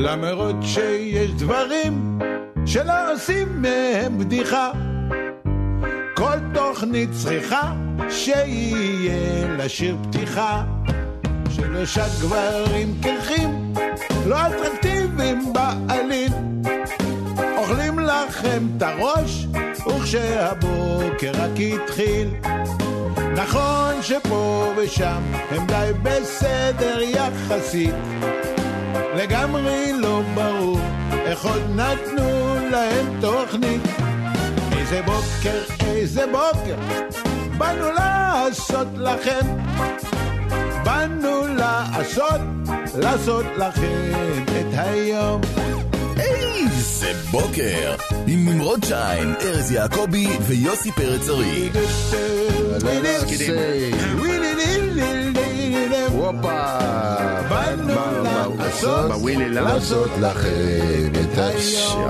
למרות 0.00 0.56
שיש 0.62 1.30
דברים 1.30 2.18
שלא 2.66 3.12
עושים 3.12 3.62
מהם 3.62 4.18
בדיחה. 4.18 4.70
כל 6.16 6.36
תוכנית 6.54 7.10
צריכה 7.22 7.72
שיהיה 8.10 9.56
לשיר 9.56 9.96
פתיחה. 10.02 10.64
שלושה 11.50 12.04
גברים 12.20 12.94
קרחים, 13.02 13.74
לא 14.26 14.36
אטרקטיביים 14.46 15.52
בעליל. 15.52 16.32
אוכלים 17.58 17.98
לכם 17.98 18.66
את 18.76 18.82
הראש, 18.82 19.46
וכשהבוקר 19.86 21.32
רק 21.34 21.50
התחיל. 21.74 22.28
נכון 23.36 24.02
שפה 24.02 24.72
ושם 24.76 25.22
הם 25.50 25.66
די 25.66 25.90
בסדר 26.02 27.00
יחסית. 27.00 27.94
לגמרי 29.18 29.92
לא 29.92 30.22
ברור 30.34 30.80
איך 31.12 31.44
עוד 31.44 31.62
נתנו 31.74 32.56
להם 32.70 33.20
תוכנית. 33.20 33.82
איזה 34.78 35.02
בוקר, 35.02 35.60
איזה 35.86 36.24
בוקר, 36.26 36.76
באנו 37.58 37.86
לעשות 37.92 38.86
לכם. 38.96 39.46
באנו 40.84 41.46
לעשות, 41.46 42.40
לעשות 42.94 43.46
לכם 43.56 44.12
את 44.46 44.74
היום. 44.78 45.40
איזה 46.16 47.12
בוקר! 47.30 47.94
עם 48.26 48.48
נמרוד 48.48 48.84
שיין, 48.84 49.34
ארז 49.40 49.72
יעקבי 49.72 50.26
ויוסי 50.46 50.92
פרץ 50.92 51.28
ארי. 51.28 51.70
הופה, 56.28 56.78
באנו 57.48 57.94
לעשות, 58.58 59.10
לעשות 59.50 60.10
לכם 60.20 61.12
את 61.12 61.38
ה... 61.38 61.48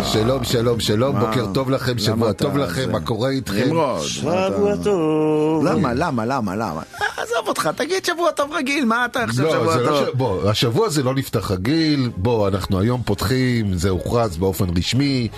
שלום, 0.05 0.45
שלום, 0.45 0.81
שלום, 0.81 1.21
בוקר 1.21 1.47
טוב 1.55 1.71
לכם, 1.71 1.99
שבוע 1.99 2.33
טוב 2.33 2.57
לכם, 2.57 2.93
מה 2.93 3.01
קורה 3.01 3.31
איתכם? 3.31 3.71
שבוע 4.03 4.77
טוב. 4.85 5.65
למה, 5.65 5.95
למה, 5.95 6.25
למה, 6.25 6.57
למה? 6.57 6.83
עזוב 7.17 7.49
אותך, 7.49 7.71
תגיד 7.77 8.05
שבוע 8.05 8.31
טוב 8.31 8.53
רגיל, 8.53 8.85
מה 8.85 9.05
אתה 9.05 9.25
עכשיו 9.25 9.45
לא, 9.45 9.53
שבוע 9.53 9.73
זה 9.73 9.83
לא 9.83 10.05
טוב? 10.05 10.09
בוא, 10.15 10.51
השבוע 10.51 10.87
הזה 10.87 11.03
לא 11.03 11.15
נפתח 11.15 11.51
רגיל, 11.51 12.11
בוא, 12.17 12.49
אנחנו 12.49 12.81
היום 12.81 13.03
פותחים, 13.05 13.75
זה 13.75 13.91
הוכרז 13.91 14.37
באופן 14.37 14.67
רשמי, 14.77 15.29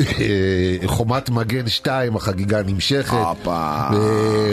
אה, 0.00 0.06
חומת 0.86 1.30
מגן 1.30 1.68
2, 1.68 2.16
החגיגה 2.16 2.62
נמשכת. 2.62 3.16
אה, 3.46 3.90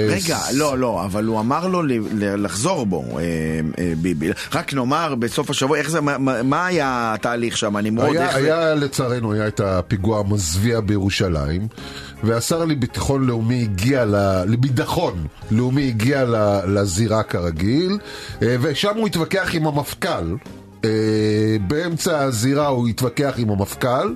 רגע, 0.10 0.40
לא, 0.54 0.78
לא, 0.78 1.06
אבל 1.06 1.26
הוא 1.26 1.40
אמר 1.40 1.68
לו 1.68 1.82
לחזור 2.18 2.86
בו, 2.86 3.04
אה, 3.20 3.57
ביבי. 4.02 4.30
רק 4.54 4.74
נאמר, 4.74 5.16
בסוף 5.16 5.50
השבוע, 5.50 5.78
איך 5.78 5.90
זה, 5.90 6.02
מה- 6.02 6.66
היה 6.66 7.14
התהליך 7.14 7.58
שם, 7.58 7.78
נמרוד? 7.78 8.16
היה, 8.16 8.28
איך 8.28 8.40
זה? 8.40 8.60
היה 8.60 8.76
לצערנו 8.76 9.34
היה 9.34 9.48
את 9.48 9.60
הפיגוע 9.60 10.20
המזוויע 10.20 10.80
בירושלים 10.80 11.68
והשר 12.24 12.66
לביטחון 12.66 13.28
לאומי 13.28 13.62
הגיע, 13.62 14.06
ל- 14.06 14.44
לביטחון 14.48 15.28
לאומי 15.52 15.88
הגיע 15.88 16.24
ל- 16.26 16.60
לזירה 16.80 17.24
כרגיל 17.24 17.98
אה, 18.42 18.56
ושם 18.62 18.96
הוא 18.98 19.08
התווכח 19.08 19.50
עם 19.54 19.68
המפכ"ל 19.68 20.36
אה, 20.86 20.90
באמצע 21.68 22.20
הזירה 22.20 22.68
הוא 22.68 22.88
התווכח 22.88 23.34
עם 23.38 23.50
המפכ"ל 23.50 24.14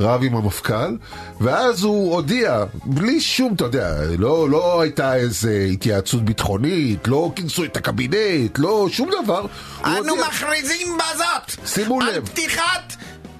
רב 0.00 0.20
עם 0.24 0.36
המפכ"ל, 0.36 0.96
ואז 1.40 1.82
הוא 1.82 2.14
הודיע, 2.14 2.64
בלי 2.84 3.20
שום, 3.20 3.54
אתה 3.54 3.64
יודע, 3.64 3.94
לא, 4.18 4.50
לא 4.50 4.80
הייתה 4.80 5.14
איזה 5.14 5.66
התייעצות 5.72 6.24
ביטחונית, 6.24 7.08
לא 7.08 7.32
כינסו 7.36 7.64
את 7.64 7.76
הקבינט, 7.76 8.58
לא 8.58 8.86
שום 8.90 9.10
דבר. 9.24 9.46
אנו 9.84 9.96
הודיע- 10.08 10.26
מכריזים 10.28 10.88
בזאת! 10.98 11.66
שימו 11.68 12.00
על 12.00 12.10
לב. 12.16 12.28
פתיחת... 12.28 12.92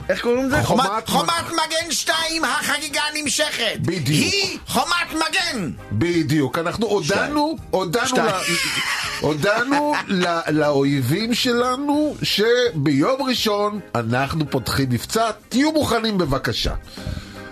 איך 0.09 0.20
קוראים 0.23 0.47
לזה? 0.47 0.62
חומת 0.62 0.87
חומת, 0.87 1.03
מג- 1.03 1.09
חומת 1.09 1.53
מגן 1.53 1.91
2, 1.93 2.15
החגיגה 2.44 3.00
נמשכת. 3.15 3.77
בדיוק. 3.81 4.33
היא 4.34 4.59
חומת 4.66 5.12
מגן. 5.12 5.71
בדיוק, 5.93 6.59
אנחנו 6.59 6.87
הודענו, 6.87 7.56
הודענו, 7.71 8.06
שתיים. 8.09 8.27
ל- 8.27 9.25
הודענו 9.25 9.94
ל- 10.09 10.25
לאויבים 10.50 11.34
שלנו 11.34 12.16
שביום 12.22 13.22
ראשון 13.22 13.81
אנחנו 13.94 14.50
פותחים 14.50 14.87
מבצע, 14.91 15.31
תהיו 15.49 15.72
מוכנים 15.72 16.19
בבקשה. 16.19 16.75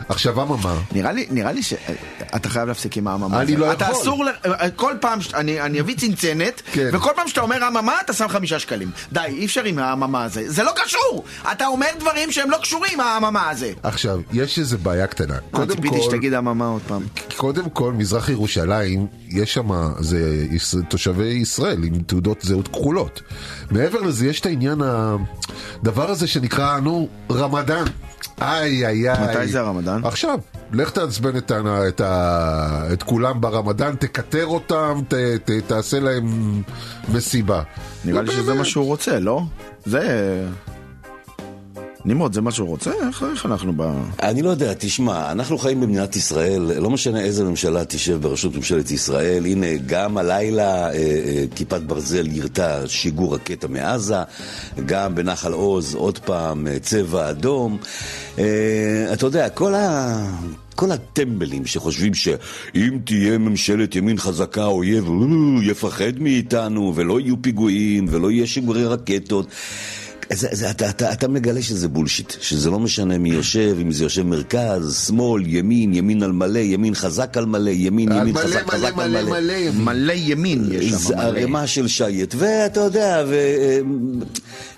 עכשיו 0.08 0.42
אממה, 0.42 0.74
נראה 0.92 1.12
לי, 1.12 1.26
נראה 1.30 1.52
לי 1.52 1.62
שאתה 1.62 2.48
חייב 2.48 2.68
להפסיק 2.68 2.96
עם 2.96 3.08
האממה. 3.08 3.40
אני 3.42 3.52
הזה. 3.52 3.56
לא 3.60 3.72
אתה 3.72 3.84
יכול. 3.84 4.02
אסור, 4.02 4.24
ל... 4.24 4.28
כל 4.76 4.92
פעם, 5.00 5.20
ש- 5.20 5.34
אני, 5.34 5.60
אני 5.60 5.80
אביא 5.80 5.96
צנצנת, 5.96 6.62
כן. 6.72 6.88
וכל 6.92 7.10
פעם 7.16 7.28
שאתה 7.28 7.40
אומר 7.40 7.68
אממה, 7.68 7.92
אתה 8.04 8.12
שם 8.12 8.28
חמישה 8.28 8.58
שקלים. 8.58 8.90
די, 9.12 9.20
אי 9.28 9.46
אפשר 9.46 9.64
עם 9.64 9.78
האממה 9.78 10.24
הזה. 10.24 10.42
זה 10.46 10.62
לא 10.62 10.72
קשור! 10.84 11.24
אתה 11.52 11.66
אומר 11.66 11.86
דברים 12.00 12.32
שהם 12.32 12.50
לא 12.50 12.56
קשורים, 12.62 13.00
האממה 13.00 13.50
הזה. 13.50 13.72
עכשיו, 13.82 14.20
יש 14.32 14.58
איזו 14.58 14.78
בעיה 14.78 15.06
קטנה. 15.06 15.34
קודם 15.50 15.74
ציפיתי 15.76 15.96
כל, 15.96 16.02
שתגיד 16.10 16.34
אממה 16.34 16.66
עוד 16.66 16.82
פעם. 16.86 17.02
קודם 17.36 17.70
כל, 17.70 17.92
מזרח 17.92 18.28
ירושלים, 18.28 19.06
יש 19.28 19.54
שם, 19.54 19.68
זה 20.00 20.46
תושבי 20.88 21.24
ישראל 21.24 21.84
עם 21.84 21.98
תעודות 22.06 22.40
זהות 22.42 22.68
כחולות. 22.68 23.22
מעבר 23.70 24.00
לזה, 24.00 24.26
יש 24.26 24.40
את 24.40 24.46
העניין, 24.46 24.78
הדבר 25.82 26.10
הזה 26.10 26.26
שנקרא, 26.26 26.80
נו, 26.80 27.08
רמדאן. 27.32 27.84
איי, 28.40 28.86
איי, 28.86 29.10
איי. 29.10 29.28
מתי 29.30 29.46
זה 29.48 29.60
הרמדאן? 29.60 30.04
עכשיו. 30.04 30.38
לך 30.72 30.90
תעצבן 30.90 31.36
את, 31.36 31.50
ה- 31.50 31.88
את, 31.88 32.00
ה- 32.00 32.82
את 32.92 33.02
כולם 33.02 33.40
ברמדאן, 33.40 33.94
תקטר 33.96 34.46
אותם, 34.46 35.00
ת, 35.08 35.14
ת, 35.44 35.50
תעשה 35.66 36.00
להם 36.00 36.62
מסיבה. 37.08 37.62
נראה 38.04 38.22
לא 38.22 38.26
לי 38.28 38.32
שזה 38.32 38.42
באמת. 38.46 38.58
מה 38.58 38.64
שהוא 38.64 38.84
רוצה, 38.86 39.18
לא? 39.18 39.42
זה... 39.84 40.44
נמרוד, 42.06 42.32
זה 42.32 42.40
מה 42.40 42.50
שהוא 42.50 42.68
רוצה? 42.68 42.90
איך, 43.06 43.24
איך 43.30 43.46
אנחנו 43.46 43.72
ב... 43.76 43.82
אני 44.22 44.42
לא 44.42 44.50
יודע, 44.50 44.72
תשמע, 44.78 45.32
אנחנו 45.32 45.58
חיים 45.58 45.80
במדינת 45.80 46.16
ישראל, 46.16 46.62
לא 46.78 46.90
משנה 46.90 47.20
איזה 47.20 47.44
ממשלה 47.44 47.84
תשב 47.84 48.22
בראשות 48.22 48.56
ממשלת 48.56 48.90
ישראל, 48.90 49.46
הנה, 49.46 49.66
גם 49.86 50.18
הלילה 50.18 50.86
אה, 50.86 50.92
אה, 50.92 51.44
כיפת 51.54 51.80
ברזל 51.80 52.26
יירתה 52.26 52.88
שיגור 52.88 53.34
רקטה 53.34 53.68
מעזה, 53.68 54.16
גם 54.86 55.14
בנחל 55.14 55.52
עוז, 55.52 55.94
עוד 55.94 56.18
פעם, 56.18 56.66
אה, 56.66 56.78
צבע 56.78 57.30
אדום. 57.30 57.78
אה, 58.38 59.12
אתה 59.12 59.26
יודע, 59.26 59.48
כל 59.48 59.74
ה... 59.74 60.16
כל 60.74 60.92
הטמבלים 60.92 61.66
שחושבים 61.66 62.14
שאם 62.14 62.98
תהיה 63.04 63.38
ממשלת 63.38 63.96
ימין 63.96 64.18
חזקה, 64.18 64.62
האויב 64.62 65.08
אה, 65.08 65.64
יפחד 65.64 66.18
מאיתנו, 66.18 66.92
ולא 66.96 67.20
יהיו 67.20 67.42
פיגועים, 67.42 68.06
ולא 68.10 68.30
יהיה 68.30 68.46
שיגורי 68.46 68.84
רקטות. 68.84 69.46
זה, 70.32 70.48
זה, 70.52 70.70
אתה, 70.70 70.90
אתה, 70.90 71.12
אתה 71.12 71.28
מגלה 71.28 71.62
שזה 71.62 71.88
בולשיט, 71.88 72.32
שזה 72.40 72.70
לא 72.70 72.78
משנה 72.78 73.18
מי 73.18 73.30
יושב, 73.30 73.76
אם 73.82 73.92
זה 73.92 74.04
יושב 74.04 74.22
מרכז, 74.22 75.04
שמאל, 75.06 75.42
ימין, 75.46 75.94
ימין 75.94 76.22
על 76.22 76.32
מלא, 76.32 76.58
ימין 76.58 76.94
חזק 76.94 77.36
על 77.36 77.46
מלא, 77.46 77.70
ימין, 77.70 78.12
ימין 78.12 78.34
מלא, 78.34 78.42
חזק, 78.42 78.66
מלא, 78.66 78.72
חזק 78.72 78.98
על 78.98 79.10
מלא, 79.10 79.22
מלא. 79.22 79.40
מלא 79.40 79.52
ימין. 79.52 79.84
מלא 79.84 80.12
ימין 80.12 80.68
יש 80.72 80.90
שם, 80.90 80.96
זה 80.96 81.16
מלא. 81.16 81.22
ערימה 81.24 81.66
של 81.66 81.88
שייט, 81.88 82.34
ואתה 82.38 82.80
יודע, 82.80 83.24
ו... 83.28 83.34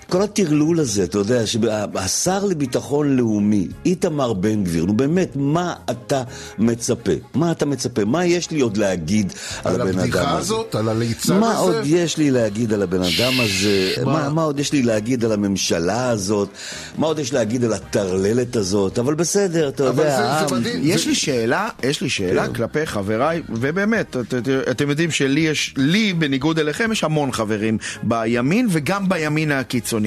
כל 0.09 0.21
הטרלול 0.21 0.79
הזה, 0.79 1.03
אתה 1.03 1.17
יודע, 1.17 1.41
שהשר 1.47 2.45
לביטחון 2.45 3.17
לאומי, 3.17 3.67
איתמר 3.85 4.33
בן 4.33 4.63
גביר, 4.63 4.85
נו 4.85 4.93
באמת, 4.93 5.29
מה 5.35 5.73
אתה 5.91 6.23
מצפה? 6.59 7.11
מה 7.33 7.51
אתה 7.51 7.65
מצפה? 7.65 8.05
מה 8.05 8.25
יש 8.25 8.51
לי 8.51 8.59
עוד 8.61 8.77
להגיד 8.77 9.33
על, 9.63 9.73
על 9.73 9.81
הבן 9.81 9.89
אדם 9.89 9.99
הבדיחה 9.99 10.29
הזה? 10.29 10.37
הזאת, 10.37 10.75
על 10.75 10.89
הליצן 10.89 11.39
מה 11.39 11.51
הזה. 11.51 11.59
עוד 11.59 11.75
יש 11.85 12.17
לי 12.17 12.31
להגיד 12.31 12.73
על 12.73 12.81
הבן 12.81 13.01
אדם 13.01 13.33
הזה? 13.39 13.93
מה, 14.05 14.29
מה 14.29 14.43
עוד 14.43 14.59
יש 14.59 14.71
לי 14.73 14.81
להגיד 14.83 15.25
על 15.25 15.31
הממשלה 15.31 16.09
הזאת? 16.09 16.49
מה 16.97 17.07
עוד 17.07 17.19
יש 17.19 17.33
להגיד 17.33 17.63
על 17.63 17.73
הטרללת 17.73 18.55
הזאת? 18.55 18.99
אבל 18.99 19.13
בסדר, 19.13 19.69
אתה 19.69 19.89
אבל 19.89 20.03
יודע, 20.03 20.09
זה- 20.17 20.23
זה 20.23 20.27
העם- 20.29 20.53
מדהים. 20.59 20.79
יש 20.83 21.03
זה- 21.03 21.09
לי 21.09 21.15
שאלה, 21.15 21.69
יש 21.83 22.01
לי 22.01 22.09
שאלה 22.09 22.47
כן. 22.47 22.53
כלפי 22.53 22.85
חבריי, 22.85 23.41
ובאמת, 23.49 24.17
את, 24.17 24.33
את, 24.33 24.47
אתם 24.71 24.89
יודעים 24.89 25.11
שלי 25.11 25.41
יש, 25.41 25.73
לי 25.77 26.13
בניגוד 26.13 26.59
אליכם, 26.59 26.91
יש 26.91 27.03
המון 27.03 27.31
חברים 27.31 27.77
בימין 28.03 28.67
וגם 28.71 29.09
בימין 29.09 29.51
הקיצוני. 29.51 29.98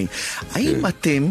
האם 0.54 0.80
כן. 0.80 0.88
אתם 0.88 1.28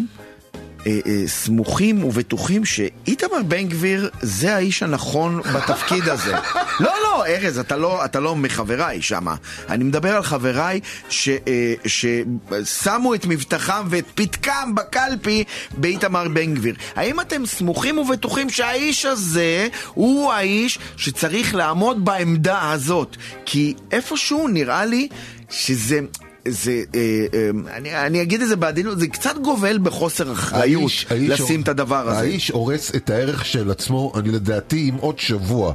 אה, 0.87 0.99
אה, 1.07 1.27
סמוכים 1.27 2.03
ובטוחים 2.03 2.65
שאיתמר 2.65 3.43
בן 3.47 3.67
גביר 3.67 4.09
זה 4.21 4.55
האיש 4.55 4.83
הנכון 4.83 5.41
בתפקיד 5.55 6.09
הזה? 6.09 6.35
לא, 6.79 6.91
לא, 7.03 7.25
ארז, 7.25 7.59
אתה 7.59 7.77
לא, 7.77 8.05
אתה 8.05 8.19
לא 8.19 8.35
מחבריי 8.35 9.01
שמה. 9.01 9.35
אני 9.69 9.83
מדבר 9.83 10.15
על 10.15 10.23
חבריי 10.23 10.79
ש, 11.09 11.29
אה, 11.29 11.73
ששמו 11.85 13.15
את 13.15 13.25
מבטחם 13.25 13.85
ואת 13.89 14.05
פתקם 14.15 14.75
בקלפי 14.75 15.43
באיתמר 15.77 16.27
בן 16.27 16.53
גביר. 16.53 16.75
האם 16.95 17.21
אתם 17.21 17.45
סמוכים 17.45 17.97
ובטוחים 17.97 18.49
שהאיש 18.49 19.05
הזה 19.05 19.67
הוא 19.93 20.31
האיש 20.31 20.79
שצריך 20.97 21.55
לעמוד 21.55 22.05
בעמדה 22.05 22.71
הזאת? 22.71 23.17
כי 23.45 23.73
איפשהו 23.91 24.47
נראה 24.47 24.85
לי 24.85 25.07
שזה... 25.49 25.99
זה, 26.47 26.71
אה, 26.95 26.99
אה, 27.33 27.49
אני, 27.77 27.95
אני 28.05 28.21
אגיד 28.21 28.41
את 28.41 28.47
זה 28.47 28.55
בעדינות, 28.55 28.99
זה 28.99 29.07
קצת 29.07 29.35
גובל 29.43 29.77
בחוסר 29.83 30.31
אחריות 30.31 30.81
האיש- 30.81 31.05
לשים 31.11 31.61
את 31.61 31.67
הדבר 31.67 32.09
הזה. 32.09 32.19
האיש 32.19 32.49
הורס 32.51 32.95
את 32.95 33.09
הערך 33.09 33.45
של 33.45 33.71
עצמו, 33.71 34.11
אני 34.15 34.29
לדעתי, 34.31 34.89
אם 34.89 34.95
עוד 34.99 35.19
שבוע, 35.19 35.73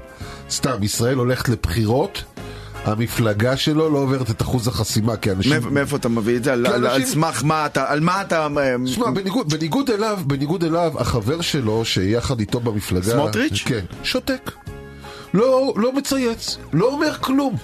סתם, 0.50 0.82
ישראל 0.82 1.16
הולכת 1.16 1.48
לבחירות, 1.48 2.22
המפלגה 2.84 3.56
שלו 3.56 3.90
לא 3.90 3.98
עוברת 3.98 4.30
את 4.30 4.42
אחוז 4.42 4.68
החסימה, 4.68 5.16
כי 5.16 5.30
אנשים... 5.30 5.52
מאיפה- 5.70 5.96
אתה 5.96 6.08
מביא 6.08 6.36
את 6.36 6.44
זה? 6.44 6.52
על- 6.52 6.66
כי 6.68 6.72
על 6.74 6.86
אנשים- 6.86 7.06
סמך 7.06 7.44
מה 7.44 7.66
אתה... 7.66 7.84
על 7.88 8.00
מה 8.00 8.20
אתה... 8.22 8.46
אה, 8.58 8.74
שמע, 8.86 9.10
בניגוד, 9.10 9.48
בניגוד 9.54 9.90
אליו, 9.90 10.18
בניגוד 10.26 10.64
אליו, 10.64 10.92
החבר 10.98 11.40
שלו, 11.40 11.84
שיחד 11.84 12.40
איתו 12.40 12.60
במפלגה... 12.60 13.12
סמוטריץ'? 13.12 13.62
כן, 13.66 13.84
שותק. 14.02 14.50
לא, 15.34 15.72
לא 15.76 15.92
מצייץ, 15.92 16.56
לא 16.72 16.86
אומר 16.92 17.14
כלום. 17.20 17.56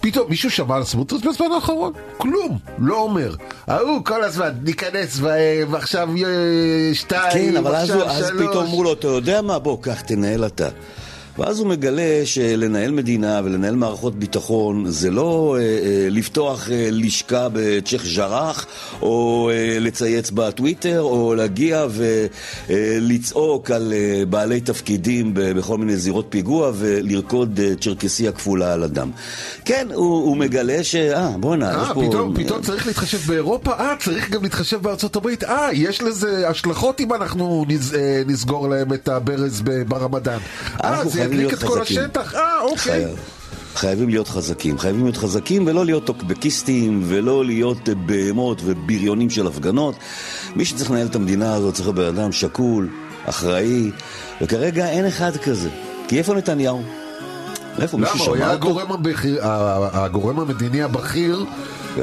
פתאום 0.00 0.30
מישהו 0.30 0.50
שמע 0.50 0.76
על 0.76 0.84
סמוטריץ' 0.84 1.22
בזמן 1.24 1.52
האחרון? 1.54 1.92
כלום, 2.16 2.58
לא 2.78 2.96
אומר. 2.96 3.34
ההוא 3.66 4.04
כל 4.04 4.24
הזמן, 4.24 4.50
ניכנס 4.62 5.20
ועכשיו 5.70 6.08
אה, 6.24 6.94
שתיים, 6.94 7.52
כן, 7.52 7.56
אבל 7.56 7.76
אז, 7.76 7.90
עכשיו 7.90 8.28
שלוש. 8.28 8.48
פתאום 8.48 8.66
אמרו 8.66 8.84
לו, 8.84 8.92
אתה 8.92 9.06
יודע 9.06 9.42
מה, 9.42 9.58
בוא, 9.58 9.82
קח, 9.82 10.00
תנהל 10.00 10.46
אתה. 10.46 10.68
ואז 11.40 11.58
הוא 11.58 11.66
מגלה 11.66 12.22
שלנהל 12.24 12.90
מדינה 12.90 13.40
ולנהל 13.44 13.76
מערכות 13.76 14.18
ביטחון 14.18 14.90
זה 14.90 15.10
לא 15.10 15.56
אה, 15.58 15.62
אה, 15.62 16.08
לפתוח 16.10 16.70
אה, 16.70 16.88
לשכה 16.92 17.48
בצ'ך 17.52 18.02
ז'רח 18.04 18.66
או 19.02 19.50
אה, 19.52 19.76
לצייץ 19.80 20.30
בטוויטר 20.30 21.00
או 21.00 21.34
להגיע 21.34 21.86
ולצעוק 22.68 23.70
על 23.70 23.92
אה, 23.92 24.22
בעלי 24.26 24.60
תפקידים 24.60 25.34
ב- 25.34 25.52
בכל 25.52 25.78
מיני 25.78 25.96
זירות 25.96 26.26
פיגוע 26.28 26.72
ולרקוד 26.74 27.60
אה, 27.60 27.72
צ'רקסיה 27.80 28.32
כפולה 28.32 28.72
על 28.72 28.82
הדם. 28.82 29.10
כן, 29.64 29.88
הוא, 29.94 30.04
הוא 30.04 30.36
מגלה 30.36 30.84
ש... 30.84 30.94
אה, 30.94 31.28
בואנה, 31.40 31.70
יש 31.70 31.88
אה, 31.88 31.94
פה... 31.94 32.02
פתאום, 32.08 32.34
פתאום 32.34 32.62
צריך 32.62 32.86
להתחשב 32.86 33.18
באירופה? 33.26 33.72
אה, 33.72 33.94
צריך 33.98 34.30
גם 34.30 34.42
להתחשב 34.42 34.82
בארצות 34.82 35.16
הברית? 35.16 35.44
אה, 35.44 35.68
יש 35.72 36.02
לזה 36.02 36.48
השלכות 36.48 37.00
אם 37.00 37.14
אנחנו 37.14 37.64
נז, 37.68 37.94
אה, 37.94 38.22
נסגור 38.26 38.68
להם 38.68 38.92
את 38.92 39.08
הברז 39.08 39.62
ברמדאן. 39.88 40.38
אה, 40.84 40.88
אנחנו 40.88 41.10
זה 41.10 41.29
חייבים 41.29 41.29
ידליק 41.32 41.46
להיות 41.46 41.64
את 41.64 41.68
כל. 41.68 41.82
השטח? 41.82 42.34
אה, 42.34 42.60
אוקיי. 42.60 42.76
חייב. 42.76 43.18
חייבים 43.74 44.08
להיות 44.08 44.28
חזקים. 44.28 44.78
חייבים 44.78 45.02
להיות 45.02 45.16
חזקים 45.16 45.66
ולא 45.66 45.84
להיות 45.84 46.04
טוקבקיסטים 46.04 47.02
ולא 47.06 47.44
להיות 47.44 47.88
בהמות 48.06 48.62
ובריונים 48.64 49.30
של 49.30 49.46
הפגנות. 49.46 49.94
מי 50.56 50.64
שצריך 50.64 50.90
לנהל 50.90 51.06
את 51.06 51.14
המדינה 51.14 51.54
הזאת 51.54 51.74
צריך 51.74 51.86
להיות 51.86 51.96
בן 51.96 52.20
אדם 52.20 52.32
שקול, 52.32 52.88
אחראי, 53.26 53.90
וכרגע 54.40 54.88
אין 54.88 55.06
אחד 55.06 55.36
כזה. 55.36 55.68
כי 56.08 56.18
איפה 56.18 56.34
נתניהו? 56.34 56.82
איפה 57.82 57.98
מישהו 57.98 58.16
למה? 58.16 58.24
הוא 58.24 58.36
היה 58.36 58.44
שמע 58.44 58.54
אותו? 58.54 58.66
הגורם, 58.66 58.92
הבכיר, 58.92 59.38
הגורם 59.42 60.40
המדיני 60.40 60.82
הבכיר. 60.82 61.44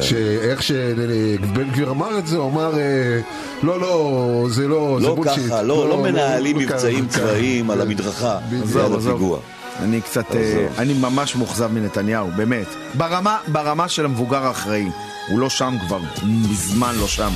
שאיך 0.01 0.63
שבן 0.63 1.69
גביר 1.71 1.89
אמר 1.89 2.19
את 2.19 2.27
זה, 2.27 2.37
הוא 2.37 2.51
אמר, 2.51 2.79
אה, 2.79 3.19
לא, 3.63 3.79
לא, 3.79 4.45
זה 4.49 4.67
לא, 4.67 4.97
זה 5.01 5.07
לא 5.07 5.15
בולשיט. 5.15 5.45
ככה, 5.47 5.61
לא, 5.63 5.89
לא 5.89 5.97
מנהלים 5.97 6.55
לא 6.55 6.61
מבצעים 6.61 7.07
ככה. 7.07 7.19
צבאיים 7.19 7.69
על 7.69 7.77
כן. 7.77 7.81
המדרכה 7.81 8.37
עזוב, 8.63 8.95
עזוב. 8.95 9.07
הפיגוע. 9.07 9.39
אני 9.79 10.01
קצת. 10.01 10.35
אה, 10.35 10.67
אני 10.77 10.93
ממש 10.93 11.35
מאוכזב 11.35 11.71
מנתניהו, 11.71 12.29
באמת. 12.35 12.67
ברמה, 12.93 13.37
ברמה 13.47 13.89
של 13.89 14.05
המבוגר 14.05 14.45
האחראי. 14.45 14.89
הוא 15.29 15.39
לא 15.39 15.49
שם 15.49 15.75
כבר, 15.87 15.99
מזמן 16.23 16.95
לא 16.99 17.07
שם. 17.07 17.31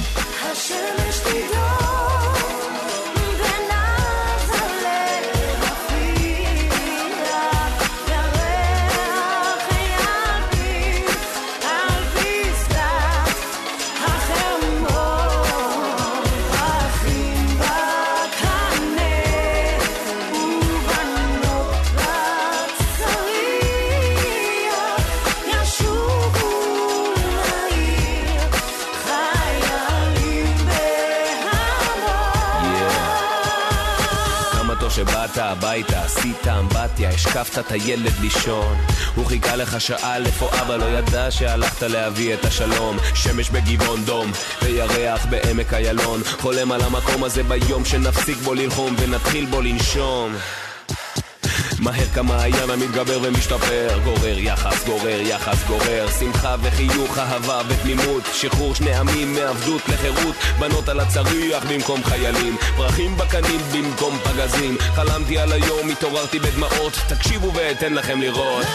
שבאת 35.01 35.37
הביתה, 35.37 36.03
עשית 36.03 36.47
אמבטיה, 36.47 37.09
השקפת 37.09 37.59
את 37.59 37.71
הילד 37.71 38.13
לישון. 38.21 38.77
הוא 39.15 39.25
חיכה 39.25 39.55
לך 39.55 39.81
שעה 39.81 40.17
איפה 40.17 40.49
אבא 40.61 40.75
לא 40.75 40.85
ידע 40.85 41.31
שהלכת 41.31 41.83
להביא 41.83 42.33
את 42.33 42.45
השלום. 42.45 42.97
שמש 43.15 43.49
בגבעון 43.49 44.05
דום, 44.05 44.31
וירח 44.61 45.25
בעמק 45.25 45.73
איילון. 45.73 46.21
חולם 46.39 46.71
על 46.71 46.81
המקום 46.81 47.23
הזה 47.23 47.43
ביום 47.43 47.85
שנפסיק 47.85 48.37
בו 48.37 48.53
ללחום 48.53 48.95
ונתחיל 48.99 49.45
בו 49.45 49.61
לנשום. 49.61 50.35
מהר 51.81 52.05
כמעיין 52.13 52.69
המתגבר 52.69 53.19
ומשתפר. 53.21 53.99
גורר 54.03 54.37
יחס, 54.39 54.85
גורר 54.85 55.21
יחס, 55.21 55.63
גורר. 55.67 56.07
שמחה 56.19 56.55
וחיוך, 56.61 57.17
אהבה 57.17 57.61
ותמימות. 57.67 58.23
שחרור 58.33 58.75
שני 58.75 58.93
עמים 58.93 59.33
מעבדות 59.33 59.81
לחירות. 59.89 60.35
בנות 60.59 60.89
על 60.89 60.99
הצריח 60.99 61.63
במקום 61.69 62.03
חיילים. 62.03 62.57
פרחים 62.77 63.17
בקנים 63.17 63.59
במקום 63.73 64.17
פגזים. 64.23 64.77
חלמתי 64.77 65.37
על 65.39 65.51
היום, 65.51 65.89
התעוררתי 65.89 66.39
בדמעות. 66.39 66.93
תקשיבו 67.07 67.53
ואתן 67.53 67.93
לכם 67.93 68.21
לראות 68.21 68.65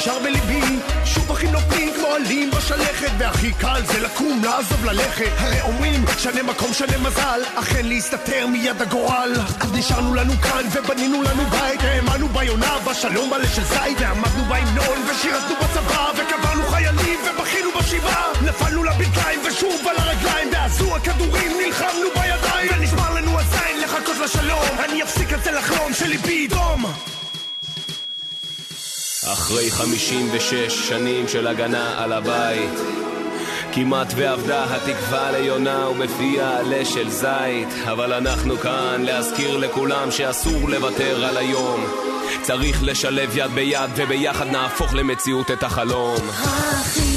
נשאר 0.00 0.18
בליבי. 0.18 0.60
שוב 1.04 1.30
אחים 1.30 1.52
נופלים 1.52 1.92
כמו 1.94 2.06
עלים 2.06 2.50
בשלכת 2.50 3.10
והכי 3.18 3.52
קל 3.52 3.82
זה 3.84 4.00
לקום, 4.00 4.42
לעזוב, 4.44 4.84
ללכת. 4.84 5.30
הרי 5.38 5.60
אומרים 5.60 6.04
שנה 6.18 6.42
מקום, 6.42 6.74
שנה 6.74 6.98
מזל 6.98 7.40
אכן 7.54 7.86
להסתתר 7.86 8.46
מיד 8.46 8.82
הגורל. 8.82 9.32
אז 9.60 9.72
נשארנו 9.72 10.14
לנו 10.14 10.32
כאן 10.42 10.64
ובנינו 10.72 11.22
לנו 11.22 11.42
בית. 11.50 11.80
האמנו 11.82 12.28
ביונה, 12.28 12.78
בשלום 12.90 13.30
מלא 13.30 13.46
של 13.46 13.64
זית 13.64 13.98
ועמדנו 14.00 14.44
בהמנון 14.44 14.98
ושירתנו 15.10 15.54
בצבא 15.56 16.10
וקברנו 16.16 16.62
חיילים 16.62 17.18
ובכינו 17.24 17.70
בשבעה. 17.78 18.24
נפלנו 18.42 18.84
לברכיים 18.84 19.40
ושוב 19.48 19.86
על 19.88 19.96
הרגליים 19.98 20.48
ועזו 20.52 20.96
הכדורים 20.96 21.52
נלחמנו 21.66 22.08
בידיים. 22.14 22.70
ונשמר 22.74 23.14
לנו 23.14 23.40
הזין 23.40 23.80
לחכות 23.82 24.16
לשלום. 24.24 24.78
אני 24.84 25.02
אפסיק 25.02 25.32
את 25.32 25.44
זה 25.44 25.50
לחלום 25.50 25.92
שליבי 25.92 26.32
ידום 26.32 26.84
אחרי 29.32 29.70
56 29.70 30.88
שנים 30.88 31.28
של 31.28 31.46
הגנה 31.46 32.04
על 32.04 32.12
הבית 32.12 32.70
כמעט 33.72 34.12
ואבדה 34.16 34.64
התקווה 34.64 35.30
ליונה 35.30 35.88
ובפיה 35.88 36.58
עלה 36.58 36.84
של 36.84 37.10
זית. 37.10 37.68
אבל 37.84 38.12
אנחנו 38.12 38.56
כאן 38.58 39.02
להזכיר 39.02 39.56
לכולם 39.56 40.10
שאסור 40.10 40.68
לוותר 40.68 41.24
על 41.24 41.36
היום. 41.36 41.84
צריך 42.42 42.82
לשלב 42.82 43.36
יד 43.36 43.50
ביד 43.50 43.90
וביחד 43.96 44.46
נהפוך 44.46 44.94
למציאות 44.94 45.50
את 45.50 45.62
החלום. 45.62 46.16
פרחים 46.16 47.09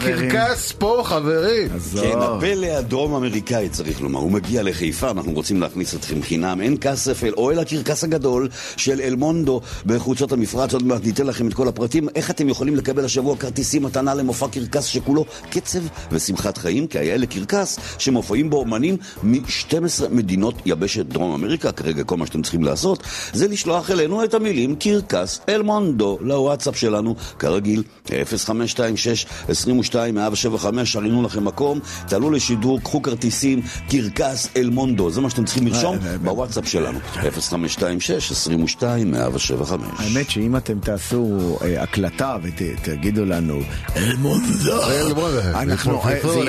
חברות 0.00 0.37
הקרקס 0.58 0.72
פה, 0.72 1.02
חברים. 1.04 1.68
כן, 2.00 2.18
הפלא 2.18 2.66
הדרום 2.66 3.14
אמריקאי 3.14 3.68
צריך 3.68 4.00
לומר, 4.00 4.18
הוא 4.18 4.30
מגיע 4.30 4.62
לחיפה, 4.62 5.10
אנחנו 5.10 5.32
רוצים 5.32 5.60
להכניס 5.60 5.94
אתכם 5.94 6.22
חינם, 6.22 6.60
אין 6.60 6.76
כסף 6.80 7.24
אל 7.24 7.32
אוהל 7.36 7.58
הקרקס 7.58 8.04
הגדול 8.04 8.48
של 8.76 9.00
אלמונדו 9.00 9.60
בחוצות 9.86 10.32
המפרץ, 10.32 10.74
עוד 10.74 10.86
מעט 10.86 11.04
ניתן 11.04 11.26
לכם 11.26 11.48
את 11.48 11.54
כל 11.54 11.68
הפרטים, 11.68 12.08
איך 12.14 12.30
אתם 12.30 12.48
יכולים 12.48 12.76
לקבל 12.76 13.04
השבוע 13.04 13.36
כרטיסים 13.36 13.82
מתנה 13.82 14.14
למופע 14.14 14.48
קרקס 14.48 14.84
שכולו 14.84 15.24
קצב 15.50 15.78
ושמחת 16.10 16.58
חיים, 16.58 16.86
כי 16.86 16.98
היה 16.98 17.14
אלה 17.14 17.26
קרקס 17.26 17.78
שמופיעים 17.98 18.50
בו 18.50 18.56
אומנים 18.56 18.96
מ-12 19.22 20.08
מדינות 20.10 20.54
יבשת 20.66 21.06
דרום 21.06 21.34
אמריקה, 21.34 21.72
כרגע 21.72 22.04
כל 22.04 22.16
מה 22.16 22.26
שאתם 22.26 22.42
צריכים 22.42 22.64
לעשות 22.64 23.02
זה 23.32 23.48
לשלוח 23.48 23.90
אלינו 23.90 24.24
את 24.24 24.34
המילים 24.34 24.76
קרקס 24.76 25.40
אלמונדו 25.48 26.18
לוואטסאפ 26.20 26.76
שלנו, 26.76 27.14
כרגיל, 27.38 27.82
0526 28.06 29.26
22 29.48 30.18
175 30.48 30.92
שרינו 30.92 31.22
לכם 31.22 31.44
מקום, 31.44 31.80
תעלו 32.08 32.30
לשידור, 32.30 32.80
קחו 32.80 33.02
כרטיסים, 33.02 33.62
קרקס 33.88 34.48
אלמונדו, 34.56 35.10
זה 35.10 35.20
מה 35.20 35.30
שאתם 35.30 35.44
צריכים 35.44 35.66
לרשום 35.66 35.96
בוואטסאפ 36.22 36.68
שלנו, 36.68 36.98
0526 37.30 38.32
22 38.32 39.10
175. 39.10 39.88
האמת 39.98 40.30
שאם 40.30 40.56
אתם 40.56 40.78
תעשו 40.78 41.56
אה, 41.62 41.82
הקלטה 41.82 42.36
ותגידו 42.42 43.24
לנו 43.24 43.60
אלמונדו, 43.96 44.82
אלמונדו, 44.82 45.38
אנחנו, 45.54 46.04
אה, 46.04 46.12
יפרפרו, 46.16 46.42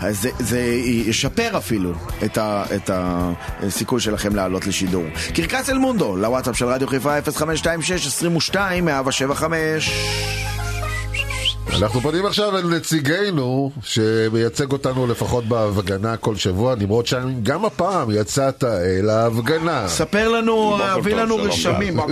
זה 0.38 0.60
ישפר 0.84 1.56
אפילו 1.56 1.92
את 2.24 2.90
הסיכוי 2.92 4.00
שלכם 4.00 4.36
לעלות 4.36 4.66
לשידור. 4.66 5.04
קרקס 5.34 5.70
אלמונדו, 5.70 6.16
לוואטסאפ 6.16 6.56
של 6.56 6.66
רדיו 6.66 6.88
חיפה 6.88 7.18
0526 7.32 8.06
22 8.06 8.84
175 8.84 9.90
אנחנו 11.68 12.00
פונים 12.00 12.26
עכשיו 12.26 12.58
אל 12.58 12.66
נציגנו, 12.66 13.70
שמייצג 13.82 14.72
אותנו 14.72 15.06
לפחות 15.06 15.44
בהפגנה 15.44 16.16
כל 16.16 16.36
שבוע, 16.36 16.74
נמרוד 16.74 17.06
שיין, 17.06 17.40
גם 17.42 17.64
הפעם 17.64 18.10
יצאת 18.10 18.64
אל 18.64 19.10
ההפגנה. 19.10 19.88
ספר 19.88 20.28
לנו, 20.28 20.82
הביא 20.82 21.14
לנו 21.14 21.36
רשמים. 21.36 22.00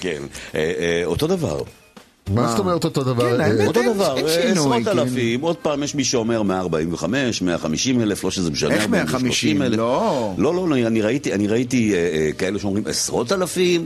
כן, 0.00 0.22
אה, 0.54 0.72
אה, 0.78 1.02
אותו 1.04 1.26
דבר. 1.26 1.60
מה 2.30 2.48
זאת 2.50 2.58
אומרת 2.58 2.84
אותו 2.84 3.02
דבר? 3.04 3.36
כן, 3.36 3.40
האמת, 3.40 3.60
אה, 3.60 3.66
אותו 3.66 3.80
דבר, 3.94 4.16
אין 4.16 4.26
אה, 4.26 4.32
שינוי, 4.32 4.50
עשרות 4.52 4.82
כן. 4.84 4.98
אלפים, 4.98 5.40
עוד 5.40 5.56
פעם 5.56 5.82
יש 5.82 5.94
מי 5.94 6.04
שאומר 6.04 6.42
145, 6.42 7.42
150 7.42 8.00
אלף, 8.00 8.24
לא 8.24 8.30
שזה 8.30 8.50
משנה. 8.50 8.74
איך 8.74 8.86
150 8.88 9.58
150? 9.58 9.62
אלף. 9.62 9.76
לא. 9.78 10.34
לא, 10.38 10.54
לא, 10.54 10.68
לא, 10.68 10.86
אני 10.86 11.02
ראיתי, 11.02 11.32
אני 11.32 11.46
ראיתי 11.46 11.94
אה, 11.94 12.30
כאלה 12.38 12.58
שאומרים 12.58 12.84
עשרות 12.86 13.32
אלפים, 13.32 13.84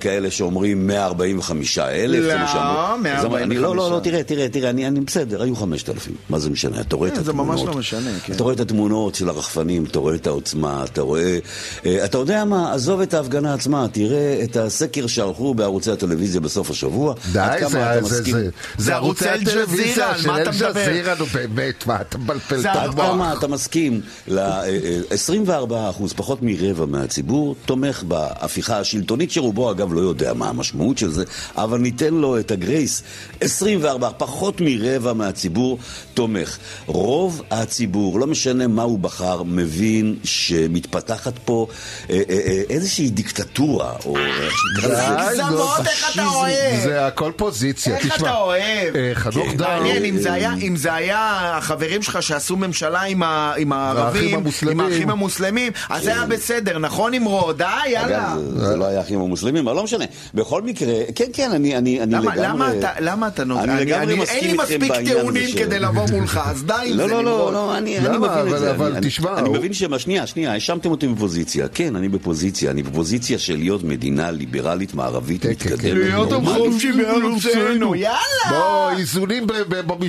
כאלה 0.00 0.30
שאומרים 0.30 0.86
145 0.86 1.78
אלף. 1.78 2.18
לא, 2.24 2.46
שאמרו. 2.46 2.98
145. 3.02 3.42
אני- 3.42 3.58
לא, 3.58 3.76
לא, 3.76 3.90
לא, 3.90 3.98
תראה, 4.02 4.22
תראה, 4.22 4.48
תראה, 4.48 4.70
אני 4.70 5.00
בסדר, 5.00 5.42
היו 5.42 5.56
5,000, 5.56 6.14
מה 6.30 6.38
זה 6.38 6.50
משנה? 6.50 6.80
אתה 6.80 6.96
רואה 6.96 7.08
את 7.08 7.14
כן, 7.14 7.22
זה 7.22 7.30
התמונות. 7.30 7.56
ממש 7.58 7.66
לא 7.66 7.74
משנה, 7.78 8.10
כן. 8.24 8.32
אתה 8.32 8.42
רואה 8.42 8.54
את 8.54 8.60
התמונות 8.60 9.14
של 9.14 9.28
הרחפנים, 9.28 9.84
אתה 9.84 9.98
רואה 9.98 10.14
את 10.14 10.26
העוצמה, 10.26 10.84
אתה 10.84 11.02
רואה... 11.02 11.38
אה, 11.86 12.04
אתה 12.04 12.18
יודע 12.18 12.44
מה, 12.44 12.72
עזוב 12.72 13.00
את 13.00 13.14
ההפגנה 13.14 13.54
עצמה, 13.54 13.86
תראה 13.92 14.40
את 14.44 14.56
הסקר 14.56 15.06
שערכו 15.06 15.54
בערוצי 15.54 15.90
הטלוויזיה 15.90 16.40
בסוף 16.40 16.70
השבוע. 16.70 17.14
די, 17.32 17.61
זה- 17.68 17.78
זה-? 18.02 18.22
זה- 18.22 18.32
זה 18.32 18.50
זה 18.78 18.94
ערוצי 18.94 19.28
הטלוויזיה 19.28 20.10
על 20.10 20.20
של 20.20 20.26
מה 20.26 20.42
אתה 20.42 20.50
מדבר? 20.50 20.66
אל-ג'זירה, 20.80 21.14
נו 21.18 21.26
באמת, 21.26 21.86
מה 21.86 22.00
אתה 22.00 22.18
מבלבל 22.18 22.60
זה 22.62 22.72
את 22.72 22.76
המוח? 22.76 22.94
כמה 23.06 23.32
אתה 23.32 23.48
מסכים 23.48 24.00
ל-24 24.28 25.50
אחוז, 25.90 26.12
פחות 26.12 26.38
מרבע 26.42 26.86
מהציבור, 26.86 27.56
תומך 27.64 28.02
בהפיכה 28.02 28.78
השלטונית, 28.78 29.30
שרובו 29.30 29.70
אגב 29.70 29.92
לא 29.92 30.00
יודע 30.00 30.32
מה 30.34 30.48
המשמעות 30.48 30.98
של 30.98 31.10
זה, 31.10 31.24
אבל 31.56 31.78
ניתן 31.78 32.14
לו 32.14 32.38
את 32.38 32.50
הגרייס. 32.50 33.02
24, 33.40 34.10
פחות 34.18 34.60
מרבע 34.60 35.12
מהציבור 35.12 35.78
תומך. 36.14 36.56
רוב 36.86 37.42
הציבור, 37.50 38.20
לא 38.20 38.26
משנה 38.26 38.66
מה 38.66 38.82
הוא 38.82 38.98
בחר, 38.98 39.42
מבין 39.42 40.16
שמתפתחת 40.24 41.32
פה 41.44 41.66
אה, 42.10 42.20
אה, 42.30 42.38
אה, 42.46 42.62
איזושהי 42.70 43.10
דיקטטורה, 43.10 43.92
או 44.06 44.16
נו, 44.16 44.88
גזמות, 45.18 45.86
איך 45.86 46.10
אתה 46.14 46.24
אוהב? 46.26 46.82
זה 46.84 47.06
הכל 47.06 47.32
פוזיציה. 47.52 47.96
איך 47.96 48.06
תשמע, 48.14 48.16
אתה 48.28 48.34
אוהב? 48.36 48.96
אה, 48.96 49.10
חנוך 49.14 49.48
כן, 49.50 49.56
דאו, 49.56 49.68
מעניין 49.68 50.04
אם 50.04 50.16
זה 50.18 50.28
אה, 50.28 50.34
היה, 50.34 50.52
אם 50.62 50.76
זה 50.76 50.94
היה 50.94 51.18
החברים 51.58 52.02
שלך 52.02 52.22
שעשו 52.22 52.56
ממשלה 52.56 53.00
עם, 53.02 53.22
ה, 53.22 53.52
עם 53.58 53.72
הערבים, 53.72 54.34
המוסלמים. 54.38 54.80
עם 54.80 54.86
האחים 54.92 55.10
המוסלמים, 55.10 55.72
אז 55.90 56.02
זה 56.04 56.12
היה 56.12 56.26
בסדר, 56.26 56.78
נכון 56.78 57.14
נמרוד? 57.14 57.58
די, 57.58 57.64
יאללה. 57.90 58.32
אגב, 58.34 58.40
זה- 58.56 58.76
לא 58.76 58.84
היה 58.86 58.98
האחים 58.98 59.20
המוסלמים, 59.20 59.68
אבל 59.68 59.76
לא 59.76 59.84
משנה. 59.84 60.04
בכל 60.34 60.62
מקרה, 60.62 60.92
כן, 61.14 61.24
כן, 61.32 61.50
אני 61.52 61.76
אני- 61.76 62.02
אני 62.02 62.14
למה, 62.14 62.34
לגמרי... 62.36 62.48
למה 62.48 62.72
אתה, 62.78 62.90
למה 63.00 63.28
אתה 63.28 63.44
נותן, 63.44 63.70
אני 63.70 63.84
לגמרי 63.84 64.12
אני, 64.14 64.22
מסכים 64.22 64.38
אין 64.38 64.44
לי 64.46 64.52
איתכם 64.52 64.62
מספיק 64.74 64.80
בעניין 64.90 65.06
הזה 65.06 65.14
טיעונים 65.20 65.48
ש- 65.48 65.54
כדי 65.54 65.78
לבוא 65.78 66.06
מולך, 66.12 66.40
אז 66.44 66.64
די 66.64 66.74
עם 66.86 66.96
לא, 66.98 67.06
זה, 67.08 67.12
לא, 67.14 67.24
לא. 67.24 67.52
לא, 67.52 67.78
אני, 67.78 67.98
אני? 67.98 68.08
מבין 68.08 68.24
אבל- 68.24 68.54
את 68.54 68.58
זה. 68.60 68.70
אבל 68.70 68.96
אני, 68.96 69.06
תשמע, 69.08 69.38
אני 69.38 69.48
הוא- 69.48 69.56
מבין 69.56 69.72
ש... 69.72 69.82
שנייה, 69.98 70.26
שנייה, 70.26 70.52
האשמתם 70.52 70.90
אותי 70.90 71.08
בפוזיציה. 71.08 71.68
כן, 71.68 71.96
אני 71.96 72.08
בפוזיציה. 72.08 72.70
אני 72.70 72.82
בפוזיציה 72.82 73.38
של 73.38 73.56
להיות 73.56 73.84
מדינה 73.84 74.30
ליברלית, 74.30 74.94
מערבית, 74.94 75.42
כן, 75.42 75.48
כן, 75.48 75.68
כן. 75.68 75.74
מתקדמת. 75.74 75.92
להיות 75.94 76.32
עם. 76.32 76.46
חופשי 76.46 76.92
בארצנו, 77.46 77.94
יאללה. 77.94 78.18
בוא, 78.50 78.90
איזונים 78.90 79.46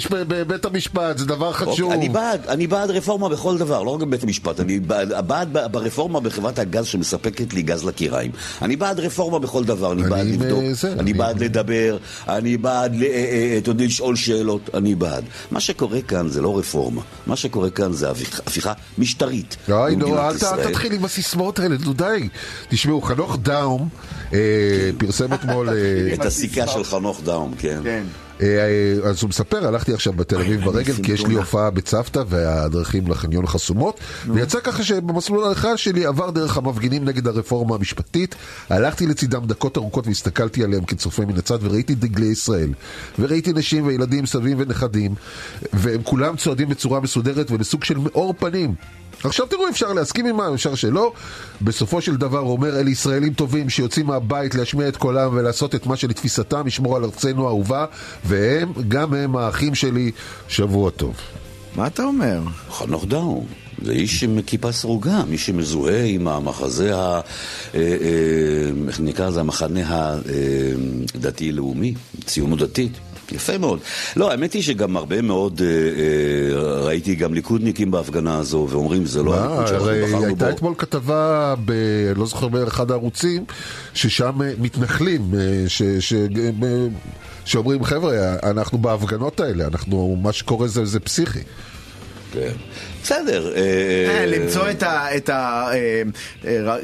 בבית 0.10 0.66
המשפט, 0.66 1.18
זה 1.18 1.26
דבר 1.26 1.52
חשוב. 1.54 1.70
אוקיי, 1.82 1.98
אני 1.98 2.10
בעד, 2.10 2.46
אני 2.48 2.68
בעד 2.68 2.90
רפורמה 2.92 3.30
בכל 3.30 3.58
דבר, 3.58 3.84
לא 3.84 3.90
רק 3.90 4.02
בבית 4.02 4.24
המשפט, 4.24 4.60
אני 4.60 4.80
בעד, 4.80 5.58
ברפורמה 5.72 6.20
בחברת 6.20 6.60
הגז 6.60 6.86
שמספקת 6.86 7.54
לי 7.54 7.62
גז 7.62 7.84
לקיריים. 7.86 8.32
אני 8.62 8.76
בעד 8.76 9.00
רפורמה 9.00 9.40
בכל 9.40 9.64
דבר, 9.64 9.92
אני 9.92 10.04
בעד 10.04 10.28
לבדוק, 10.28 10.60
אה, 10.86 10.94
אני 11.00 11.14
בעד 11.14 11.44
לדבר, 11.44 11.98
אני 12.28 12.58
בעד, 12.58 12.96
ל- 12.96 13.04
אה, 13.04 13.08
אה, 13.10 13.56
אתה 13.58 13.70
יודע, 13.70 13.86
לשאול 13.86 14.16
שאלות, 14.16 14.70
אני 14.74 14.96
בעד. 14.96 15.24
מה 15.52 15.60
שקורה 15.60 16.02
כאן 16.02 16.30
זה 16.30 16.42
לא 16.42 16.58
רפורמה, 16.58 17.02
מה 17.28 17.36
שקורה 17.36 17.70
כאן 17.70 17.92
זה 17.94 18.10
הפיכה- 18.12 18.74
משטרית 18.98 19.58
די, 19.68 19.74
נו, 19.98 20.18
אל 20.20 20.38
תתחיל 20.70 20.94
עם 20.94 21.06
הסיסמאות 21.06 21.60
האלה, 21.60 21.76
נו 21.86 21.94
די. 21.94 22.30
תשמעו, 22.70 23.02
חנוך 23.02 23.38
דאום 23.42 23.90
אה, 24.34 24.40
פרסם 24.98 25.34
אתמול... 25.34 25.70
אה, 26.10 26.14
את 26.14 26.26
הסיכה 26.26 26.68
של 26.68 26.84
חנוך 26.84 27.22
דאום, 27.24 27.54
כן. 27.58 27.80
כן. 27.84 28.04
אה, 28.42 28.48
אה, 28.48 29.10
אז 29.10 29.22
הוא 29.22 29.30
מספר, 29.30 29.68
הלכתי 29.68 29.94
עכשיו 29.94 30.14
בתל 30.14 30.36
אביב 30.36 30.66
ברגל, 30.66 30.94
כי 31.04 31.12
יש 31.12 31.26
לי. 31.26 31.34
הופעה 31.34 31.70
בצוותא 31.70 32.24
והדרכים 32.28 33.08
לחניון 33.08 33.48
חסומות, 33.48 34.00
ויצא 34.34 34.60
ככה 34.60 34.84
שבמסלול 34.84 35.44
ההליכה 35.44 35.78
שלי 35.78 36.06
עבר 36.06 36.30
דרך 36.30 36.58
המפגינים 36.58 37.06
נגד 37.06 37.28
הרפורמה 37.28 37.76
המשפטית, 37.76 38.36
הלכתי 38.70 39.08
לצידם 39.08 39.46
דקות 39.46 39.78
ארוכות 39.78 40.08
והסתכלתי 40.08 40.64
עליהם 40.64 40.86
כצופה 40.86 41.26
מן 41.26 41.38
הצד, 41.38 41.58
וראיתי 41.62 41.96
דגלי 41.96 42.26
ישראל, 42.26 42.74
וראיתי 43.20 43.54
נשים 43.54 43.86
וילדים, 43.86 44.26
סבים 44.26 44.58
ונכדים, 44.60 45.16
והם 45.74 46.04
כולם 46.04 46.36
צועדים 46.36 46.70
בצורה 46.70 47.00
מסודרת 47.00 47.52
ובסוג 47.52 47.84
של 47.84 47.98
מאור 47.98 48.34
פנים. 48.40 48.76
עכשיו 49.24 49.46
תראו, 49.46 49.70
אפשר 49.70 49.94
להסכים 49.94 50.26
עמם, 50.26 50.52
אפשר 50.54 50.76
שלא. 50.76 51.14
בסופו 51.62 52.02
של 52.02 52.16
דבר 52.16 52.40
אומר, 52.40 52.80
אלה 52.80 52.90
ישראלים 52.90 53.34
טובים 53.34 53.70
שיוצאים 53.70 54.06
מהבית 54.06 54.56
להשמיע 54.56 54.88
את 54.88 54.98
קולם 54.98 55.38
ולעשות 55.38 55.76
את 55.76 55.86
מה 55.86 55.96
שלתפיסתם 55.96 56.68
ישמור 56.68 56.96
על 56.96 57.04
ארצנו 57.04 57.46
האהובה, 57.46 57.86
והם, 58.26 58.74
גם 58.88 59.14
הם 59.14 59.36
האחים 59.36 59.76
שלי, 59.76 60.12
שבוע 60.48 60.90
טוב. 60.90 61.16
מה 61.76 61.88
אתה 61.88 62.04
אומר? 62.04 62.40
חנוך 62.70 63.06
דאום. 63.06 63.46
זה 63.82 63.92
איש 63.92 64.24
עם 64.24 64.42
כיפה 64.42 64.72
סרוגה, 64.72 65.24
מי 65.30 65.38
שמזוהה 65.38 66.06
עם 66.06 66.28
המחזה 66.28 66.96
ה... 66.96 67.00
אה, 67.00 67.20
אה, 67.76 67.88
איך 68.88 69.00
נקרא 69.00 69.28
לזה? 69.28 69.40
המחנה 69.40 70.14
הדתי-לאומי, 71.16 71.94
ציונות 72.26 72.60
דתית. 72.60 72.92
יפה 73.34 73.58
מאוד. 73.58 73.80
לא, 74.16 74.32
האמת 74.32 74.54
היא 74.54 74.62
שגם 74.62 74.98
הרבה 74.98 75.22
מאוד, 75.22 75.62
אה, 75.62 75.68
אה, 75.68 76.86
ראיתי 76.86 77.16
גם 77.16 77.34
ליכודניקים 77.34 77.92
בהפגנה 77.92 78.38
הזו, 78.38 78.68
ואומרים 78.70 79.06
זה 79.06 79.24
לא 79.24 79.36
הליכוד 79.36 79.68
שאנחנו 79.68 79.86
בחרנו 79.86 80.26
הייתה 80.26 80.46
בו. 80.46 80.52
אתמול 80.52 80.74
כתבה, 80.78 81.56
ב... 81.66 81.74
לא 82.16 82.26
זוכר 82.26 82.48
באחד 82.48 82.92
הערוצים, 82.92 83.46
ששם 83.94 84.42
אה, 84.42 84.52
מתנחלים, 84.60 85.34
ש... 85.68 85.82
ש... 86.00 86.14
שאומרים, 87.46 87.84
חבר'ה, 87.84 88.36
אנחנו 88.44 88.78
בהפגנות 88.78 89.40
האלה, 89.40 89.68
אנחנו, 89.68 90.18
מה 90.22 90.34
שקורה 90.34 90.68
זה, 90.68 90.86
זה 90.86 91.00
פסיכי. 91.00 91.40
כן. 92.32 92.52
בסדר. 93.04 93.54
אה, 93.56 93.62
אה, 94.10 94.26
למצוא 94.26 94.70
את. 94.70 94.84
את. 94.84 95.30
אה, 95.30 95.74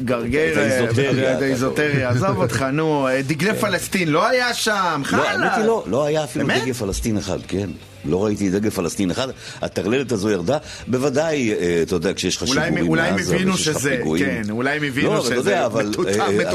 גרגר... 0.05 0.51
את 0.51 0.57
האיזוטריה. 0.57 1.29
אה, 1.29 1.37
את 1.37 1.41
האיזוטריה, 1.41 2.09
עזוב 2.09 2.37
אותך, 2.43 2.61
נו. 2.73 3.07
דגלי 3.27 3.53
פלסטין 3.55 4.07
לא 4.07 4.27
היה 4.27 4.53
שם, 4.53 5.01
לא, 5.01 5.07
חלאס. 5.07 5.57
לא, 5.65 5.83
לא 5.87 6.05
היה 6.05 6.23
אפילו? 6.23 6.47
דגל 6.47 6.73
פלסטין 6.73 7.17
אחד, 7.17 7.39
כן. 7.47 7.69
לא 8.05 8.25
ראיתי 8.25 8.49
דגל 8.49 8.69
פלסטין 8.69 9.11
אחד, 9.11 9.27
הטרללת 9.61 10.11
הזו 10.11 10.29
ירדה, 10.29 10.57
בוודאי, 10.87 11.53
אה, 11.53 11.79
אתה 11.81 11.95
יודע, 11.95 12.13
כשיש 12.13 12.37
לך 12.37 12.47
שיגורים 12.47 12.87
אולי 12.87 13.07
הם 13.07 13.15
מעזה 13.15 13.35
הבינו 13.35 13.51
וכשיש 13.53 13.67
לך 13.67 13.79
שזה, 13.79 13.89
פיגועים. 13.97 14.25
כן, 14.25 14.41
אולי 14.49 14.77
הם 14.77 14.83
הבינו 14.83 15.07
לא, 15.09 15.17
אבל 15.17 15.27
אתה 15.27 15.35
שזה. 15.41 15.51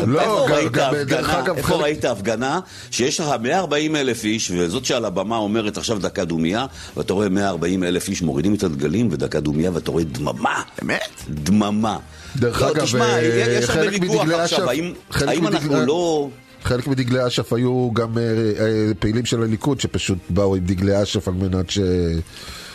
לא, 0.07 0.21
איפה 0.21 0.55
ראית 0.55 0.77
הפגנה, 0.79 1.39
אגב, 1.41 1.57
איפה 1.57 1.69
חלק- 1.69 1.81
ראית 1.81 2.05
הפגנה 2.05 2.61
שיש 2.91 3.21
לך 3.21 3.27
140 3.43 3.97
אלף 3.97 4.25
איש, 4.25 4.51
וזאת 4.51 4.85
שעל 4.85 5.05
הבמה 5.05 5.37
אומרת 5.37 5.77
עכשיו 5.79 5.99
דקה 5.99 6.25
דומייה, 6.25 6.67
ואתה 6.97 7.13
רואה 7.13 7.29
140 7.29 7.85
אלף 7.85 8.09
איש 8.09 8.23
מורידים 8.23 8.55
את 8.55 8.63
הדגלים 8.63 9.09
ודקה 9.13 9.41
דומייה, 9.41 9.71
ואתה 9.75 9.91
רואה 9.91 10.05
דממה. 10.05 10.63
באמת? 10.83 11.09
דממה. 11.29 11.97
דרך 12.37 12.63
לא, 12.63 12.71
אגב, 12.71 12.85
תשמע, 12.85 13.17
אה, 13.19 13.23
יש 13.59 13.69
הרבה 13.71 13.83
חלק 13.91 14.03
ויכוח 14.03 14.23
מדגלי 14.25 14.35
עכשיו, 14.43 14.59
אש"ף- 14.71 15.23
האם 15.29 15.47
אנחנו 15.47 15.69
מדגלי- 15.73 15.87
לא... 15.87 16.29
חלק 16.65 16.87
מדגלי 16.87 17.27
אש"ף 17.27 17.53
היו 17.53 17.91
גם 17.93 18.19
אה, 18.19 18.23
אה, 18.23 18.93
פעילים 18.99 19.25
של 19.25 19.43
הליכוד 19.43 19.81
שפשוט 19.81 20.19
באו 20.31 20.57
עם 20.57 20.65
דגלי 20.65 21.03
אש"ף 21.03 21.29
על 21.29 21.35
מנת 21.35 21.71
ש... 21.71 21.79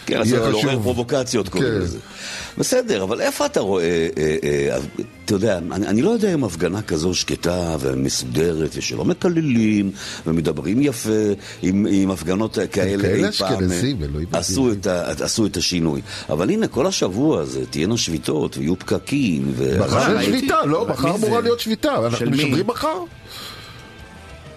כן, 0.09 0.21
אז 0.21 0.33
לעורר 0.33 0.59
חשוב. 0.59 0.83
פרובוקציות 0.83 1.49
קוראים 1.49 1.71
כן. 1.71 1.77
לזה. 1.77 1.97
בסדר, 2.57 3.03
אבל 3.03 3.21
איפה 3.21 3.45
אתה 3.45 3.59
רואה, 3.59 4.07
אה, 4.17 4.35
אה, 4.43 4.77
אתה 5.25 5.33
יודע, 5.33 5.57
אני, 5.71 5.87
אני 5.87 6.01
לא 6.01 6.09
יודע 6.09 6.33
אם 6.33 6.43
הפגנה 6.43 6.81
כזו 6.81 7.13
שקטה 7.13 7.75
ומסודרת 7.79 8.69
ושלא 8.75 9.05
מקללים 9.05 9.91
ומדברים 10.27 10.81
יפה, 10.81 11.09
עם, 11.61 12.11
הפגנות 12.11 12.57
כאלה 12.71 13.07
אי 13.07 13.31
פעם 13.31 13.57
עשו. 14.31 14.71
את, 14.71 14.87
ה, 14.87 15.11
עשו 15.23 15.45
את 15.45 15.57
השינוי. 15.57 16.01
אבל 16.29 16.49
הנה, 16.49 16.67
כל 16.67 16.87
השבוע 16.87 17.41
הזה 17.41 17.65
תהיינה 17.65 17.97
שביתות 17.97 18.57
ויהיו 18.57 18.79
פקקים. 18.79 19.51
ו... 19.55 19.79
מחר 19.79 20.19
יש. 20.19 20.25
שביתה, 20.25 20.65
לא, 20.65 20.87
מחר 20.89 21.17
זה? 21.17 21.27
אמורה 21.27 21.41
להיות 21.41 21.59
שביתה, 21.59 21.95
אנחנו 21.95 22.17
של 22.17 22.29
מי? 22.29 22.43
משדרים 22.43 22.67
מחר? 22.67 23.03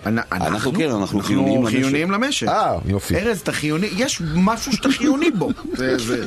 אנ- 0.06 0.18
אנחנו 0.32 0.73
כן, 0.75 0.90
אנחנו 0.90 1.21
חיוניים 1.21 1.62
למשק. 1.62 1.76
חיוניים 1.76 2.11
למשק. 2.11 2.49
אה, 2.49 2.78
יופי. 2.87 3.16
ארז, 3.16 3.40
אתה 3.40 3.52
חיוני, 3.52 3.88
יש 3.97 4.23
משהו 4.35 4.73
שאתה 4.73 4.88
חיוני 4.88 5.30
בו. 5.30 5.50
זה, 5.76 5.99
זה. 5.99 6.25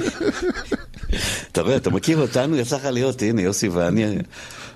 אתה 1.51 1.62
רואה, 1.62 1.75
אתה 1.75 1.89
מכיר 1.89 2.17
אותנו, 2.17 2.55
יצא 2.58 2.75
לך 2.75 2.86
להיות, 2.86 3.22
הנה, 3.22 3.41
יוסי 3.41 3.67
ואני, 3.67 4.17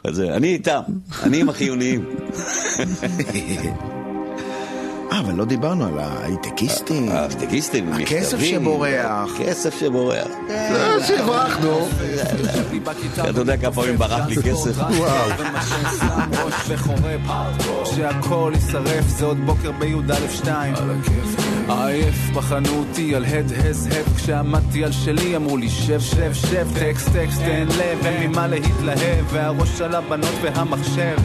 אז 0.03 0.19
אה, 0.21 0.35
אני 0.35 0.47
איתם, 0.47 0.81
אני 1.23 1.41
עם 1.41 1.49
החיוניים. 1.49 2.05
אה, 5.19 5.23
אבל 5.25 5.35
לא 5.35 5.45
דיברנו 5.45 5.85
על 5.85 5.99
ההייטקיסטים. 5.99 7.11
ההפטגיסטים, 7.11 7.93
הכסף 7.93 8.33
מכתבים, 8.33 8.61
שבורח. 8.61 9.29
כסף 9.37 9.79
שבורח. 9.79 10.27
אה, 10.49 11.07
שהברחנו. 11.07 11.87
אתה 13.29 13.39
יודע 13.39 13.57
כמה 13.57 13.71
פעמים 13.71 13.97
ברח 13.97 14.27
לי 14.27 14.35
כסף? 14.35 14.77
וואו. 14.77 15.29
שהכל 17.85 18.51
יישרף 18.55 19.07
זה 19.07 19.25
עוד 19.25 19.37
בוקר 19.45 19.71
בי"א 19.71 20.15
שתיים 20.29 20.73
עייף 21.67 22.29
בחנו 22.33 22.69
אותי 22.79 23.15
על 23.15 23.25
הד 23.25 23.51
הז 23.65 23.87
הד 23.87 24.15
כשעמדתי 24.15 24.83
על 24.83 24.91
שלי 24.91 25.35
אמרו 25.35 25.57
לי 25.57 25.69
שב 25.69 25.99
שב 25.99 26.33
שב 26.33 26.67
טקסט 26.79 27.09
טקסט 27.13 27.39
תן 27.39 27.67
לב 27.67 28.05
אין 28.05 28.31
ממה 28.31 28.47
להתלהב 28.47 29.25
והראש 29.29 29.81
על 29.81 29.95
הבנות 29.95 30.35
והמחשב 30.41 31.17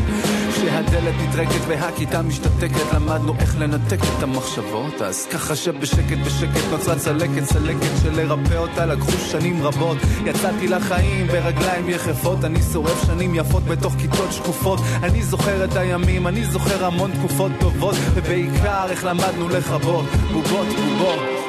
כשהדלת 0.53 1.15
נטרקת 1.23 1.61
והכיתה 1.69 2.23
משתתקת 2.23 2.93
למדנו 2.95 3.35
איך 3.39 3.57
לנתק 3.59 3.84
את 3.93 4.23
המחשבות 4.23 5.03
אז 5.03 5.27
ככה 5.27 5.57
שבשקט 5.57 6.19
בשקט 6.27 6.71
נוצרה 6.71 6.97
צלקת 6.97 7.43
צלקת 7.45 7.93
שלרפא 8.03 8.57
אותה 8.57 8.87
לקחו 8.87 9.13
שנים 9.31 9.63
רבות. 9.63 9.97
יצאתי 10.25 10.69
לחיים 10.69 11.27
ברגליים 11.27 11.89
יחפות 11.89 12.45
אני 12.45 12.63
שורף 12.73 13.07
שנים 13.07 13.35
יפות 13.35 13.63
בתוך 13.63 13.95
כיתות 13.99 14.33
שקופות. 14.33 14.81
אני 15.03 15.23
זוכר 15.23 15.65
את 15.65 15.77
הימים 15.77 16.27
אני 16.27 16.45
זוכר 16.45 16.85
המון 16.85 17.11
תקופות 17.19 17.53
טובות 17.61 17.95
ובעיקר 18.15 18.87
איך 18.91 19.05
למדנו 19.05 19.49
לכבות. 19.49 20.05
בובות 20.33 20.67
בובות 20.67 21.44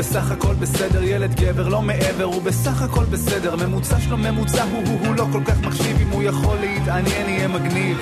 בסך 0.00 0.30
הכל 0.30 0.54
בסדר 0.54 1.02
ילד 1.02 1.40
גבר 1.40 1.68
לא 1.68 1.82
מעבר 1.82 2.24
הוא 2.24 2.42
בסך 2.42 2.82
הכל 2.82 3.04
בסדר 3.04 3.56
ממוצע 3.56 4.00
שלו 4.00 4.16
ממוצע 4.16 4.62
הוא 4.62 4.82
הוא 4.88 5.06
הוא 5.06 5.16
לא 5.16 5.26
כל 5.32 5.40
כך 5.44 5.60
מחשיב 5.60 5.96
אם 6.00 6.08
הוא 6.08 6.22
יכול 6.22 6.56
להתעניין 6.60 7.28
יהיה 7.28 7.48
מגניב. 7.48 7.98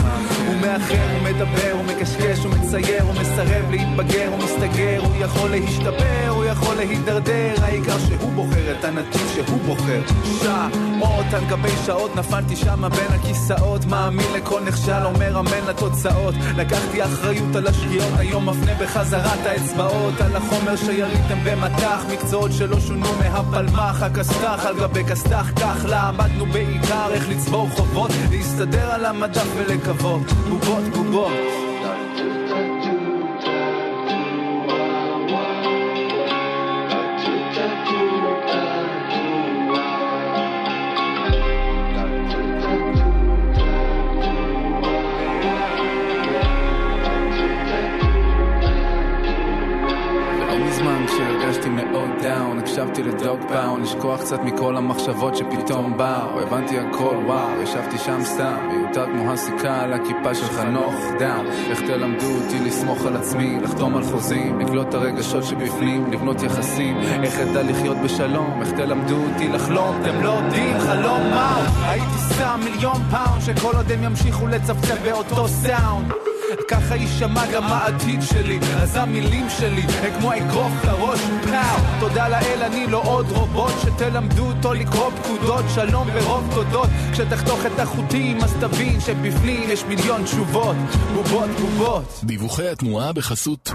הוא 0.46 0.54
מאחר 0.60 1.06
הוא 1.12 1.22
מדבר 1.22 1.72
הוא 1.72 1.84
מקשקש 1.84 2.44
הוא 2.44 2.52
מצייר 2.54 3.02
הוא 3.02 3.14
מסרב 3.20 3.70
להתבגר 3.70 4.28
הוא 4.28 4.38
מסתגר 4.38 5.00
הוא 5.04 5.14
יכול 5.20 5.50
להשתפר 5.50 6.28
יכול 6.62 6.74
להידרדר 6.74 7.54
העיקר 7.62 7.98
שהוא 7.98 8.32
בוחר 8.32 8.72
את 8.78 8.84
הנתיב 8.84 9.28
שהוא 9.34 9.60
בוחר. 9.66 10.00
שעות 11.18 11.34
על 11.34 11.44
גבי 11.48 11.68
שעות 11.86 12.16
נפלתי 12.16 12.56
שמה 12.56 12.88
בין 12.88 13.06
הכיסאות 13.20 13.84
מאמין 13.84 14.26
לכל 14.36 14.60
נכשל 14.60 15.04
אומר 15.04 15.40
אמן 15.40 15.68
לתוצאות. 15.68 16.34
לקחתי 16.56 17.04
אחריות 17.04 17.56
על 17.56 17.66
השגיאות 17.66 18.12
היום 18.16 18.48
מפנה 18.48 18.74
בחזרה 18.74 19.34
את 19.34 19.46
האצבעות. 19.46 20.20
על 20.20 20.36
החומר 20.36 20.76
שיריתם 20.76 21.38
במטח 21.44 22.04
מקצועות 22.12 22.52
שלא 22.52 22.80
שונו 22.80 23.08
מהפלמ"ח. 23.18 24.02
הכסת"ח 24.02 24.66
על 24.66 24.76
גבי 24.80 25.04
כסת"ח 25.04 25.50
כך 25.56 25.84
למדנו 25.88 26.46
בעיקר 26.46 27.08
איך 27.10 27.28
לצבור 27.28 27.68
חובות 27.76 28.10
להסתדר 28.30 28.90
על 28.90 29.04
המדף 29.04 29.46
ולקוות. 29.56 30.22
בובות 30.48 30.84
בובות 30.94 31.67
הקשבתי 52.78 53.02
לדוג 53.02 53.40
פאון, 53.48 53.82
לשכוח 53.82 54.20
קצת 54.20 54.40
מכל 54.44 54.76
המחשבות 54.76 55.36
שפתאום 55.36 55.96
באו, 55.96 56.40
הבנתי 56.40 56.78
הכל 56.78 57.16
וואו, 57.26 57.62
ישבתי 57.62 57.98
שם 57.98 58.24
סתם, 58.24 58.56
מיותר 58.72 59.06
כמו 59.06 59.32
הסיכה 59.32 59.82
על 59.82 59.92
הכיפה 59.92 60.34
של 60.34 60.46
חנוך. 60.46 60.94
דם, 61.18 61.44
איך 61.70 61.80
תלמדו 61.80 62.26
אותי 62.26 62.58
לסמוך 62.64 63.06
על 63.06 63.16
עצמי, 63.16 63.60
לחתום 63.62 63.96
על 63.96 64.02
חוזים, 64.02 64.60
לקלוט 64.60 64.88
את 64.88 64.94
הרגשות 64.94 65.44
שבפנים, 65.44 66.12
לבנות 66.12 66.42
יחסים, 66.42 66.98
איך 67.22 67.40
אדע 67.40 67.62
לחיות 67.62 67.96
בשלום, 67.96 68.60
איך 68.60 68.72
תלמדו 68.72 69.16
אותי 69.16 69.48
לחלום, 69.48 69.96
אתם 70.02 70.22
לא 70.22 70.30
יודעים 70.30 70.78
חלום 70.78 71.20
מהו, 71.30 71.62
הייתי 71.82 72.34
שם 72.38 72.60
מיליון 72.64 73.02
פאונד, 73.10 73.42
שכל 73.42 73.76
עוד 73.76 73.92
הם 73.92 74.02
ימשיכו 74.02 74.46
לצפצף 74.46 74.98
באותו 75.04 75.48
סאונד 75.48 76.27
ככה 76.68 76.96
יישמע 76.96 77.52
גם 77.52 77.64
העתיד 77.64 78.22
שלי. 78.22 78.58
אז 78.82 78.96
המילים 78.96 79.46
שלי 79.58 79.82
הם 79.82 80.20
כמו 80.20 80.32
אגרוף 80.34 80.72
לראש. 80.84 81.20
פאו 81.20 82.00
תודה 82.00 82.28
לאל 82.28 82.62
אני 82.62 82.86
לא 82.86 83.02
עוד 83.04 83.26
רובוט 83.30 83.72
שתלמדו 83.82 84.46
אותו 84.46 84.74
לקרוא 84.74 85.10
פקודות. 85.10 85.64
שלום 85.74 86.08
ורוב 86.14 86.54
תודות. 86.54 86.88
כשתחתוך 87.12 87.66
את 87.66 87.78
החוטים 87.78 88.40
אז 88.42 88.54
תבין 88.60 89.00
שבפנים 89.00 89.70
יש 89.70 89.84
מיליון 89.84 90.24
תשובות. 90.24 90.76
בובות 91.14 91.50
בובות. 91.50 92.20
דיווחי 92.24 92.68
התנועה 92.68 93.12
בחסות 93.12 93.70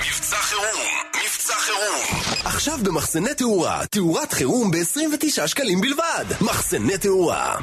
מבצע. 0.00 0.49
עכשיו 2.44 2.78
במחסני 2.82 3.34
תאורה, 3.34 3.86
תאורת 3.90 4.32
חירום 4.32 4.70
ב-29 4.70 5.46
שקלים 5.46 5.80
בלבד. 5.80 6.24
מחסני 6.40 6.98
תאורה. 6.98 7.56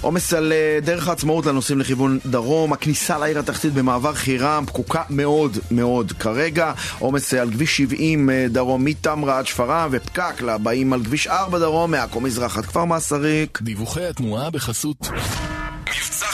עומס 0.00 0.32
על 0.32 0.52
אה, 0.52 0.78
דרך 0.82 1.08
העצמאות 1.08 1.46
לנוסעים 1.46 1.80
לכיוון 1.80 2.18
דרום, 2.26 2.72
הכניסה 2.72 3.18
לעיר 3.18 3.38
התחתית 3.38 3.72
במעבר 3.72 4.14
חירם 4.14 4.64
פקוקה 4.66 5.02
מאוד 5.10 5.58
מאוד 5.70 6.12
כרגע, 6.12 6.72
עומס 6.98 7.34
אה, 7.34 7.40
על 7.40 7.50
כביש 7.50 7.76
70 7.76 8.30
אה, 8.30 8.46
דרום 8.48 8.84
מטמרה 8.84 9.38
עד 9.38 9.46
שפרעם 9.46 9.90
ופקק 9.92 10.42
לבאים 10.42 10.92
על 10.92 11.04
כביש 11.04 11.26
4 11.26 11.58
דרום 11.58 11.90
מעכו 11.90 12.20
מזרח 12.20 12.58
עד 12.58 12.66
כפר 12.66 12.84
מסריק. 12.84 13.58
דיווחי 13.62 14.06
התנועה 14.06 14.50
בחסות 14.50 14.96
מבצע. 15.88 16.31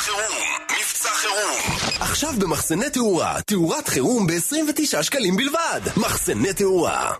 עכשיו 2.18 2.34
במחסני 2.38 2.90
תאורה, 2.90 3.36
תאורת 3.46 3.88
חירום 3.88 4.26
ב-29 4.26 5.02
שקלים 5.02 5.36
בלבד. 5.36 5.80
מחסני 5.96 6.52
תאורה. 6.52 7.12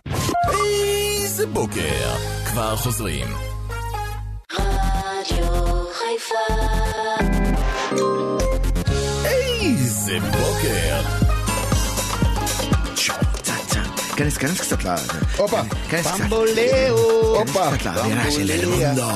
איזה 0.50 1.46
בוקר. 1.46 2.14
כבר 2.46 2.76
חוזרים. 2.76 3.26
רדיו 4.52 5.84
חיפה. 5.92 6.54
איזה 9.24 10.18
בוקר 10.20 11.27
כנס, 14.18 14.36
כנס 14.36 14.60
קצת 14.60 14.84
ל... 14.84 14.88
הופה. 15.36 15.60
כנס 15.90 16.06
קצת. 16.06 16.24
הופה. 16.90 17.76
קצת 17.76 17.86
לאווירה 17.86 18.30
של 18.30 18.50
אלמונדו. 18.50 19.10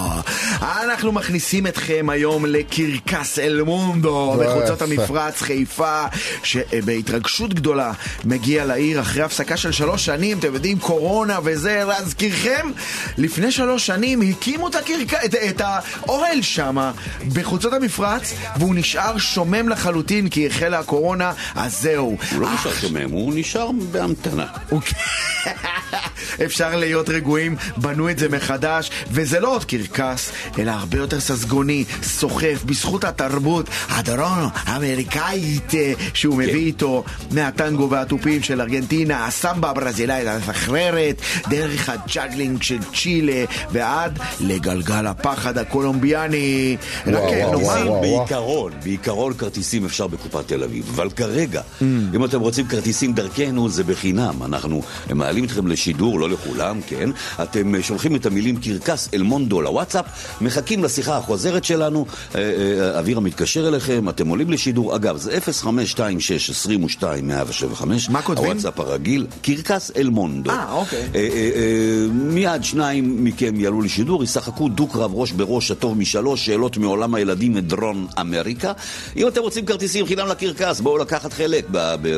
אנחנו 0.63 1.13
מכניסים 1.13 1.67
אתכם 1.67 2.07
היום 2.11 2.47
לקרקס 2.47 3.39
אלמונדו 3.39 4.37
בחוצות 4.41 4.81
יפה. 4.81 5.03
המפרץ 5.03 5.43
חיפה 5.43 6.05
שבהתרגשות 6.43 7.55
גדולה 7.55 7.93
מגיע 8.25 8.65
לעיר 8.65 9.01
אחרי 9.01 9.23
הפסקה 9.23 9.57
של 9.57 9.73
שלוש 9.73 10.05
שנים, 10.05 10.39
אתם 10.39 10.55
יודעים, 10.55 10.79
קורונה 10.79 11.39
וזה, 11.45 11.85
להזכירכם, 11.89 12.71
לפני 13.19 13.53
שלוש 13.53 13.87
שנים 13.87 14.21
הקימו 14.21 14.69
את, 14.69 14.75
הקרק... 14.75 15.15
את, 15.25 15.35
את 15.35 15.63
האוהל 15.65 16.43
שם 16.43 16.91
בחוצות 17.35 17.73
המפרץ 17.73 18.35
והוא 18.57 18.75
נשאר 18.75 19.19
שומם 19.19 19.69
לחלוטין 19.69 20.29
כי 20.29 20.47
החלה 20.47 20.79
הקורונה, 20.79 21.33
אז 21.55 21.81
זהו. 21.81 22.17
הוא 22.33 22.41
לא 22.41 22.55
נשאר 22.55 22.75
שומם, 22.75 23.11
הוא 23.11 23.33
נשאר 23.37 23.71
בהמתנה. 23.93 24.47
אוקיי. 24.73 24.92
אפשר 26.45 26.77
להיות 26.77 27.09
רגועים, 27.09 27.57
בנו 27.77 28.11
את 28.11 28.19
זה 28.19 28.29
מחדש, 28.29 28.91
וזה 29.11 29.41
לא 29.41 29.55
עוד 29.55 29.65
קרקס, 29.65 30.33
אלא 30.59 30.71
הרבה 30.71 30.99
יותר 30.99 31.21
ססגוני, 31.21 31.85
סוחף, 32.03 32.63
בזכות 32.67 33.05
התרבות 33.05 33.67
הדרום 33.89 34.49
האמריקאית 34.55 35.75
אה, 35.75 35.93
שהוא 36.15 36.37
מביא 36.37 36.67
איתו 36.67 37.05
מהטנגו 37.31 37.91
והתופים 37.91 38.43
של 38.43 38.61
ארגנטינה, 38.61 39.27
הסמבה 39.27 39.71
הברזילאית 39.71 40.27
המסחררת, 40.29 41.21
דרך 41.49 41.89
ה 41.89 41.97
juggling 41.97 42.63
של 42.63 42.79
צ'ילה 42.95 43.45
ועד 43.71 44.19
לגלגל 44.41 45.07
הפחד 45.07 45.59
הקולומביאני. 45.59 46.77
רק 47.07 47.13
וואו, 47.15 47.23
וואו, 47.23 47.51
נאמר, 47.51 47.65
וואו, 47.65 47.87
וואו. 47.87 48.01
בעיקרון, 48.19 48.73
בעיקרון 48.83 49.35
כרטיסים 49.35 49.85
אפשר 49.85 50.07
בקופת 50.07 50.49
תל 50.49 50.63
אביב, 50.63 50.91
אבל 50.95 51.11
כרגע, 51.11 51.61
Mm. 51.81 51.85
אם 52.17 52.25
אתם 52.25 52.41
רוצים 52.41 52.67
כרטיסים 52.67 53.13
דרכנו, 53.13 53.69
זה 53.69 53.85
בחינם. 53.85 54.43
אנחנו 54.43 54.82
מעלים 55.15 55.45
אתכם 55.45 55.67
לשידור, 55.67 56.21
לא 56.21 56.31
לכולם, 56.31 56.81
כן? 56.87 57.11
אתם 57.43 57.75
אה, 57.75 57.83
שולחים 57.83 58.17
את 58.17 58.27
המילים 58.27 58.57
קרקס 58.57 59.09
אל 59.15 59.23
מונדו 59.23 59.61
לוואטסאפ, 59.63 60.05
מחכים 60.41 60.85
לשיחה 60.85 61.17
החוזרת 61.17 61.65
שלנו, 61.65 62.07
אה, 62.35 62.41
אה, 62.41 62.99
אבירה 62.99 63.21
מתקשר 63.21 63.69
אליכם, 63.69 64.09
אתם 64.09 64.29
עולים 64.29 64.51
לשידור. 64.51 64.97
אגב, 64.97 65.17
זה 65.17 65.39
0526 65.41 66.51
22 66.51 67.27
175. 67.29 68.09
מה 68.11 68.23
כותבים? 68.23 68.47
הוואטסאפ 68.51 68.81
הרגיל, 68.81 69.27
קרקס 69.43 69.91
אל 69.97 70.09
מונדו. 70.09 70.51
אה, 70.51 70.73
אוקיי. 70.73 70.99
אה, 71.15 71.21
אה, 71.21 71.51
אה, 71.57 72.07
מיד 72.13 72.65
שניים 72.65 73.25
מכם 73.25 73.61
יעלו 73.61 73.83
לשידור, 73.83 74.25
ישחקו 74.25 74.69
דו-קרב 74.69 75.11
ראש 75.15 75.33
בראש 75.33 75.71
הטוב 75.71 75.99
משלוש, 75.99 76.47
שאלות 76.47 76.77
מעולם 76.77 77.15
הילדים 77.15 77.53
מדרום 77.55 78.07
אמריקה. 78.21 78.73
אם 79.17 79.29
אתם 79.29 79.41
רוצים 79.41 79.67
כרטיסים 79.67 80.07
חינם 80.07 80.27
לקרקס, 80.29 80.81
בואו 80.81 80.99
לקחת 80.99 81.33
חלק 81.33 81.67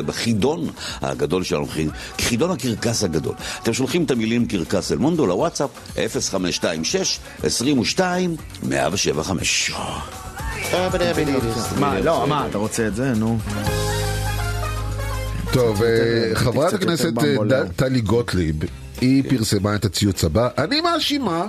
בחידון 0.05 0.67
הגדול 1.01 1.43
שלנו, 1.43 1.67
חי- 1.67 1.87
חידון 2.21 2.51
הקרקס 2.55 3.03
הגדול. 3.03 3.33
אתם 3.63 3.73
שולחים 3.73 4.03
את 4.03 4.11
המילים 4.11 4.45
קרקס 4.45 4.91
אל 4.91 4.97
מונדו 4.97 5.25
לוואטסאפ, 5.25 5.69
0526 5.95 7.19
22 7.43 8.35
175. 8.63 9.71
מה, 11.79 11.99
לא, 11.99 12.25
מה, 12.27 12.47
אתה 12.49 12.57
רוצה 12.57 12.87
את 12.87 12.95
זה? 12.95 13.13
נו. 13.13 13.37
טוב, 15.53 15.83
אה, 15.83 16.31
חברת 16.33 16.73
הכנסת 16.73 17.13
אה, 17.51 17.63
טלי 17.75 18.01
גוטליב, 18.01 18.55
היא 19.01 19.23
פרסמה 19.29 19.75
את 19.75 19.85
הציוץ 19.85 20.23
הבא. 20.23 20.49
אני 20.57 20.81
מאשימה, 20.81 21.47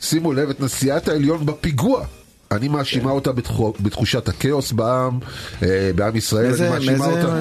שימו 0.00 0.32
לב, 0.32 0.50
את 0.50 0.60
נשיאת 0.60 1.08
העליון 1.08 1.46
בפיגוע. 1.46 2.04
אני 2.52 2.68
מאשימה 2.68 3.10
אותה 3.10 3.32
בתחו- 3.32 3.72
בתחושת 3.80 4.28
הכאוס 4.28 4.72
בעם, 4.72 5.18
אה, 5.62 5.90
בעם 5.94 6.16
ישראל, 6.16 6.54
אני 6.62 6.68
מאשימה 6.70 7.06
אותה. 7.06 7.40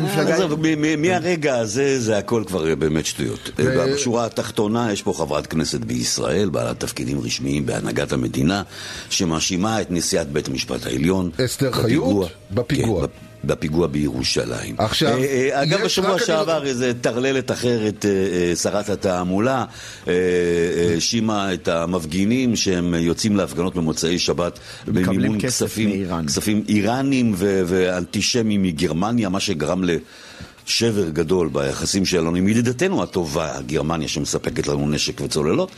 מהרגע 0.98 1.58
הזה 1.58 2.00
זה 2.00 2.18
הכל 2.18 2.44
כבר 2.48 2.76
באמת 2.76 3.06
שטויות. 3.06 3.50
ו- 3.60 3.94
בשורה 3.94 4.26
התחתונה 4.26 4.94
יש 4.94 5.02
פה 5.02 5.14
חברת 5.18 5.48
כנסת 5.48 5.80
בישראל, 5.80 6.50
בעלת 6.50 6.80
תפקידים 6.80 7.20
רשמיים 7.20 7.66
בהנהגת 7.66 8.12
המדינה, 8.14 8.64
שמאשימה 9.10 9.82
את 9.82 9.92
נשיאת 9.92 10.32
בית 10.32 10.48
המשפט 10.48 10.86
העליון. 10.86 11.30
אסתר 11.46 11.72
חיות? 11.72 12.28
בפיגוע. 12.52 13.08
בפ- 13.44 13.48
בפיגוע 13.58 13.88
בירושלים. 13.88 14.76
עכשיו, 14.78 15.18
אה, 15.18 15.24
אה, 15.54 15.64
אגב, 15.64 15.82
בשבוע 15.84 16.20
שעבר 16.20 16.66
איזה 16.66 16.92
טרללת 17.02 17.52
אחרת, 17.52 18.06
אה, 18.06 18.10
אה, 18.50 18.56
שרת 18.56 18.90
התעמולה, 18.90 19.66
אה, 20.08 20.14
אה, 20.14 20.94
האשימה 20.94 21.54
את 21.54 21.68
המפגינים 21.68 22.56
שהם 22.56 22.94
יוצאים 22.94 23.36
להפגנות 23.36 23.76
במוצאי 23.76 24.20
שבת 24.20 24.60
במימון 24.88 25.40
כסף 25.42 25.66
כספים, 25.66 25.90
מאיראן. 25.90 26.26
כספים 26.28 26.64
איראנים 26.70 27.34
ו- 27.38 27.62
ואנטישמים 27.68 28.64
מגרמניה, 28.64 29.30
מה 29.30 29.40
שגרם 29.40 29.84
לשבר 29.84 31.10
גדול 31.10 31.50
ביחסים 31.52 32.06
שלנו 32.06 32.36
עם 32.36 32.48
ידידתנו 32.48 33.04
הטובה, 33.04 33.54
גרמניה, 33.66 34.08
שמספקת 34.08 34.68
לנו 34.68 34.90
נשק 34.90 35.22
וצוללות. 35.22 35.72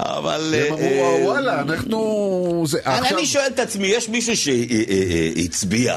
אבל... 0.00 0.54
הם 0.56 0.72
אמרו, 0.72 1.18
וואלה, 1.24 1.60
אנחנו... 1.60 2.64
אני- 2.86 3.08
אני 3.08 3.26
שואל 3.26 3.46
את 3.54 3.58
עצמי, 3.58 3.86
יש 3.86 4.08
מישהו 4.08 4.36
שהצביע 4.36 5.96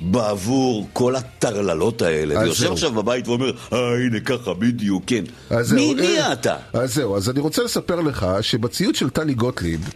בעבור 0.00 0.88
כל 0.92 1.16
הטרללות 1.16 2.02
האלה, 2.02 2.40
ויושב. 2.40 2.72
עכשיו 2.72 2.92
בבית 2.92 3.28
ואומר, 3.28 3.50
אה, 3.72 3.78
הנה 4.06 4.20
ככה, 4.20 4.54
בדיוק, 4.54 5.04
כן. 5.06 5.24
אז 5.50 5.68
זהו, 5.68 5.78
מי 5.78 5.94
מי 5.94 6.18
אה, 6.18 6.32
אתה? 6.32 6.56
אז 6.72 6.94
זהו, 6.94 7.16
אז 7.16 7.30
אני 7.30 7.40
רוצה 7.40 7.62
לספר 7.62 8.00
לך 8.00 8.26
שבציוץ 8.40 8.96
של 8.96 9.10
טלי 9.10 9.34
גוטליב 9.34 9.90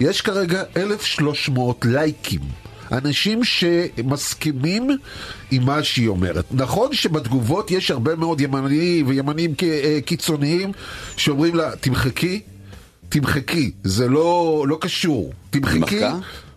יש 0.00 0.20
כרגע 0.20 0.62
1,300 0.76 1.84
לייקים. 1.84 2.40
אנשים 2.92 3.44
שמסכימים 3.44 4.90
עם 5.50 5.64
מה 5.64 5.82
שהיא 5.82 6.08
אומרת. 6.08 6.44
נכון 6.50 6.92
שבתגובות 6.92 7.70
יש 7.70 7.90
הרבה 7.90 8.16
מאוד 8.16 8.40
ימנים 8.40 9.06
וימנים 9.08 9.54
אה, 9.62 9.98
קיצוניים 10.04 10.72
שאומרים 11.16 11.54
לה, 11.54 11.76
תמחקי, 11.80 12.40
תמחקי, 13.08 13.70
זה 13.84 14.08
לא, 14.08 14.64
לא 14.68 14.78
קשור. 14.80 15.32
תמחקי. 15.50 16.00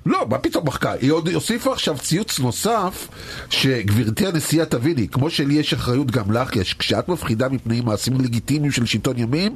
לא, 0.08 0.26
מה 0.30 0.38
פתאום 0.38 0.68
מחקה? 0.68 0.92
היא 1.02 1.12
עוד 1.12 1.30
הוסיפה 1.30 1.74
עכשיו 1.74 1.98
ציוץ 1.98 2.40
נוסף, 2.40 3.08
שגברתי 3.50 4.28
הנשיאה 4.28 4.66
תביני, 4.66 5.08
כמו 5.08 5.30
שלי 5.30 5.54
יש 5.54 5.74
אחריות 5.74 6.12
גם 6.12 6.32
לך, 6.32 6.56
יש, 6.56 6.74
כשאת 6.74 7.10
מפחידה 7.10 7.50
מפני 7.50 7.82
מעשים 7.82 8.22
לגיטימיים 8.22 8.72
של 8.72 8.86
שלטון 8.86 9.18
ימין, 9.18 9.56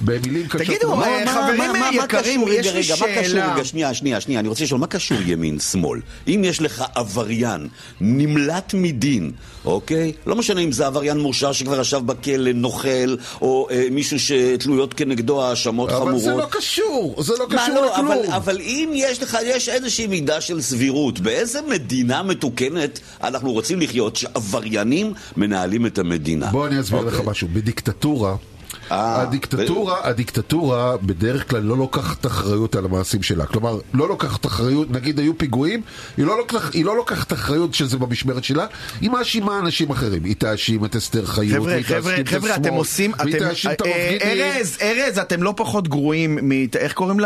במילים 0.00 0.48
קשות... 0.48 0.66
תגידו, 0.66 0.96
חברים 1.26 1.72
יקרים, 1.92 2.44
יש 2.48 2.66
רגע, 2.66 2.72
לי 2.72 2.80
רגע, 2.80 2.94
מה 3.00 3.06
קשור, 3.06 3.30
שאלה. 3.30 3.54
רגע, 3.54 3.64
שנייה, 3.64 3.94
שנייה, 3.94 4.20
שנייה, 4.20 4.40
אני 4.40 4.48
רוצה 4.48 4.64
לשאול, 4.64 4.80
מה 4.80 4.86
קשור 4.86 5.18
ימין-שמאל? 5.26 6.00
אם 6.28 6.42
יש 6.44 6.60
לך 6.60 6.84
עבריין 6.94 7.68
נמלט 8.00 8.74
מדין, 8.74 9.32
אוקיי? 9.64 10.12
לא 10.26 10.36
משנה 10.36 10.60
אם 10.60 10.72
זה 10.72 10.86
עבריין 10.86 11.18
מורשע 11.18 11.52
שכבר 11.52 11.80
ישב 11.80 12.00
בכלא, 12.06 12.52
נוכל, 12.52 13.16
או 13.40 13.68
אה, 13.70 13.86
מישהו 13.90 14.18
שתלויות 14.20 14.94
כנגדו 14.94 15.42
האשמות 15.42 15.90
אבל 15.90 15.98
חמורות. 15.98 16.22
זה 16.22 16.34
לא 16.34 16.46
קשור, 16.50 17.22
זה 17.22 17.32
לא 17.38 17.46
מה, 17.48 17.56
קשור 17.56 17.74
לא, 17.74 17.92
לכלום. 17.92 18.08
אבל, 18.08 18.32
אבל 18.36 18.60
אם 18.60 18.90
יש 18.94 19.22
לך, 19.22 19.38
יש 19.44 19.68
איזושהי 19.84 20.06
מידה 20.06 20.40
של 20.40 20.60
סבירות, 20.60 21.20
באיזה 21.20 21.58
מדינה 21.70 22.22
מתוקנת 22.22 23.00
אנחנו 23.22 23.52
רוצים 23.52 23.80
לחיות 23.80 24.16
שעבריינים 24.16 25.12
מנהלים 25.36 25.86
את 25.86 25.98
המדינה? 25.98 26.46
בוא 26.46 26.66
אני 26.66 26.80
אסביר 26.80 27.00
לך 27.00 27.14
אוקיי. 27.14 27.30
משהו. 27.30 27.48
בדיקטטורה, 27.52 28.36
אה, 28.92 29.22
הדיקטטורה, 29.22 30.00
הדיקטטורה 30.02 30.96
בדרך 30.96 31.50
כלל 31.50 31.62
לא 31.62 31.76
לוקחת 31.76 32.26
אחריות 32.26 32.76
על 32.76 32.84
המעשים 32.84 33.22
שלה. 33.22 33.46
כלומר, 33.46 33.78
לא 33.94 34.08
לוקחת 34.08 34.46
אחריות, 34.46 34.90
נגיד 34.90 35.18
היו 35.18 35.38
פיגועים, 35.38 35.82
היא 36.16 36.26
לא, 36.26 36.38
לוקח, 36.38 36.70
היא 36.72 36.84
לא 36.84 36.96
לוקחת 36.96 37.32
אחריות 37.32 37.74
שזה 37.74 37.98
במשמרת 37.98 38.44
שלה, 38.44 38.66
היא 39.00 39.10
מאשימה 39.10 39.58
אנשים 39.58 39.90
אחרים. 39.90 40.24
היא 40.24 40.34
תאשים 40.38 40.84
את 40.84 40.96
אסתר 40.96 41.26
חיות, 41.26 41.66
חבר'ה, 41.66 41.82
חבר'ה, 41.82 42.00
תאשים 42.00 42.24
את 42.24 42.28
חבר'ה, 42.28 42.56
אתם 42.56 42.72
עושים, 42.74 43.12
והיא 43.18 43.36
אתם, 43.36 43.48
תאשים 43.48 43.70
את 43.70 43.82
אה, 43.82 44.10
המפגינים. 44.10 44.44
ארז, 44.44 44.78
ארז, 44.82 45.18
אתם 45.18 45.42
לא 45.42 45.54
פחות 45.56 45.88
גרועים 45.88 46.38
מ... 46.42 46.52
איך 46.76 46.92
קוראים 46.92 47.20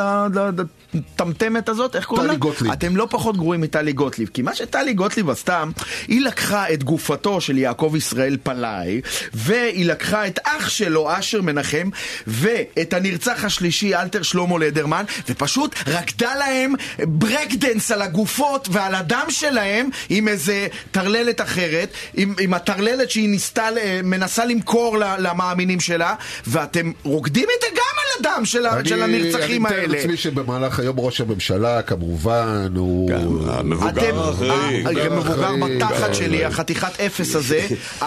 לטמטמת 0.94 1.68
הזאת? 1.68 1.96
איך 1.96 2.04
קוראים 2.04 2.26
לה? 2.26 2.32
טלי 2.32 2.38
גוטליב. 2.38 2.72
אתם 2.72 2.96
לא 2.96 3.06
פחות 3.10 3.36
גרועים 3.36 3.60
מטלי 3.60 3.92
גוטליב, 3.92 4.28
כי 4.34 4.42
מה 4.42 4.54
שטלי 4.54 4.94
גוטליב 4.94 5.30
עשתה, 5.30 5.64
היא 6.08 6.20
לקחה 6.20 6.72
את 6.72 6.84
גופתו 6.84 7.40
של 7.40 7.58
יעקב 7.58 7.92
ישראל 7.96 8.36
פלאי, 8.42 9.00
והיא 9.34 9.86
לקחה 9.86 10.26
את 10.26 10.38
אח 10.44 10.68
שלו, 10.68 11.18
אשר 11.18 11.37
מנחם, 11.42 11.88
ואת 12.26 12.92
הנרצח 12.92 13.44
השלישי, 13.44 13.94
אלתר 13.96 14.22
שלמה 14.22 14.58
לדרמן, 14.58 15.04
ופשוט 15.28 15.74
רקדה 15.86 16.34
להם 16.34 16.74
ברקדנס 17.04 17.90
על 17.90 18.02
הגופות 18.02 18.68
ועל 18.72 18.94
הדם 18.94 19.26
שלהם 19.28 19.88
עם 20.08 20.28
איזה 20.28 20.66
טרללת 20.90 21.40
אחרת, 21.40 21.88
עם, 22.14 22.34
עם 22.40 22.54
הטרללת 22.54 23.10
שהיא 23.10 23.28
ניסתה, 23.28 23.68
מנסה 24.04 24.44
למכור 24.44 24.98
ל- 24.98 25.16
למאמינים 25.18 25.80
שלה, 25.80 26.14
ואתם 26.46 26.92
רוקדים 27.02 27.46
איתה 27.54 27.66
גם 27.76 27.82
על 27.98 28.36
הדם 28.36 28.44
של, 28.44 28.66
ה- 28.66 28.80
של 28.84 29.02
הנרצחים 29.02 29.66
אני 29.66 29.74
האלה. 29.74 29.86
מתאר 29.88 29.98
לעצמי 29.98 30.16
שבמהלך 30.16 30.78
היום 30.78 31.00
ראש 31.00 31.20
הממשלה, 31.20 31.82
כמובן, 31.82 32.68
הוא... 32.76 33.10
גם 33.10 33.18
המבוגר 33.48 34.14
המבוגר 34.14 34.30
אחראי, 34.30 35.76
בתחת 35.76 36.14
שלי. 36.14 36.44
החתיכת 36.44 37.00
אפס 37.00 37.34
הזה, 37.36 37.66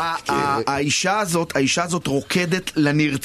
האישה 0.67 1.19
הזאת, 1.19 1.55
האישה 1.55 1.83
הזאת 1.83 2.07
רוקדת 2.07 2.71
לנרצחים 2.75 3.20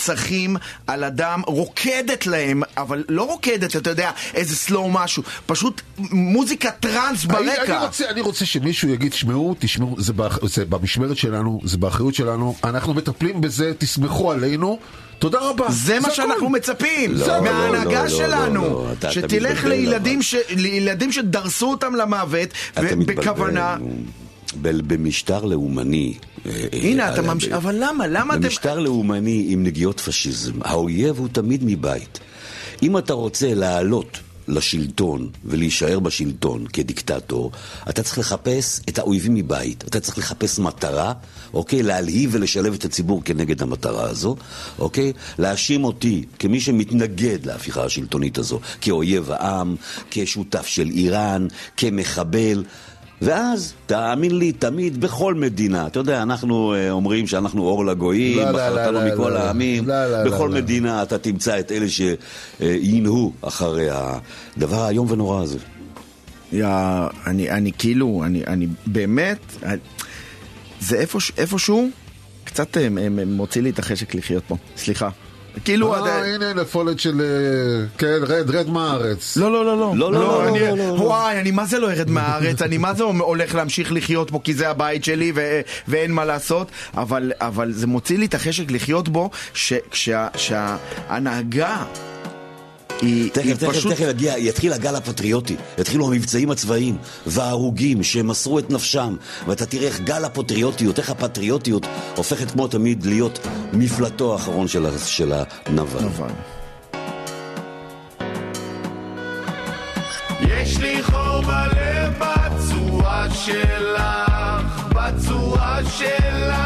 על 0.87 1.05
הדם, 1.05 1.43
רוקדת 1.47 2.27
להם, 2.27 2.63
אבל 2.77 3.05
לא 3.09 3.23
רוקדת, 3.23 3.77
אתה 3.77 3.91
יודע, 3.91 4.11
איזה 4.35 4.57
סלואו 4.57 4.91
משהו, 4.91 5.23
פשוט 5.47 5.81
מוזיקה 5.99 6.71
טראנס 6.71 7.25
אני, 7.25 7.39
אני, 7.39 7.47
ברקע. 7.57 7.85
רוצה, 7.87 8.11
אני 8.11 8.21
רוצה 8.21 8.47
שמישהו 8.47 8.89
יגיד, 8.89 9.13
תשמעו, 9.13 9.55
תשמעו, 9.59 9.95
זה, 9.99 10.13
באח, 10.13 10.39
זה 10.47 10.65
במשמרת 10.65 11.17
שלנו, 11.17 11.61
זה 11.65 11.79
באחריות 11.79 12.15
שלנו, 12.15 12.55
אנחנו 12.65 12.95
מטפלים 12.95 13.41
בזה, 13.41 13.73
תסמכו 13.79 14.33
עלינו, 14.33 14.79
תודה 15.19 15.39
רבה. 15.41 15.67
זה 15.71 16.01
מה. 16.01 16.11
שאנחנו 16.11 16.49
מצפים, 16.51 17.15
מההנהגה 17.41 17.91
לא, 17.91 18.03
לא, 18.03 18.09
שלנו, 18.09 18.63
לא, 18.63 18.93
לא, 19.03 19.11
שתלך 19.11 19.65
לילדים 19.65 20.15
אבל. 20.15 20.23
ש- 20.23 20.35
לילדים 20.51 21.13
שדרסו 21.13 21.71
אותם 21.71 21.95
למוות. 21.95 22.49
ובכוונה... 22.77 23.77
ב- 24.63 24.95
במשטר 24.95 25.45
לאומני... 25.45 26.15
אה, 26.49 26.67
הנה, 26.73 27.05
אה, 27.05 27.13
אתה 27.13 27.21
אה, 27.21 27.35
ממשיך, 27.35 27.53
אבל 27.53 27.77
למה? 27.79 28.07
למה 28.07 28.35
אתם... 28.35 28.43
במשטר 28.43 28.79
לאומני 28.79 29.47
עם 29.49 29.63
נגיעות 29.63 30.01
פשיזם, 30.01 30.53
האויב 30.63 31.19
הוא 31.19 31.29
תמיד 31.33 31.61
מבית. 31.65 32.19
אם 32.83 32.99
אתה 32.99 33.13
רוצה 33.13 33.55
להעלות 33.55 34.19
לשלטון 34.49 35.31
ולהישאר 35.45 36.01
בשלטון 36.01 36.67
כדיקטטור, 36.73 37.53
אתה 37.91 38.03
צריך 38.03 38.19
לחפש 38.19 38.81
את 38.89 38.99
האויבים 38.99 39.35
מבית. 39.35 39.85
אתה 39.85 40.01
צריך 40.01 40.19
לחפש 40.19 40.59
מטרה, 40.59 41.13
אוקיי? 41.55 41.83
להלהיב 41.83 42.31
ולשלב 42.33 42.75
את 42.75 42.85
הציבור 42.85 43.23
כנגד 43.25 43.63
המטרה 43.63 44.11
הזו, 44.11 44.37
אוקיי? 44.79 45.13
להאשים 45.39 45.85
אותי 45.85 46.25
כמי 46.39 46.61
שמתנגד 46.61 47.47
להפיכה 47.47 47.85
השלטונית 47.85 48.39
הזו, 48.39 48.61
כאויב 48.81 49.31
העם, 49.31 49.77
כשותף 50.11 50.67
של 50.67 50.89
איראן, 50.91 51.47
כמחבל. 51.77 52.65
ואז, 53.23 53.75
תאמין 53.87 54.39
לי, 54.39 54.53
תמיד, 54.53 55.01
בכל 55.01 55.35
מדינה, 55.35 55.87
אתה 55.87 55.99
יודע, 55.99 56.23
אנחנו 56.23 56.75
אה, 56.75 56.91
אומרים 56.91 57.27
שאנחנו 57.27 57.63
אור 57.63 57.87
לגויים, 57.87 58.39
לא, 58.39 58.45
לא, 58.45 58.53
בחרתנו 58.53 58.93
לא, 58.93 59.05
לא, 59.07 59.15
מכל 59.15 59.31
לא. 59.31 59.39
העמים, 59.39 59.89
לא, 59.89 60.07
לא, 60.07 60.25
לא, 60.25 60.31
בכל 60.31 60.51
לא. 60.53 60.57
מדינה 60.61 61.03
אתה 61.03 61.19
תמצא 61.19 61.59
את 61.59 61.73
אלה 61.73 61.87
שינהו 61.89 63.33
אחרי 63.43 63.87
הדבר 64.57 64.83
האיום 64.83 65.11
ונורא 65.11 65.43
הזה. 65.43 65.59
יא, 66.53 66.67
אני, 67.27 67.51
אני 67.51 67.73
כאילו, 67.79 68.23
אני, 68.27 68.43
אני 68.47 68.67
באמת, 68.87 69.39
אני- 69.63 69.79
זה 70.81 70.97
איפוש, 70.97 71.33
איפשהו, 71.39 71.89
קצת 72.45 72.77
אה, 72.77 72.83
אה, 72.83 73.09
מוציא 73.27 73.63
לי 73.63 73.71
את 73.71 73.79
החשק 73.79 74.15
לחיות 74.15 74.43
פה, 74.49 74.57
סליחה. 74.77 75.09
כאילו, 75.65 75.95
אה, 75.95 75.99
אתה- 76.01 76.25
הנה 76.25 76.53
נפולת 76.55 77.01
של... 77.01 77.21
אה, 77.21 77.87
כן, 77.99 78.19
רד, 78.23 78.51
רד 78.51 78.69
מהארץ. 78.71 79.37
לא, 79.37 79.53
לא, 79.53 79.65
לא, 79.65 79.79
לא. 79.79 79.93
לא, 79.97 80.13
לא, 80.13 80.21
לא, 80.21 80.49
אני- 80.49 80.61
לא, 80.61 80.69
לא, 80.69 80.77
לא. 80.77 80.83
וואי, 81.03 81.41
אני 81.41 81.51
מה 81.51 81.65
זה 81.65 81.79
לא 81.79 81.91
ארד 81.91 82.11
מהארץ, 82.11 82.63
אני 82.63 82.79
מה 82.79 82.95
זה 82.95 83.05
הולך 83.05 83.55
להמשיך 83.55 83.93
לחיות 83.93 84.31
פה 84.31 84.41
כי 84.45 84.55
זה 84.55 84.69
הבית 84.71 85.05
שלי 85.05 85.33
ואין 85.89 86.13
מה 86.13 86.25
לעשות, 86.25 86.69
אבל, 86.97 87.33
אבל 87.41 87.73
זה 87.73 87.87
מוציא 87.87 88.19
לי 88.19 88.27
את 88.27 88.35
החשק 88.35 88.71
לחיות 88.71 89.09
בו, 89.09 89.31
שההנהגה 90.35 91.85
היא, 93.03 93.31
תכף, 93.31 93.45
היא 93.45 93.55
תכף, 93.55 93.69
פשוט... 93.69 93.93
תכף 93.93 94.07
יגיע, 94.09 94.39
יתחיל 94.39 94.73
הגל 94.73 94.97
הפטריוטי, 94.97 95.57
יתחילו 95.79 96.07
המבצעים 96.07 96.51
הצבאיים 96.51 96.97
וההרוגים 97.27 98.03
שמסרו 98.03 98.59
את 98.59 98.71
נפשם, 98.71 99.17
ואתה 99.47 99.67
תראה 99.67 99.87
איך 99.87 100.01
גל 100.01 100.25
הפטריוטיות, 100.25 100.99
איך 100.99 101.11
הפטריוטיות 101.11 101.87
הופכת 102.17 102.51
כמו 102.51 102.69
תמיד 102.69 103.07
להיות 103.07 103.39
מפלטו 103.73 104.33
האחרון 104.33 104.69
של, 104.69 104.87
של 105.07 105.33
הנבל. 105.67 106.05
אבל. 106.05 106.31
יש 110.41 110.79
לי 110.79 111.03
חור 111.03 111.41
בלב 111.41 112.13
בצורה 112.19 113.27
שלך, 113.31 114.03
בצורה 114.89 115.79
שלך, 115.99 116.57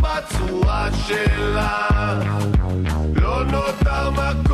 בצורה 0.00 0.88
שלך. 1.06 1.58
לא 3.14 3.44
נותר 3.44 4.10
מקום, 4.10 4.47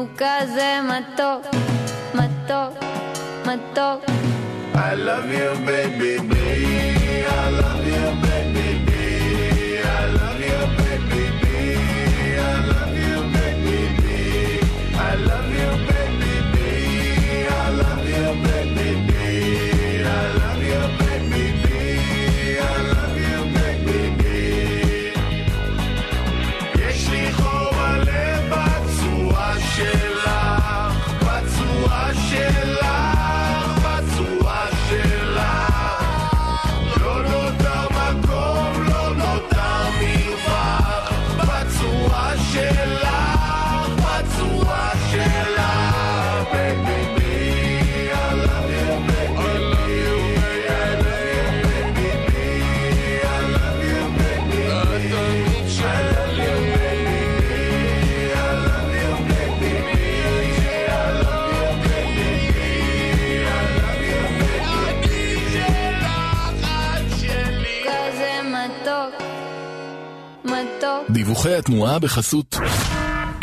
Fukaze 0.00 0.80
mató, 0.80 1.42
mató, 2.14 2.72
mató. 3.44 4.00
I 4.74 4.94
love 4.96 5.30
you, 5.30 5.52
baby, 5.66 6.16
baby. 6.26 7.26
I 7.28 7.50
love 7.50 7.86
you, 7.86 8.06
baby. 8.22 8.79
דיווחי 71.42 71.58
התנועה 71.58 71.98
בחסות 71.98 72.56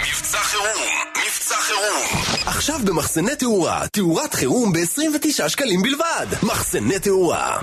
מבצע 0.01 0.37
חירום, 0.37 0.87
מבצע 1.17 1.55
חירום. 1.55 2.23
עכשיו 2.45 2.79
במחסני 2.85 3.35
תאורה, 3.35 3.87
תאורת 3.87 4.33
חירום 4.33 4.73
ב-29 4.73 5.49
שקלים 5.49 5.81
בלבד. 5.81 6.27
מחסני 6.43 6.99
תאורה. 6.99 7.57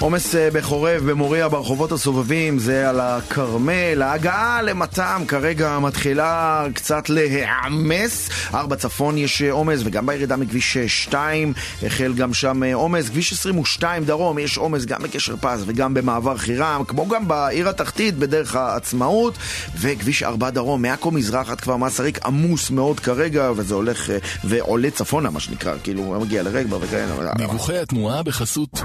עומס 0.00 0.34
אה, 0.34 0.48
בחורב, 0.52 1.10
במוריה, 1.10 1.48
ברחובות 1.48 1.92
הסובבים, 1.92 2.58
זה 2.58 2.88
על 2.88 3.00
הכרמל. 3.00 4.02
ההגעה 4.02 4.62
למתם 4.62 5.22
כרגע 5.28 5.78
מתחילה 5.78 6.64
קצת 6.74 7.08
להיעמס. 7.08 8.28
ארבע 8.54 8.76
צפון 8.76 9.18
יש 9.18 9.42
אה, 9.42 9.52
עומס, 9.52 9.80
וגם 9.84 10.06
בירידה 10.06 10.36
מכביש 10.36 10.78
2 10.78 11.52
החל 11.82 12.12
גם 12.16 12.34
שם 12.34 12.62
אה, 12.62 12.74
עומס. 12.74 13.08
כביש 13.08 13.32
22 13.32 14.04
דרום 14.04 14.38
יש 14.38 14.56
עומס 14.56 14.84
גם 14.84 15.02
בקשר 15.02 15.36
פז 15.36 15.64
וגם 15.66 15.94
במעבר 15.94 16.36
חירם, 16.36 16.82
כמו 16.88 17.08
גם 17.08 17.28
בעיר 17.28 17.68
התחתית 17.68 18.18
בדרך 18.18 18.56
העצמאות. 18.56 19.34
וכביש 19.80 20.22
4 20.22 20.50
דרום, 20.50 20.82
מעכו 20.82 21.10
מזרח 21.10 21.50
עד 21.50 21.60
כפר 21.60 21.76
מסריק, 21.76 22.26
עמוס 22.26 22.70
מאוד 22.70 23.00
כרגע, 23.00 23.50
וזה 23.56 23.74
הולך 23.74 24.10
אה, 24.10 24.18
ועולה 24.44 24.90
צפונה, 24.90 25.30
מה 25.30 25.40
שנקרא, 25.40 25.74
כאילו, 25.82 26.20
מגיע 26.20 26.42
לרגבה 26.42 26.76
וכאלה. 26.80 27.32
דיווחי 27.36 27.78
התנועה 27.78 28.22
בחסות 28.22 28.82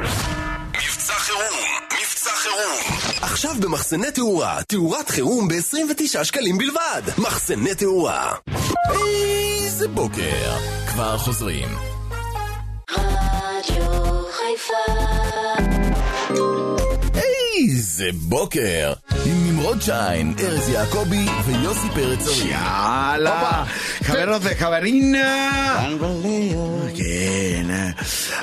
עכשיו 3.45 3.61
במחסני 3.61 4.11
תאורה, 4.11 4.63
תאורת 4.67 5.09
חירום 5.09 5.47
ב-29 5.47 6.23
שקלים 6.23 6.57
בלבד. 6.57 7.01
מחסני 7.17 7.75
תאורה. 7.75 8.35
איזה 9.61 9.87
בוקר. 9.87 10.57
כבר 10.87 11.17
חוזרים. 11.17 11.67
רדיו 12.91 14.23
חיפה 14.31 14.93
איזה 17.57 18.09
בוקר. 18.13 18.93
עם 19.25 19.47
נמרוד 19.47 19.81
שיין, 19.81 20.33
ארז 20.39 20.69
יעקבי 20.69 21.25
ויוסי 21.45 21.87
פרץ 21.93 22.27
ארי. 22.27 22.49
יאללה, 22.49 23.63
חברות 24.03 24.41
וחברים, 24.45 25.15
כן, 26.95 27.93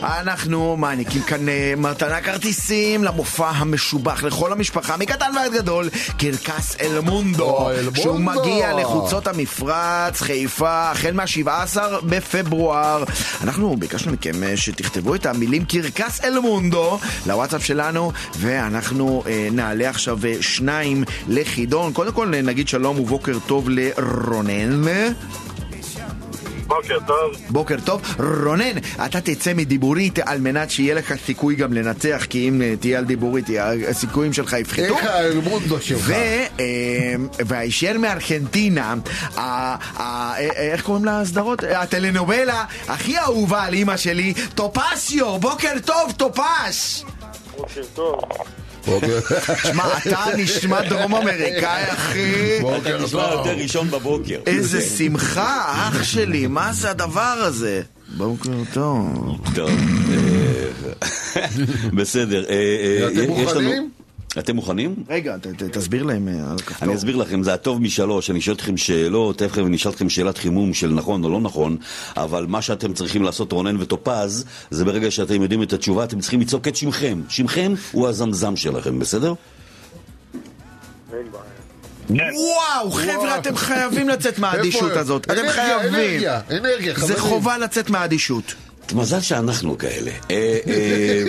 אנחנו 0.02 0.76
מעניקים 0.76 1.22
כאן 1.22 1.48
אה, 1.48 1.74
מתנה 1.76 2.20
כרטיסים 2.20 3.04
למופע 3.04 3.48
המשובח 3.48 4.22
לכל 4.22 4.52
המשפחה, 4.52 4.96
מקטן 4.96 5.30
ועד 5.36 5.52
גדול, 5.52 5.88
קרקס 6.18 6.76
אל 6.80 7.00
מונדו, 7.00 7.68
שהוא. 7.94 8.20
מגיע 8.20 8.74
לחוצות 8.74 9.26
המפרץ, 9.26 10.22
חיפה, 10.22 10.90
החל 10.90 11.12
מה-17 11.12 11.78
בפברואר. 12.04 13.04
אנחנו 13.44 13.76
ביקשנו 13.76 14.12
מכם 14.12 14.44
אה, 14.44 14.56
שתכתבו 14.56 15.14
את 15.14 15.26
המילים 15.26 15.64
קרקס 15.64 16.24
אל 16.24 16.38
מונדו 16.38 16.98
לוואטסאפ 17.26 17.64
שלנו, 17.64 18.12
ואנחנו 18.38 19.22
אה, 19.26 19.48
נעלה 19.52 19.90
עכשיו 19.90 20.18
אה, 20.24 20.34
שניים 20.70 21.04
לחידון. 21.28 21.92
קודם 21.92 22.12
כל 22.12 22.26
נגיד 22.26 22.68
שלום 22.68 23.00
ובוקר 23.00 23.38
טוב 23.46 23.68
לרונן. 23.70 24.82
בוקר 26.66 26.98
טוב. 27.06 27.32
בוקר 27.48 27.76
טוב. 27.84 28.02
רונן, 28.44 28.78
אתה 29.04 29.20
תצא 29.20 29.54
מדיבורית 29.54 30.18
על 30.18 30.40
מנת 30.40 30.70
שיהיה 30.70 30.94
לך 30.94 31.14
סיכוי 31.26 31.54
גם 31.54 31.72
לנצח, 31.72 32.26
כי 32.30 32.48
אם 32.48 32.62
אה, 32.62 32.74
תהיה 32.80 32.98
על 32.98 33.04
דיבורית, 33.04 33.50
אה, 33.50 33.72
הסיכויים 33.88 34.32
שלך 34.32 34.52
יפחתו. 34.52 34.82
איך 34.82 35.04
האלמונדו 35.04 35.80
שלך? 35.80 36.08
ו... 36.08 36.12
אה, 36.12 37.14
והישר 37.46 37.98
מארגנטינה, 37.98 38.94
איך 40.56 40.82
קוראים 40.82 41.04
לסדרות? 41.04 41.64
הטלנובלה 41.64 42.64
הכי 42.88 43.18
אהובה 43.18 43.64
על 43.64 43.74
אימא 43.74 43.96
שלי, 43.96 44.34
טופסיו, 44.54 45.38
בוקר 45.38 45.72
טוב, 45.84 46.12
טופס! 46.16 47.04
בוקר 47.56 47.82
טוב. 47.94 48.20
בוקר. 48.90 49.18
שמע, 49.62 49.84
אתה 49.98 50.24
נשמע 50.36 50.88
דרום 50.88 51.14
אמריקאי, 51.14 51.84
אחי. 51.92 52.60
בוקר 52.60 53.04
נשמע. 53.04 53.22
יותר 53.32 53.54
ראשון 53.56 53.90
בבוקר. 53.90 54.40
איזה 54.46 54.80
שמחה, 54.80 55.64
אח 55.88 56.02
שלי, 56.02 56.46
מה 56.46 56.72
זה 56.72 56.90
הדבר 56.90 57.20
הזה? 57.38 57.82
בוקר 58.16 58.50
טוב. 58.72 59.38
טוב, 59.54 59.70
אה, 59.70 61.46
בסדר. 61.96 62.44
אה, 62.48 62.54
אה, 62.54 63.08
אתם 63.08 63.30
מוכנים? 63.30 63.90
אתם 64.38 64.56
מוכנים? 64.56 64.94
רגע, 65.08 65.36
ת- 65.38 65.46
ת- 65.46 65.62
תסביר 65.62 66.02
להם 66.02 66.28
אה, 66.28 66.50
על 66.50 66.56
הכפתור. 66.62 66.88
אני 66.88 66.94
אסביר 66.96 67.16
לכם, 67.16 67.42
זה 67.42 67.54
הטוב 67.54 67.82
משלוש, 67.82 68.30
אני 68.30 68.40
שואל 68.40 68.56
אתכם 68.56 68.76
שאלות, 68.76 69.38
תכף 69.38 69.58
אני 69.58 69.76
אשאל 69.76 69.90
אתכם 69.92 70.08
שאלת 70.08 70.38
חימום 70.38 70.74
של 70.74 70.90
נכון 70.90 71.24
או 71.24 71.30
לא 71.30 71.40
נכון, 71.40 71.76
אבל 72.16 72.46
מה 72.48 72.62
שאתם 72.62 72.92
צריכים 72.92 73.22
לעשות, 73.22 73.52
רונן 73.52 73.76
וטופז, 73.80 74.44
זה 74.70 74.84
ברגע 74.84 75.10
שאתם 75.10 75.42
יודעים 75.42 75.62
את 75.62 75.72
התשובה, 75.72 76.04
אתם 76.04 76.20
צריכים 76.20 76.40
לצעוק 76.40 76.68
את 76.68 76.76
שמכם. 76.76 77.20
שמכם 77.28 77.74
הוא 77.92 78.08
הזמזם 78.08 78.56
שלכם, 78.56 78.98
בסדר? 78.98 79.34
אין 81.12 81.26
בעיה. 81.32 82.30
וואו, 82.34 82.90
חבר'ה, 82.90 83.38
אתם 83.38 83.56
חייבים 83.56 84.08
לצאת 84.08 84.38
מהאדישות 84.38 84.92
הזאת. 84.92 85.24
אתם 85.30 85.48
חייבים. 85.48 85.94
אנרגיה, 85.94 86.40
אנרגיה, 86.50 86.94
זה 86.94 87.00
חברים. 87.00 87.18
חובה 87.18 87.58
לצאת 87.58 87.90
מהאדישות. 87.90 88.54
מזל 88.92 89.20
שאנחנו 89.20 89.78
כאלה. 89.78 90.10
אה, 90.30 90.58
אה, 90.68 91.24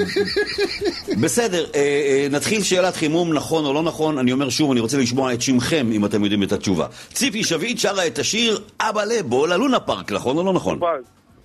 בסדר, 1.22 1.66
אה, 1.76 2.28
נתחיל 2.32 2.64
שאלת 2.64 2.96
חימום, 2.96 3.34
נכון 3.34 3.66
או 3.66 3.74
לא 3.74 3.84
נכון. 3.84 4.18
אני 4.18 4.32
אומר 4.32 4.50
שוב, 4.50 4.72
אני 4.72 4.80
רוצה 4.80 4.98
לשמוע 4.98 5.34
את 5.34 5.42
שמכם, 5.42 5.90
אם 5.92 6.06
אתם 6.06 6.24
יודעים 6.24 6.44
את 6.44 6.52
התשובה. 6.52 6.88
ציפי 7.14 7.44
שביט 7.44 7.78
שרה 7.80 8.08
את 8.08 8.20
השיר 8.20 8.60
"אבא 8.80 9.04
לבו 9.04 9.46
ללונה 9.46 9.80
פארק", 9.80 10.12
נכון 10.12 10.38
או 10.38 10.44
לא 10.44 10.54
נכון? 10.54 10.80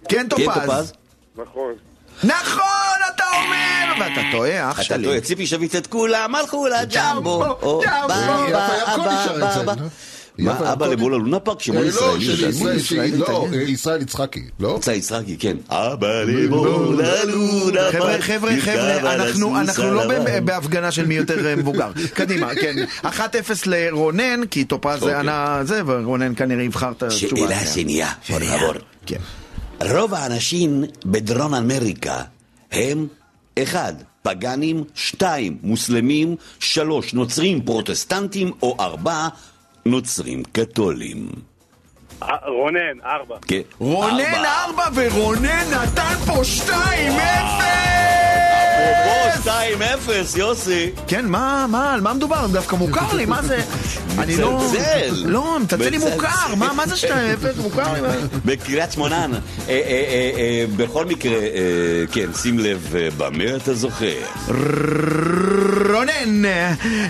כן, 0.08 0.16
כן, 0.18 0.28
טופז. 0.28 0.44
טופז? 0.44 0.92
נכון. 1.36 1.72
נכון, 2.24 2.98
אתה 3.14 3.24
אומר! 3.34 4.04
ואתה 4.04 4.20
טועה, 4.32 4.70
אח 4.70 4.76
אתה 4.76 4.84
שלי. 4.84 5.04
טועה, 5.04 5.20
ציפי 5.20 5.46
שביט 5.46 5.76
את 5.76 5.86
כולם 5.86 6.34
הלכו 6.34 6.66
לג'מבו. 6.66 7.44
ג'מבו, 7.44 7.82
ג'מבו. 7.82 9.72
מה, 10.38 10.72
אבא 10.72 10.84
יעקבי. 10.84 10.96
לבו 10.96 11.08
ללונה 11.08 11.40
פארק, 11.40 11.62
שמעון 11.62 11.84
לא, 11.84 11.88
ישראלי. 11.88 12.76
ישראל, 12.76 13.10
לא, 13.16 13.46
איטלקי. 13.46 13.70
ישראל 13.70 14.02
יצחקי, 14.02 14.42
לא? 14.60 14.68
הוצא 14.68 14.90
יצחקי, 14.90 15.36
כן. 15.36 15.56
אבא 15.68 16.22
לבו 16.22 16.92
ללונה 16.92 17.80
חבר'ה, 17.92 18.00
פארק. 18.00 18.20
חבר'ה, 18.20 18.52
חבר'ה, 18.60 19.14
אנחנו 19.14 19.94
לא 19.94 20.02
בהפגנה 20.44 20.90
של 20.90 21.06
מי 21.06 21.14
יותר 21.14 21.46
אה, 21.46 21.56
מבוגר. 21.56 21.90
קדימה, 22.14 22.54
כן. 22.54 22.76
1-0 23.02 23.08
לרונן, 23.66 24.46
כי 24.46 24.64
טופז 24.64 25.02
אוקיי. 25.02 25.14
ענה 25.14 25.60
זה, 25.64 25.82
ורונן 25.86 26.32
כנראה 26.36 26.62
יבחר 26.62 26.92
את 26.92 27.02
התשובה. 27.02 27.36
שאלה 27.36 27.66
שנייה, 27.66 28.12
por 28.26 28.30
favor. 28.30 28.78
כן. 29.06 29.20
רוב 29.80 30.14
האנשים 30.14 30.84
בדרום 31.04 31.54
אמריקה 31.54 32.22
הם 32.72 33.06
אחד, 33.62 33.92
פגאנים, 34.22 34.84
שתיים, 34.94 35.56
מוסלמים, 35.62 36.36
שלוש, 36.60 37.14
נוצרים 37.14 37.62
פרוטסטנטים, 37.62 38.52
או 38.62 38.76
ארבע, 38.80 39.28
נוצרים 39.86 40.42
קתולים. 40.52 41.28
אה, 42.22 42.28
רונן, 42.46 43.00
ארבע. 43.04 43.36
כן. 43.48 43.60
רונן 43.78 44.20
ארבע. 44.20 44.82
4 44.84 44.88
ורונן 44.94 45.64
נתן 45.70 46.14
פה 46.26 46.32
2-0! 46.66 46.70
אפרופו 48.76 49.50
2-0, 50.34 50.38
יוסי. 50.38 50.90
כן, 51.08 51.26
מה, 51.26 51.66
מה, 51.70 51.94
על 51.94 52.00
מה 52.00 52.14
מדובר? 52.14 52.46
דווקא 52.46 52.76
מוכר 52.76 53.16
לי, 53.16 53.24
מה 53.26 53.42
זה? 53.42 53.58
אני 54.18 54.36
לא... 54.36 54.58
מצלצל. 54.70 55.14
לא, 55.26 55.58
מצלצל 55.60 55.88
לי. 55.90 55.98
מוכר, 55.98 56.54
מה 56.56 56.72
מה 56.72 56.86
זה 56.86 57.08
2-0? 57.58 57.62
מוכר 57.62 57.92
לי. 57.92 58.00
בקריית 58.46 58.92
שמונה. 58.92 59.24
אה, 59.24 59.28
אה, 59.68 59.68
אה, 59.68 60.30
אה, 60.36 60.64
בכל 60.76 61.04
מקרה, 61.04 61.32
אה, 61.38 61.48
כן, 62.12 62.32
שים 62.42 62.58
לב, 62.58 62.94
אה, 62.96 63.08
במה 63.18 63.56
אתה 63.56 63.74
זוכר? 63.74 64.16
רונן, 65.96 66.42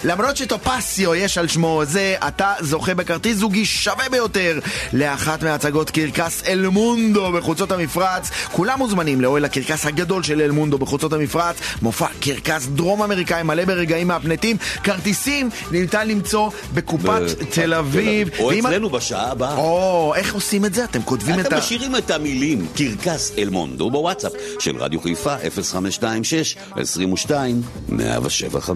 למרות 0.04 0.36
שטופסיו 0.36 1.14
יש 1.14 1.38
על 1.38 1.48
שמו 1.48 1.82
זה, 1.84 2.14
אתה 2.28 2.52
זוכה 2.60 2.94
בכרטיס 2.94 3.36
זוגי 3.36 3.64
שווה 3.64 4.08
ביותר 4.10 4.58
לאחת 4.92 5.42
מהצגות 5.42 5.90
קרקס 5.90 6.42
אל 6.46 6.66
מונדו 6.66 7.32
בחוצות 7.32 7.72
המפרץ. 7.72 8.30
כולם 8.52 8.78
מוזמנים 8.78 9.20
לאוהל 9.20 9.44
הקרקס 9.44 9.86
הגדול 9.86 10.22
של 10.22 10.40
אל 10.40 10.50
מונדו 10.50 10.78
בחוצות 10.78 11.12
המפרץ, 11.12 11.56
מופע 11.82 12.06
קרקס 12.20 12.66
דרום 12.66 13.02
אמריקאי 13.02 13.42
מלא 13.42 13.64
ברגעים 13.64 14.08
מהפנטים. 14.08 14.56
כרטיסים 14.84 15.50
ניתן 15.70 16.08
למצוא 16.08 16.50
בקופת 16.74 17.22
תל 17.50 17.74
אביב. 17.74 18.28
או 18.38 18.52
אצלנו 18.58 18.90
בשעה 18.90 19.30
הבאה. 19.30 19.56
או, 19.56 20.12
איך 20.16 20.34
עושים 20.34 20.64
את 20.64 20.74
זה? 20.74 20.84
אתם 20.84 21.02
כותבים 21.02 21.40
את 21.40 21.46
אתם 21.46 21.56
ה... 21.56 21.58
משאירים 21.58 21.96
את 21.96 22.10
המילים 22.10 22.66
קרקס 22.76 23.32
אל 23.38 23.48
מונדו 23.48 23.90
בוואטסאפ 23.90 24.32
של 24.58 24.76
רדיו 24.76 25.00
חיפה 25.00 25.34
0526 25.36 26.56
22 26.76 27.62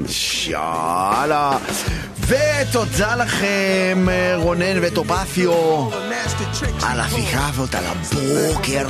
175 0.01 0.49
יאללה. 0.49 1.59
ותודה 2.21 3.17
לכם, 3.17 4.07
אה, 4.09 4.37
רונן 4.37 4.79
וטופפיו, 4.83 5.89
על 6.83 7.01
הפיכה 7.01 7.49
הזאת, 7.49 7.75
על 7.75 7.85
הבוקר. 7.87 8.87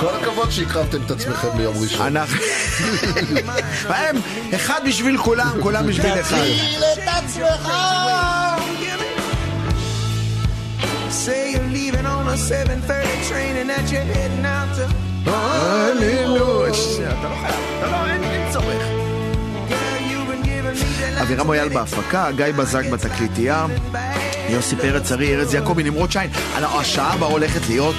כל 0.00 0.14
הכבוד 0.22 0.50
שהקרבתם 0.50 1.02
את 1.06 1.10
עצמכם 1.10 1.48
ליום 1.58 1.74
ראשון. 1.82 2.16
אנחנו... 2.16 2.38
הם, 3.88 4.16
אחד 4.54 4.80
בשביל 4.86 5.18
כולם, 5.18 5.52
כולם 5.62 5.86
בשביל 5.86 6.20
אחד. 6.20 6.36
Say 11.26 11.52
you're 11.52 11.72
leaving 11.78 12.06
on 12.06 12.26
a 12.26 12.36
7:30 12.36 13.28
train 13.28 13.54
and 13.60 13.68
that 13.70 13.86
you're 13.92 14.08
heading 14.14 14.46
out 14.54 14.70
to 14.76 14.84
הללויה. 15.26 16.72
אתה 17.12 17.28
לא 17.28 17.34
חייב, 17.40 17.54
אתה 17.78 17.90
לא, 17.90 18.06
אין 18.06 18.52
צורך. 18.52 18.91
אבירם 21.20 21.46
מויאל 21.46 21.68
בהפקה, 21.68 22.30
גיא 22.36 22.46
בזק 22.56 22.84
בתקליטייה, 22.86 23.66
יוסי 24.48 24.76
פרץ, 24.76 25.12
ארי, 25.12 25.36
ארז 25.36 25.54
יעקבי, 25.54 25.82
נמרוד 25.82 26.12
שיין. 26.12 26.30
השעה 26.54 27.12
הבאה 27.12 27.28
הולכת 27.28 27.68
להיות 27.68 27.94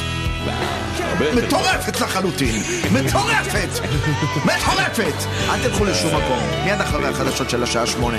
מטורפת 1.35 2.01
לחלוטין! 2.01 2.55
מטורפת! 2.91 3.69
מטורפת! 4.45 5.25
אל 5.49 5.63
תלכו 5.63 5.85
לשום 5.85 6.09
מקום. 6.09 6.39
מיד 6.65 6.81
אחרי 6.81 7.07
החדשות 7.07 7.49
של 7.49 7.63
השעה 7.63 7.87
שמונה. 7.87 8.17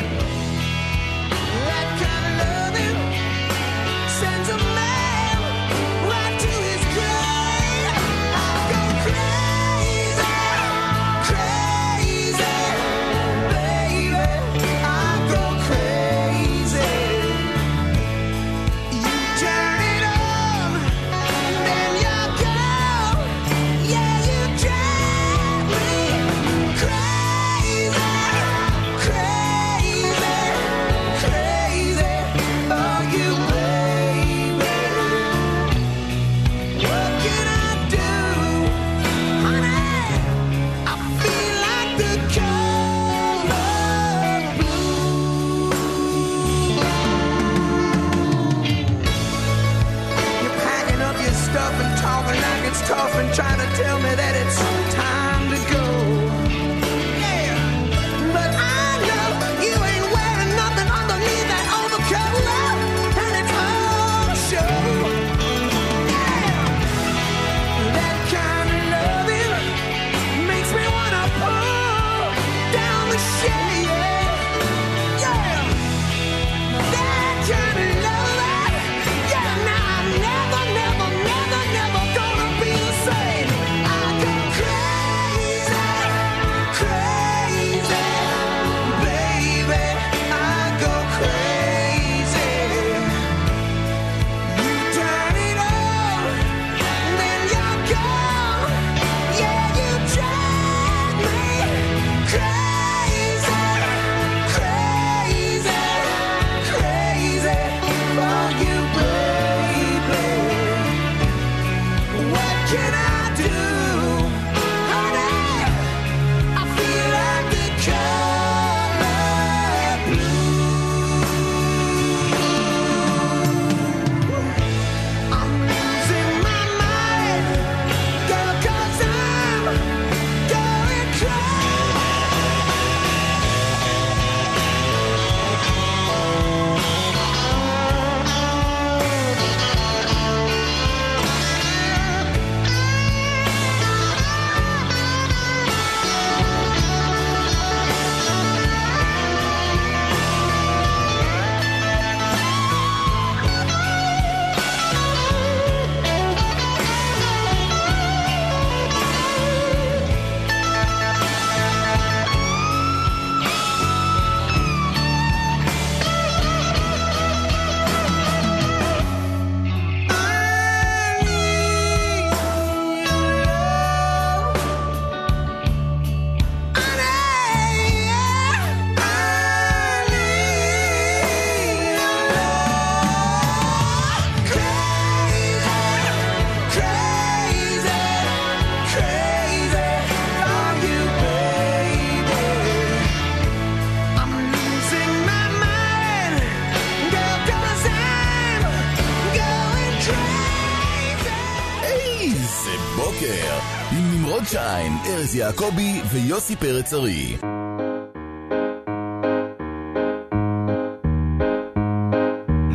יעקבי 205.45 206.01
ויוסי 206.13 206.57
פרץ 206.57 206.95
ארי. 206.95 207.37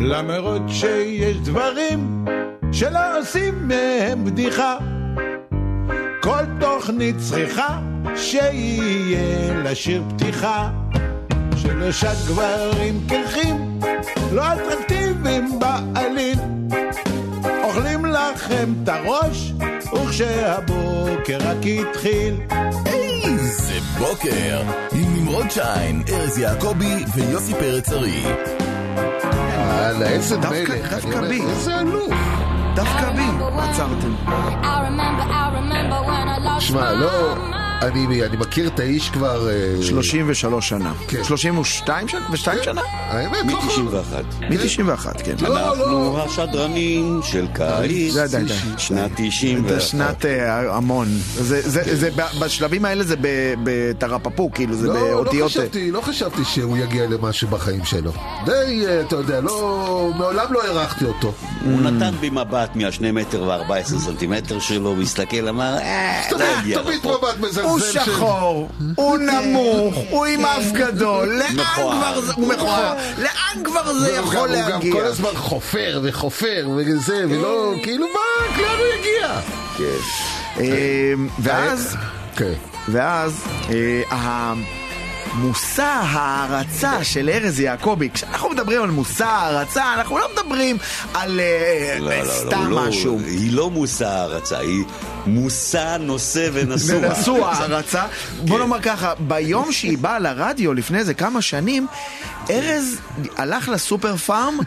למרות 0.02 0.62
שיש 0.68 1.38
דברים 1.38 2.26
שלא 2.72 3.20
עושים 3.20 3.68
מהם 3.68 4.26
בדיחה. 4.26 4.78
כל 6.22 6.44
תוכנית 6.60 7.16
צריכה 7.18 7.80
שיהיה 8.16 9.54
לה 9.64 9.76
שיר 9.76 10.04
פתיחה. 10.10 10.70
שלושה 11.56 12.12
גברים 12.28 13.02
קרחים, 13.10 13.80
לא 14.32 14.44
אטרקטיביים 14.54 15.60
בעליל. 15.60 16.40
אוכלים 17.64 18.06
לכם 18.06 18.74
את 18.84 18.90
הראש, 18.90 19.54
וכשהבוקר 21.30 21.50
רק 21.50 21.90
התחיל. 21.90 22.40
איזה 22.86 23.80
בוקר! 23.98 24.62
עם 24.92 25.16
נמרוד 25.16 25.52
שיין, 25.52 26.04
ארז 26.10 26.38
יעקבי 26.38 27.06
ויוסי 27.16 27.54
פרץ 27.54 27.90
ארי. 27.90 28.24
יאללה, 29.58 30.10
איזה 30.10 30.38
מלך. 30.38 30.94
דווקא 30.94 31.22
בי. 31.22 31.42
איזה 31.42 31.80
אלוף. 31.80 32.14
דווקא 32.76 33.12
בי 33.12 33.24
עצרתם. 33.60 34.14
שמע, 36.60 36.94
לא... 36.94 37.69
אני, 37.82 38.24
אני 38.26 38.38
מכיר 38.38 38.68
את 38.68 38.80
האיש 38.80 39.10
כבר... 39.10 39.50
אה, 39.50 39.84
33 39.84 40.70
שנה. 40.70 40.94
כן. 41.08 41.24
32 41.24 42.08
שנה? 42.08 42.26
ושתיים 42.32 42.60
שנה? 42.64 42.82
האמת, 42.96 43.38
לא 43.54 43.60
חשוב. 43.60 43.96
מ-91. 43.96 44.46
מ-91, 44.50 45.24
כן. 45.24 45.36
לא, 45.42 45.58
אנחנו 45.70 45.86
לא. 45.92 46.26
השדרנים 46.26 47.20
של 47.24 47.48
קיץ, 47.54 48.14
די, 48.16 48.44
די. 48.46 48.54
שנת 48.78 49.12
זה 49.18 49.24
91. 49.30 49.82
שנת 49.82 50.26
אה, 50.26 50.76
המון. 50.76 51.08
זה- 51.36 51.70
זה- 51.70 51.96
זה 51.96 52.10
ב- 52.16 52.40
בשלבים 52.44 52.86
האלה 52.86 53.04
זה 53.04 53.16
ב- 53.22 53.54
בתרפפו, 53.64 54.50
כאילו, 54.54 54.76
זה 54.76 54.88
לא, 54.88 54.94
לא 54.94 55.24
באותיות... 55.24 55.52
חשבתי, 55.52 55.92
לא 55.92 56.02
חשבתי 56.02 56.46
שהוא 56.46 56.78
יגיע 56.78 57.08
למשהו 57.10 57.48
בחיים 57.48 57.86
שלו. 57.86 58.12
די, 58.46 58.52
אה, 58.88 59.02
אתה 59.02 59.16
יודע, 59.16 59.42
לא... 59.42 60.12
מעולם 60.18 60.54
לא 60.54 60.64
הערכתי 60.64 61.06
אותו. 61.06 61.34
הוא 61.66 61.82
נתן 61.82 62.12
בי 62.20 62.30
מבט 62.30 62.76
מהשני 62.76 63.12
מטר 63.12 63.44
וארבע 63.44 63.76
עשרה 63.76 64.00
סנטימטר 64.00 64.60
שלו, 64.60 64.90
הוא 64.90 65.02
הסתכל, 65.02 65.48
אמר, 65.48 65.78
אה, 65.78 66.22
לא 66.32 66.46
יגיע 66.60 66.82
תמיד. 66.84 67.00
מבט 67.06 67.38
מזלזל 67.40 67.69
הוא 67.70 67.80
שחור, 67.80 68.70
הוא 68.96 69.18
נמוך, 69.18 69.96
הוא 70.10 70.26
עם 70.26 70.46
אף 70.46 70.72
גדול, 70.72 71.28
לאן. 71.40 71.56
כבר 71.76 72.22
זה, 72.22 72.34
הוא 72.36 72.48
מכוער, 72.48 72.94
לאן 73.18 73.64
כבר 73.64 73.94
זה 73.94 74.12
יכול 74.12 74.34
גם- 74.36 74.40
הוא 74.56 74.62
גם 74.64 74.72
להגיע? 74.72 74.94
כל 74.94 75.02
הזמן 75.06 75.30
חופר 75.36 76.00
וחופר 76.04 76.70
וזה, 76.76 77.26
ולא, 77.30 77.74
כאילו 77.84 78.08
מה, 78.08 78.48
לאן 78.62 78.78
הוא 78.78 78.88
יגיע? 79.00 79.40
אה, 80.60 81.14
ואז, 81.40 81.96
כן. 82.36 82.54
ואז, 82.90 83.42
אה, 83.70 84.02
המושא 85.34 85.84
הערצה 86.02 87.04
של 87.04 87.30
ארז 87.34 87.60
יעקבי, 87.60 88.10
כשאנחנו 88.14 88.50
מדברים 88.50 88.84
על 88.84 88.90
מושא 88.90 89.26
הערצה, 89.26 89.94
אנחנו 89.94 90.18
לא 90.18 90.26
מדברים 90.34 90.78
על 91.14 91.40
אה, 91.40 91.96
לא, 92.00 92.10
לא, 92.10 92.18
לא, 92.24 92.26
סתם 92.26 92.74
משהו. 92.74 93.20
היא 93.26 93.54
לא 93.54 93.70
מושא 93.70 94.08
הערצה, 94.08 94.58
היא 94.58 94.84
מושא 95.26 95.98
נושא 96.00 96.50
ונשוא. 96.54 96.96
ונשוא 97.02 97.46
הערצה. 97.48 98.04
בוא 98.46 98.60
נאמר 98.60 98.82
ככה, 98.82 99.14
ביום 99.20 99.72
שהיא 99.72 99.98
באה 99.98 100.20
לרדיו 100.20 100.74
לפני 100.74 100.98
איזה 100.98 101.14
כמה 101.14 101.42
שנים, 101.42 101.88
ארז 102.50 102.98
הלך 103.38 103.70
לסופר 103.70 104.16
פארם, 104.18 104.58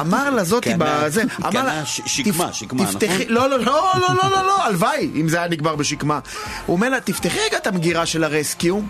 אמר 0.00 0.30
לזאתי 0.30 0.70
קנה- 0.72 1.00
בזה, 1.04 1.22
אמר 1.46 1.64
לה, 1.64 1.84
שקמה, 1.86 2.48
"תפ- 2.48 2.52
שקמה, 2.52 2.82
נכון? 2.82 3.00
לא, 3.28 3.50
לא, 3.50 3.58
לא, 3.58 3.64
לא, 3.94 4.14
לא, 4.22 4.30
לא, 4.30 4.46
לא, 4.46 4.64
הלוואי, 4.66 5.10
אם 5.14 5.28
זה 5.28 5.38
היה 5.38 5.48
נגמר 5.48 5.76
בשקמה. 5.76 6.18
הוא 6.66 6.76
אומר 6.76 6.88
לה, 6.90 7.00
תפתחי 7.00 7.38
רגע 7.48 7.56
את 7.56 7.66
המגירה 7.66 8.06
של 8.06 8.24
הרסקיו, 8.24 8.80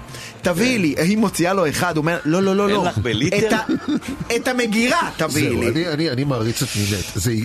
תביאי 0.43 0.79
לי, 0.79 0.95
היא 0.99 1.19
מוציאה 1.19 1.53
לו 1.53 1.69
אחד, 1.69 1.97
הוא 1.97 2.03
אומר, 2.03 2.19
לא, 2.25 2.43
לא, 2.43 2.57
לא, 2.57 2.67
אין 2.69 2.77
לא. 2.77 2.85
לך 2.85 2.99
בליטר? 2.99 3.57
את 4.37 4.49
המגירה 4.49 5.11
תביאי 5.17 5.57
לי. 5.73 6.11
אני, 6.13 6.25
מעריץ 6.25 6.63
את 6.63 6.69
נינט. 6.77 7.05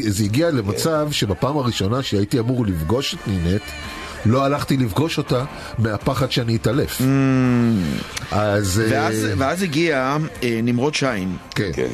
זה 0.09 0.24
הגיע 0.24 0.51
למצב 0.51 1.07
שבפעם 1.11 1.57
הראשונה 1.57 2.03
שהייתי 2.03 2.39
אמור 2.39 2.66
לפגוש 2.66 3.13
את 3.13 3.28
נינט, 3.28 3.54
לא 4.25 4.45
הלכתי 4.45 4.77
לפגוש 4.77 5.17
אותה 5.17 5.43
מהפחד 5.77 6.31
שאני 6.31 6.55
אתעלף. 6.55 7.01
אז... 8.31 8.81
אה, 8.85 8.87
ואז, 8.91 9.27
ואז 9.37 9.61
הגיע 9.63 10.17
אה, 10.43 10.59
נמרוד 10.63 10.95
שיין, 10.95 11.37
כן. 11.55 11.69
כן. 11.73 11.87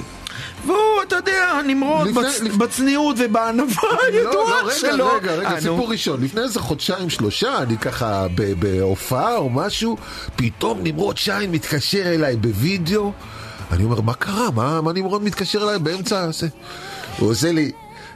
והוא, 0.65 0.75
אתה 1.07 1.15
יודע, 1.15 1.59
נמרוד 1.67 2.07
לפני- 2.07 2.21
בצ- 2.23 2.43
לפני- 2.43 2.49
בצניעות 2.57 3.15
ובענווה 3.19 3.75
לא, 3.83 3.97
הידועה 4.17 4.61
לא, 4.63 4.67
רגע, 4.67 4.75
שלו. 4.79 5.07
רגע, 5.15 5.31
רגע, 5.35 5.49
אה. 5.51 5.61
סיפור 5.61 5.91
ראשון. 5.91 6.23
לפני 6.23 6.41
איזה 6.41 6.59
חודשיים, 6.59 7.09
שלושה, 7.09 7.57
אני 7.61 7.77
ככה 7.77 8.25
ב- 8.35 8.53
בהופעה 8.59 9.35
או 9.35 9.49
משהו, 9.49 9.97
פתאום 10.35 10.79
נמרוד 10.83 11.17
שיין 11.17 11.51
מתקשר 11.51 12.13
אליי 12.15 12.35
בווידאו. 12.35 13.11
אני 13.71 13.83
אומר, 13.83 14.01
מה 14.01 14.13
קרה? 14.13 14.51
מה, 14.55 14.81
מה 14.81 14.93
נמרוד 14.93 15.23
מתקשר 15.23 15.63
אליי 15.63 15.79
באמצע? 15.79 16.29
הוא 17.19 17.29
עושה 17.29 17.51
לי, 17.51 17.71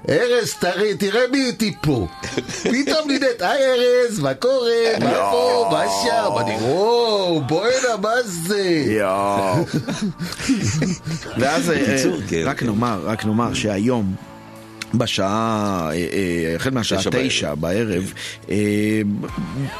ארז, 0.09 0.53
תראה, 0.59 0.95
תראה 0.97 1.21
מי 1.31 1.45
איתי 1.45 1.75
פה. 1.81 2.07
פתאום 2.63 3.07
נהנית, 3.07 3.41
היי 3.41 3.63
ארז, 3.65 4.19
מה 4.19 4.33
קורה? 4.33 4.71
מה 4.99 5.11
פה? 5.31 5.69
מה 5.71 5.83
שם? 6.03 6.31
אני, 6.39 6.55
וואו, 6.55 7.41
בואנה, 7.41 7.97
מה 8.01 8.13
זה? 8.23 8.83
יואו. 8.87 9.65
ואז 11.37 11.71
אה, 11.71 11.95
כן, 12.29 12.43
רק 12.45 12.59
כן. 12.59 12.65
נאמר, 12.65 13.01
רק 13.05 13.25
נאמר 13.25 13.53
שהיום 13.53 14.15
בשעה, 14.93 15.89
אה, 15.91 15.95
אה, 15.95 16.55
החל 16.55 16.69
מהשעה 16.69 16.99
תשע 17.11 17.55
בערב. 17.55 18.13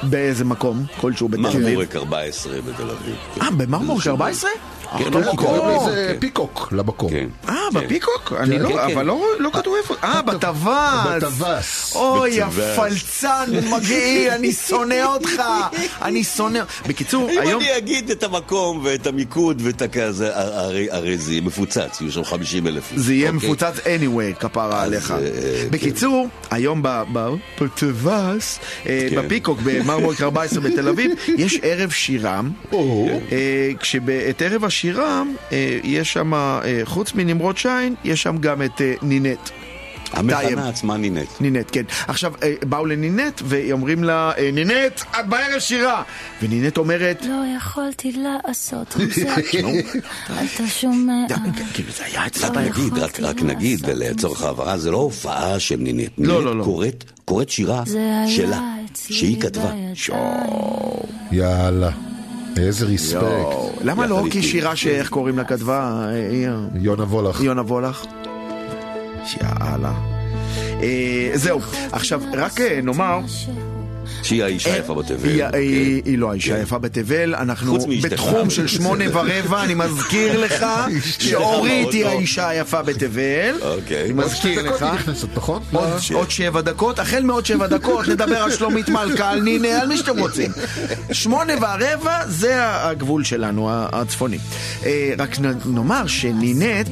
באיזה 0.03 0.45
מקום 0.45 0.85
כלשהו 1.01 1.27
בתל 1.27 1.47
אביב. 1.47 1.61
מרמורק 1.61 1.95
14 1.95 2.61
בתל 2.61 2.89
אביב. 2.89 3.15
אה, 3.41 3.51
במרמורק 3.51 4.07
14? 4.07 4.49
כן, 4.97 5.13
לא 5.13 5.21
לא 5.21 5.31
קוראים. 5.35 5.91
לזה 5.91 6.11
כן. 6.13 6.19
פיקוק 6.19 6.69
למקום. 6.71 7.11
כן. 7.11 7.27
אה, 7.49 7.55
כן. 7.73 7.79
בפיקוק? 7.79 8.33
אני 8.39 8.55
כן, 8.55 8.61
לא, 8.61 8.69
כן. 8.69 8.77
אבל 8.93 9.05
לא 9.05 9.25
לא 9.39 9.49
כתוב 9.53 9.75
איפה. 9.81 9.95
אה, 10.03 10.21
בטווס. 10.21 11.05
בטווס. 11.15 11.95
אוי. 11.95 12.41
הפלצן 12.41 13.49
מגעיל, 13.71 14.29
אני 14.29 14.51
שונא 14.53 15.03
אותך. 15.05 15.41
אני 16.01 16.23
שונא... 16.23 16.59
בקיצור, 16.87 17.29
אם 17.29 17.39
היום... 17.39 17.61
אני 17.61 17.77
אגיד 17.77 18.11
את 18.11 18.23
המקום 18.23 18.81
ואת 18.83 19.07
המיקוד 19.07 19.61
ואת 19.65 19.81
הכזה, 19.81 20.29
הרי, 20.33 20.87
הרי 20.91 21.17
זה 21.17 21.31
יהיה 21.31 21.41
מפוצץ, 21.41 22.01
יהיו 22.01 22.11
שם 22.11 22.23
50 22.23 22.67
אלף. 22.67 22.91
זה 22.95 23.13
יהיה 23.13 23.31
אוקיי? 23.31 23.49
מפוצץ 23.49 23.79
anyway, 23.79 24.39
כפרה 24.39 24.83
עליך. 24.83 25.11
אה, 25.11 25.17
כן. 25.17 25.67
בקיצור, 25.71 26.27
היום 26.51 26.83
בטווס, 27.61 28.59
אה. 28.85 29.07
בפיקוק, 29.17 29.59
במרמורק 29.63 30.21
14 30.21 30.59
בתל 30.61 30.87
אביב, 30.87 31.11
יש 31.37 31.59
ערב 31.63 31.89
שירה. 31.91 32.41
אה, 32.73 32.77
כשבאת 33.79 34.41
ערב 34.41 34.65
השירה, 34.65 34.84
אה, 35.51 35.79
יש 35.83 36.13
שם, 36.13 36.33
אה, 36.33 36.59
חוץ 36.83 37.13
מנמרוד 37.13 37.57
שיין, 37.57 37.95
יש 38.03 38.23
שם 38.23 38.37
גם 38.37 38.61
את 38.61 38.81
אה, 38.81 38.93
נינט. 39.01 39.49
המכנה 40.13 40.69
עצמה 40.69 40.97
נינט. 40.97 41.41
נינט, 41.41 41.69
כן. 41.71 41.83
עכשיו, 42.07 42.33
אה, 42.43 42.53
באו 42.65 42.85
לנינט 42.85 43.41
ואומרים 43.45 44.03
לה, 44.03 44.31
אה, 44.37 44.49
נינט, 44.53 45.01
את 45.19 45.27
בערב 45.29 45.59
שירה! 45.59 46.03
ונינט 46.41 46.77
אומרת, 46.77 47.25
לא 47.29 47.43
יכולתי 47.57 48.11
לעשות 48.11 48.95
את 49.01 49.11
זה. 49.11 49.35
אתה 50.55 50.67
שומע? 50.67 51.25
כאילו 51.73 51.91
זה 51.97 52.05
היה 52.05 52.25
אצלה 52.25 52.47
רק 52.47 52.55
לא 52.55 52.61
נגיד, 52.61 52.93
רק, 53.23 53.41
נגיד, 53.41 53.85
לצורך 53.85 54.39
זה. 54.39 54.45
ההבהרה, 54.45 54.77
זה 54.77 54.91
לא 54.91 54.97
הופעה 54.97 55.59
של 55.59 55.75
נינט. 55.75 56.11
לא, 56.17 56.45
לא, 56.45 56.57
לא. 56.57 56.63
קוראת, 56.63 57.03
קוראת 57.25 57.49
שירה 57.49 57.83
שלה, 58.27 58.61
שהיא 59.09 59.41
כתבה. 59.41 59.71
יאללה. 61.31 62.14
איזה 62.57 62.85
ריספקט. 62.85 63.23
למה 63.81 64.07
לא? 64.07 64.23
כי 64.31 64.43
שירה 64.43 64.75
שאיך 64.75 65.09
קוראים 65.09 65.37
לה 65.37 65.43
כתבה? 65.43 66.07
אה, 66.09 66.55
יונה 66.75 67.03
וולך. 67.03 67.41
יונה 67.41 67.61
וולך. 67.61 68.05
יאללה. 69.41 69.93
אה, 70.81 71.31
זהו, 71.33 71.59
עכשיו 71.91 72.21
רק 72.33 72.61
אה, 72.61 72.79
נאמר, 72.83 73.19
שהיא 74.25 74.43
האישה 74.43 74.73
היפה 74.73 74.93
בתבל. 74.93 75.29
היא- 75.29 75.43
כן. 75.51 75.57
היא 75.57 76.01
היא 76.05 76.17
לא 76.17 76.31
האישה 76.31 76.49
כן. 76.53 76.59
היפה 76.59 76.77
בתבל, 76.77 77.35
אנחנו. 77.35 77.77
בתחום 78.03 78.49
של 78.49 78.67
שמונה 78.67 79.03
ורבע, 79.13 79.63
אני 79.63 79.73
מזכיר 79.73 80.39
לך 80.41 80.65
שאורית 81.19 81.91
היא. 81.93 82.05
האישה 82.05 82.49
היפה 82.49 82.81
בתבל. 82.81 83.55
אוקיי. 83.61 84.03
אני 84.05 84.13
מזכיר 84.13 84.61
לך. 84.61 84.85
נכון? 85.35 85.61
עוד, 85.71 85.83
לא. 86.11 86.17
עוד 86.17 86.31
שבע 86.31 86.61
דקות, 86.61 86.99
החל 86.99 87.23
מעוד 87.23 87.45
שבע 87.45 87.67
דקות 87.67 88.07
נדבר 88.07 88.37
על 88.37 88.51
שלומית 88.51 88.89
מלכה, 88.95 89.29
על 89.29 89.41
מי 89.87 89.97
שאתם 89.97 90.19
רוצים. 90.19 90.51
שמונה 91.11 91.53
והרבע 91.61 92.19
זה 92.27 92.53
הגבול 92.57 93.23
שלנו, 93.23 93.69
הצפוני. 93.71 94.37
אה, 94.85 95.13
רק 95.17 95.37
נאמר 95.65 96.07
שנינט, 96.07 96.89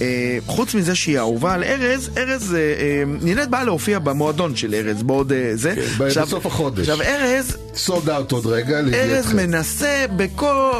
אה, 0.00 0.06
חוץ 0.46 0.74
מזה 0.74 0.94
שהיא 0.94 1.18
אהובה 1.18 1.54
על 1.54 1.64
ארז, 1.64 2.10
ארז, 2.16 2.54
אה, 2.54 2.58
אה, 2.58 3.02
נינט 3.22 3.48
באה 3.48 3.64
להופיע 3.64 3.98
במועדון 3.98 4.56
של 4.56 4.74
ארז 4.74 5.02
בעוד 5.02 5.32
אה, 5.32 5.50
זה. 5.54 5.74
ב- 5.98 6.02
בסוף 6.04 6.46
החודש. 6.46 6.69
עכשיו 6.78 7.02
ארז, 7.02 7.56
סולד 7.74 8.10
אאוט 8.10 8.32
עוד 8.32 8.46
רגע, 8.46 8.78
ארז. 8.94 9.32
מנסה 9.32 10.04
בכל, 10.16 10.70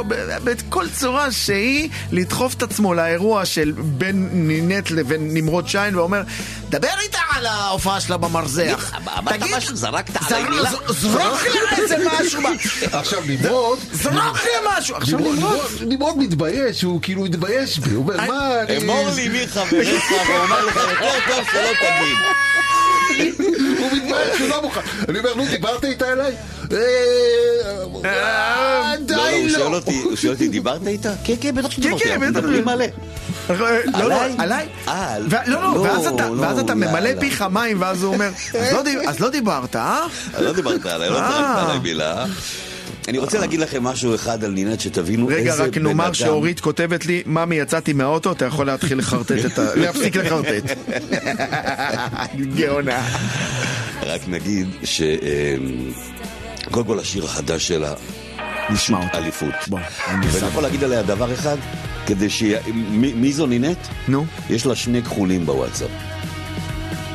בכל 0.43 0.85
צורה 0.99 1.31
שהיא 1.31 1.89
לדחוף 2.11 2.53
את 2.53 2.63
עצמו 2.63 2.93
לאירוע 2.93 3.45
של 3.45 3.71
בין 3.77 4.29
נינט 4.33 4.91
לבין 4.91 5.33
נמרוד 5.33 5.67
שיין 5.67 5.95
ואומר 5.95 6.21
דבר 6.69 6.87
איתה 7.03 7.19
על 7.29 7.45
ההופעה 7.45 8.01
שלה 8.01 8.17
במרזח. 8.17 8.91
אמרת 9.17 9.41
משהו, 9.57 9.75
זרקת 9.75 10.13
זר- 10.13 10.35
עליי 10.35 10.49
מילה. 10.49 10.69
זרוק 10.89 11.15
לה 11.71 11.77
איזה 11.77 11.95
משהו. 12.21 12.41
עכשיו 12.91 13.21
נמרוד, 13.27 13.79
זרוק 13.93 14.15
לי 14.45 14.51
משהו. 14.77 14.95
עכשיו 14.95 15.19
נמרוד- 15.19 15.81
נמרוד. 15.87 16.17
מתבייש, 16.17 16.81
הוא 16.81 16.99
כאילו 17.01 17.25
התבייש 17.25 17.79
בי, 17.79 17.89
הוא 17.95 18.03
אומר, 18.03 18.17
מה, 18.27 18.61
אני... 18.61 18.77
אמור 18.77 19.09
לי 19.15 19.29
מי 19.29 19.47
חבריך 19.47 20.03
ואומר 20.29 20.65
לך 20.65 20.75
יותר 20.75 21.09
טוב 21.27 21.45
שלא 21.51 21.67
תגיד. 21.79 22.17
הוא 23.79 23.89
מתבייש, 23.93 24.39
הוא 24.41 24.49
לא 24.49 24.61
מוכן. 24.61 24.79
אני 25.09 25.19
אומר, 25.19 25.35
נו, 25.35 25.45
דיברת 25.45 25.85
איתה 25.85 26.11
אליי? 26.11 26.33
אה, 26.71 26.77
אה, 28.05 28.93
לא, 29.09 29.15
לא, 29.17 29.29
די 29.29 29.47
לא. 29.51 29.81
הוא 30.09 30.15
שואל 30.15 30.31
אותי, 30.33 30.47
דיברת 30.47 30.87
איתה? 30.87 31.13
כן, 31.23 31.33
כן, 31.41 31.55
בטח 31.55 31.71
שדיברתי, 31.71 32.03
כן, 32.03 32.19
בטח. 32.19 32.27
מדברים 32.39 32.65
מלא. 32.65 32.85
לא, 33.49 33.69
לא, 34.09 34.15
עליי? 34.37 34.67
אה, 34.87 35.19
לא, 35.19 35.39
לא, 35.47 35.67
ואז 35.81 36.07
אתה- 36.07 36.29
לא, 36.29 36.75
ממלא. 36.75 37.09
פיך 37.19 37.41
מים, 37.41 37.81
ואז 37.81 38.03
הוא 38.03 38.13
אומר, 38.13 38.29
"אז 39.07 39.19
לא 39.19 39.29
דיברת, 39.29 39.75
אה? 39.75 40.05
לא 40.39 40.53
דיברת 40.53 40.85
עליי, 40.85 41.09
לא 41.09 41.19
אה. 41.19 41.29
זרקת 41.31 41.67
עליי 41.67 41.79
מילה. 41.79 42.25
אני 43.07 43.17
רוצה 43.17 43.39
להגיד 43.39 43.59
לכם 43.59 43.83
משהו 43.83 44.15
אחד 44.15 44.43
על 44.43 44.51
נינט, 44.51 44.79
שתבינו 44.79 45.29
איזה 45.29 45.41
בן 45.41 45.47
רגע, 45.47 45.55
אדם. 45.55 45.63
רק 45.63 45.77
נאמר 45.77 46.13
שאורית 46.13 46.59
כותבת 46.59 47.05
לי, 47.05 47.23
ממי, 47.25 47.55
יצאתי 47.55 47.93
מהאוטו, 47.93 48.31
אתה 48.31 48.45
יכול 48.45 48.65
להתחיל 48.67 48.97
לחרטט 48.97 49.45
את 49.45 49.59
ה... 49.59 49.75
להפסיק 49.81 50.15
לחרטט. 50.15 50.77
גאונה. 52.55 53.07
רק 54.01 54.21
נגיד 54.27 54.67
ש... 54.83 55.01
אמ, 55.01 55.91
קודם 56.71 56.85
כל 56.85 56.99
השיר 56.99 57.25
החדש 57.25 57.67
שלה, 57.67 57.93
נשמע 58.69 59.03
אותו. 59.03 59.17
אליפות. 59.17 59.53
בוא, 59.67 59.79
ואני. 60.09 60.25
יכול 60.47 60.63
להגיד 60.63 60.83
עליה 60.83 61.03
דבר 61.03 61.33
אחד, 61.33 61.57
כדי 62.05 62.29
ש... 62.29 62.43
מי 62.73 63.13
מי 63.13 63.33
זו 63.33 63.45
נינט? 63.45 63.77
נו. 64.07 64.25
יש 64.49 64.65
לה 64.65 64.75
שני 64.75 65.01
כחולים 65.03 65.45
בוואטסאפ. 65.45 65.89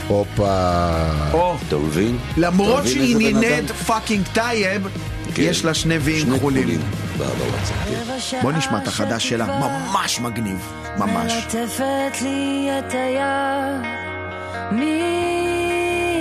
הופה. 0.08 1.10
או, 1.32 1.56
אתה 1.68 1.76
מבין? 1.76 2.18
למרות 2.36 2.86
שהיא? 2.86 3.16
נינט 3.16 3.70
fucking 3.70 4.24
טייב, 4.32 4.88
כן. 5.36 5.42
יש 5.42 5.64
לה 5.64 5.74
שני 5.74 5.98
ויים 5.98 6.26
שני 6.26 6.38
כחולים. 6.38 6.80
כן. 8.30 8.38
בוא 8.42 8.52
נשמע 8.52 8.78
את 8.78 8.88
החדש 8.88 9.28
שלה, 9.28 9.46
ממש 9.46 10.20
מגניב. 10.20 10.58
ממש. 10.98 11.32
מלטפת 11.32 12.22
לי 12.22 12.68
את 12.78 12.92
היד, 12.92 13.86
מי 14.72 15.02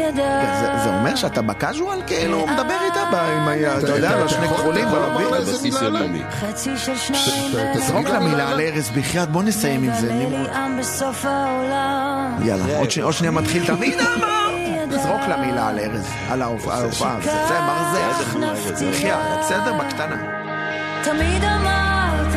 ידע? 0.07 0.41
זה 0.59 0.83
זה 0.83 0.95
אומר 0.97 1.15
שאתה 1.15 1.41
בקאז'ואל 1.41 1.99
כאילו 2.07 2.47
מדבר 2.47 2.77
איתה 2.85 3.01
עם 3.31 3.47
היד, 3.47 3.67
אתה 3.83 3.91
יודע, 3.95 4.09
על 4.11 4.21
השני 4.25 4.45
יכול- 4.45 4.57
כחולים 4.57 4.87
בסיס 5.41 5.63
מילה 5.63 5.79
עליי? 5.79 6.01
יומיומי. 6.01 6.23
חצי 6.31 6.69
של 6.77 6.97
שניים 6.97 7.51
אתה- 7.51 7.71
אתה- 7.71 7.79
זרוק 7.79 8.07
לה 8.09 8.19
מילה 8.19 8.49
על 8.51 8.59
ארז 8.61 8.89
בחייאת, 8.89 9.29
בוא 9.29 9.43
נסיים 9.43 9.83
עם 9.83 9.91
זה. 9.99 10.07
יאללה, 12.45 12.77
עוד 13.03 13.13
שנייה- 13.13 13.31
מתחיל 13.31 13.71
המילה, 13.71 14.03
אמר. 14.15 14.44
זרוק 14.91 15.21
לה 15.29 15.37
מילה 15.37 15.67
על 15.67 15.79
ארז, 15.79 16.07
על 16.29 16.41
ההופ- 16.41 16.67
ההופעה, 16.71 17.17
זה 17.21 17.31
זה 17.47 17.59
מרזח. 17.59 18.35
בחייאת, 18.89 19.17
בסדר? 19.39 19.73
בקטנה. 19.73 20.15
תמיד 21.03 21.43
אמרת, 21.43 22.35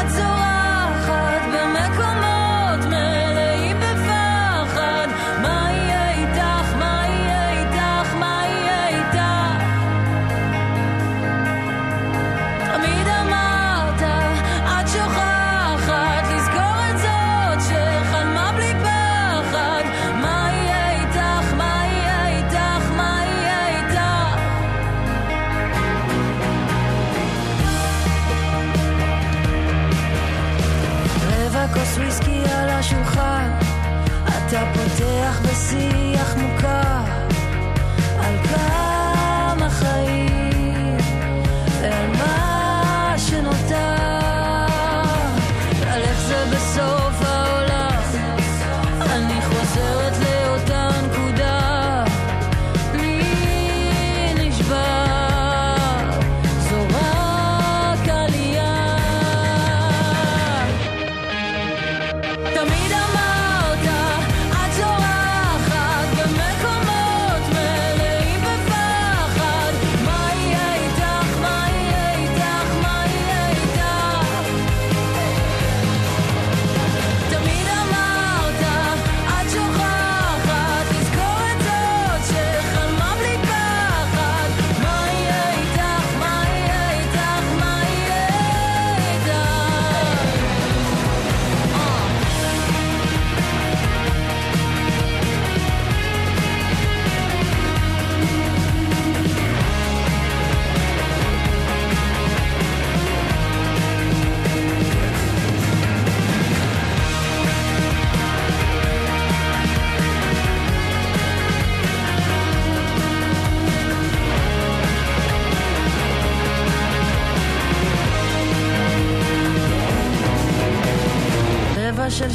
את 0.00 0.10
זורחת 0.10 0.43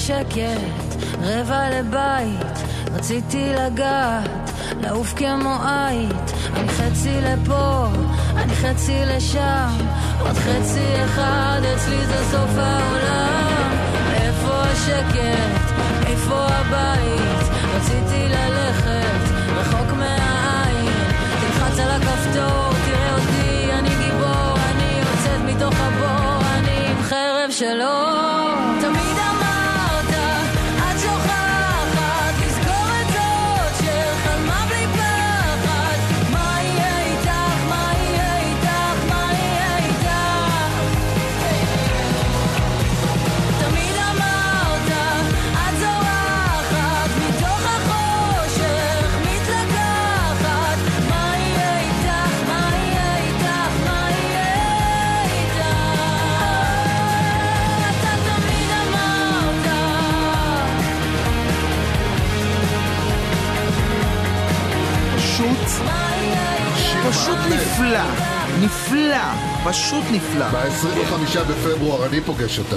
השקט, 0.10 0.96
רבע 1.22 1.70
לבית, 1.70 2.58
רציתי 2.94 3.54
לגעת, 3.54 4.52
לעוף 4.82 5.14
כמו 5.14 5.58
עית, 5.66 6.34
אני 6.56 6.70
חצי 6.70 7.22
לפה, 7.22 7.86
אני 8.36 8.56
חצי 8.56 9.06
לשם, 9.06 9.78
עוד 10.20 10.36
חצי 10.36 11.06
אחד, 11.06 11.62
אצלי 11.76 12.06
זה 12.06 12.24
סוף 12.32 12.50
העולם. 12.58 13.78
איפה 14.14 14.54
השקט? 14.54 15.74
איפה 16.08 16.48
הבית? 16.50 17.50
רציתי 17.76 18.28
ללכת 18.28 19.34
רחוק 19.56 19.92
מהעין, 19.92 20.94
תלחץ 21.42 21.80
על 21.80 21.92
הכפתור, 21.92 22.70
תראה 22.86 23.14
אותי, 23.14 23.74
אני 23.74 23.90
גיבור, 23.90 24.56
אני 24.72 25.00
יוצאת 25.00 25.56
מתוך 25.56 25.74
הבור, 25.80 26.48
אני 26.58 26.92
עם 26.92 27.04
חרב 27.04 27.52
שלו. 27.52 28.09
פשוט 67.80 67.88
נפלא, 67.88 68.04
נפלא, 68.62 69.49
פשוט 69.64 70.04
נפלא. 70.12 70.48
ב-25 70.48 71.40
בפברואר 71.50 72.06
אני 72.06 72.22
פוגש 72.22 72.60
אותה. 72.60 72.76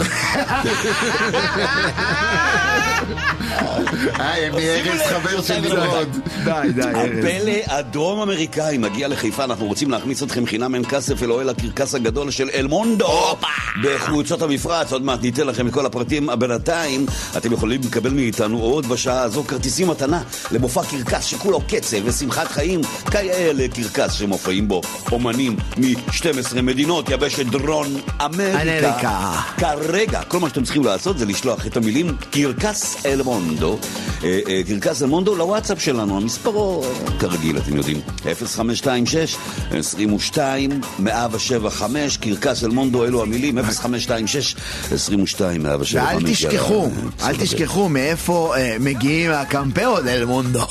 היי, 4.19 4.49
אני 4.49 4.71
ארז 4.71 5.01
חבר 5.01 5.43
של 5.43 5.61
נמרוד. 5.61 6.19
די, 6.45 6.73
די, 6.75 6.83
הפלא 6.83 7.75
הדרום 7.75 8.21
אמריקאי 8.21 8.79
מגיע 8.79 9.09
לחיפה, 9.09 9.45
אנחנו 9.45 9.67
רוצים 9.67 9.91
להכניס 9.91 10.23
אתכם 10.23 10.47
חינם 10.47 10.75
אין 10.75 10.85
כסף 10.85 11.23
אלא 11.23 11.35
אוהל 11.35 11.49
הקרקס 11.49 11.95
הגדול 11.95 12.31
של 12.31 12.51
אלמונדו 12.55 13.37
בחוצות 13.83 14.43
המפרץ, 14.43 14.93
עוד 14.93 15.03
מעט 15.03 15.23
ניתן 15.23 15.47
לכם 15.47 15.67
את 15.69 15.73
כל 15.73 15.87
הפרטים, 15.87 16.29
בינתיים 16.39 17.07
אתם 17.37 17.53
יכולים 17.53 17.81
לקבל 17.85 18.11
מאיתנו 18.11 18.61
עוד 18.61 18.87
בשעה 18.87 19.23
הזו 19.23 19.45
כרטיסים 19.45 19.89
מתנה 19.89 20.23
למופע 20.51 20.83
קרקס 20.85 21.25
שכולו 21.25 21.61
קצב 21.69 21.97
ושמחת 22.05 22.49
חיים 22.49 22.81
כאלה 23.11 23.69
קרקס 23.69 24.13
שמופיעים 24.13 24.69
בו 24.69 24.81
אומנים 25.13 25.57
מ-12 25.77 26.61
מדינות, 26.73 27.09
יבשת 27.11 27.47
דרון 27.47 27.87
אמריקה. 28.25 28.63
אמריקה. 28.63 29.41
כרגע, 29.57 30.23
כל 30.23 30.41
מה 30.41 30.49
שאתם 30.49 30.63
צריכים 30.63 30.85
לעשות 30.85 31.19
זה 31.19 31.27
לשלוח 31.27 31.67
את 31.67 31.77
המילים 31.77 32.17
קרקס 32.31 33.07
אלמונדו, 33.07 33.79
אה, 34.25 34.41
אה, 34.49 34.61
קרקס 34.69 35.03
אלמונדו 35.03 35.35
לוואטסאפ 35.35 35.83
שלנו, 35.83 36.17
המספרו, 36.17 36.85
אה, 36.85 37.19
כרגיל, 37.19 37.59
אתם 37.59 37.77
יודעים, 37.77 38.01
0526 38.35 39.37
22 39.71 40.81
175, 40.99 42.17
קרקס 42.17 42.65
אלמונדו, 42.65 43.05
אלו 43.05 43.23
המילים, 43.23 43.59
0526 43.59 44.57
22 44.93 45.63
175. 45.63 45.95
ואל 45.95 46.33
תשכחו, 46.33 46.89
יאללה, 47.19 47.31
אל 47.31 47.37
תשכחו 47.37 47.89
מאיפה 47.89 48.55
אה, 48.57 48.77
מגיעים 48.81 49.31
הקמפאו 49.31 50.01
דל 50.01 50.25
מונדו. 50.25 50.67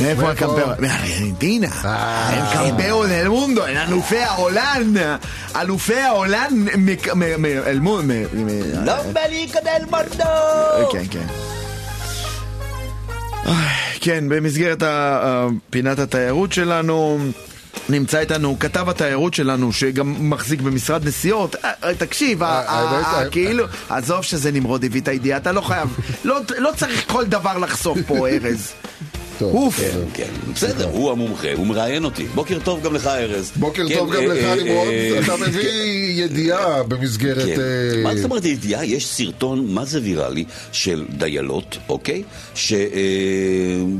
מאיפה 0.00 0.30
הקמפאו? 0.30 0.66
מארגנטינה. 0.78 1.66
הם 1.82 2.44
קמפאו 2.52 3.06
דל 3.06 3.28
מונדו, 3.28 3.64
הם 3.64 3.76
אלופי 3.88 4.18
העולם. 4.18 4.94
אלופי 5.56 5.94
העולם 6.00 6.66
מק- 6.76 7.08
מ- 7.14 7.42
מ- 7.42 7.44
אל 7.66 7.78
מונ- 7.78 8.04
מ- 8.04 8.46
מ- 8.46 8.84
לא 8.86 8.94
בליקה 9.12 9.58
דל 9.64 9.84
מונדו! 9.90 10.92
כן, 10.92 11.04
כן. 11.10 11.26
כן, 14.00 14.24
במסגרת 14.28 14.82
פינת 15.70 15.98
התיירות 15.98 16.52
שלנו, 16.52 17.18
נמצא 17.88 18.18
איתנו 18.18 18.56
כתב 18.60 18.88
התיירות 18.88 19.34
שלנו, 19.34 19.72
שגם 19.72 20.30
מחזיק 20.30 20.60
במשרד 20.60 21.06
נסיעות. 21.08 21.56
תקשיב. 21.98 22.42
כאילו, 23.30 23.64
עזוב 23.88 24.22
שזה 24.24 24.50
נמרוד 24.52 24.84
הביא 24.84 25.00
את 25.00 25.08
הידיעה, 25.08 25.38
אתה 25.38 25.52
לא 25.52 25.60
חייב, 25.60 25.96
לא 26.58 26.70
צריך 26.76 27.04
כל 27.06 27.24
דבר 27.26 27.58
לחשוף 27.58 27.98
פה, 28.06 28.28
ארז. 28.28 28.72
טוב, 29.38 29.54
אוף. 29.54 29.80
כן, 29.80 29.98
כן, 30.14 30.52
בסדר, 30.54 30.88
הוא 30.92 31.10
המומחה, 31.10 31.48
הוא 31.56 31.66
מראיין 31.66 32.04
אותי. 32.04 32.26
בוקר 32.34 32.58
טוב 32.64 32.82
גם 32.82 32.94
לך, 32.94 33.06
ארז. 33.06 33.52
בוקר 33.56 33.88
כן, 33.88 33.94
טוב 33.94 34.12
גם 34.12 34.22
אה, 34.22 34.26
לך, 34.26 34.44
אה, 34.44 34.54
נמרוד. 34.54 34.88
אה, 34.88 35.20
אתה 35.24 35.36
מביא 35.36 35.70
ידיעה 36.24 36.82
במסגרת... 36.82 37.46
כן. 37.46 38.02
מה 38.02 38.16
זאת 38.16 38.24
אומרת 38.24 38.44
ידיעה? 38.44 38.84
יש 38.84 39.06
סרטון, 39.06 39.66
מה 39.68 39.84
זה 39.84 40.00
ויראלי, 40.02 40.44
של 40.72 41.04
דיילות, 41.10 41.78
אוקיי? 41.88 42.22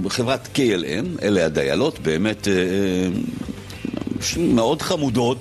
שחברת 0.05 0.49
KLM, 0.55 1.23
אלה 1.23 1.47
הדיילות, 1.47 1.99
באמת 1.99 2.49
מאוד 4.39 4.83
חמודות. 4.83 5.39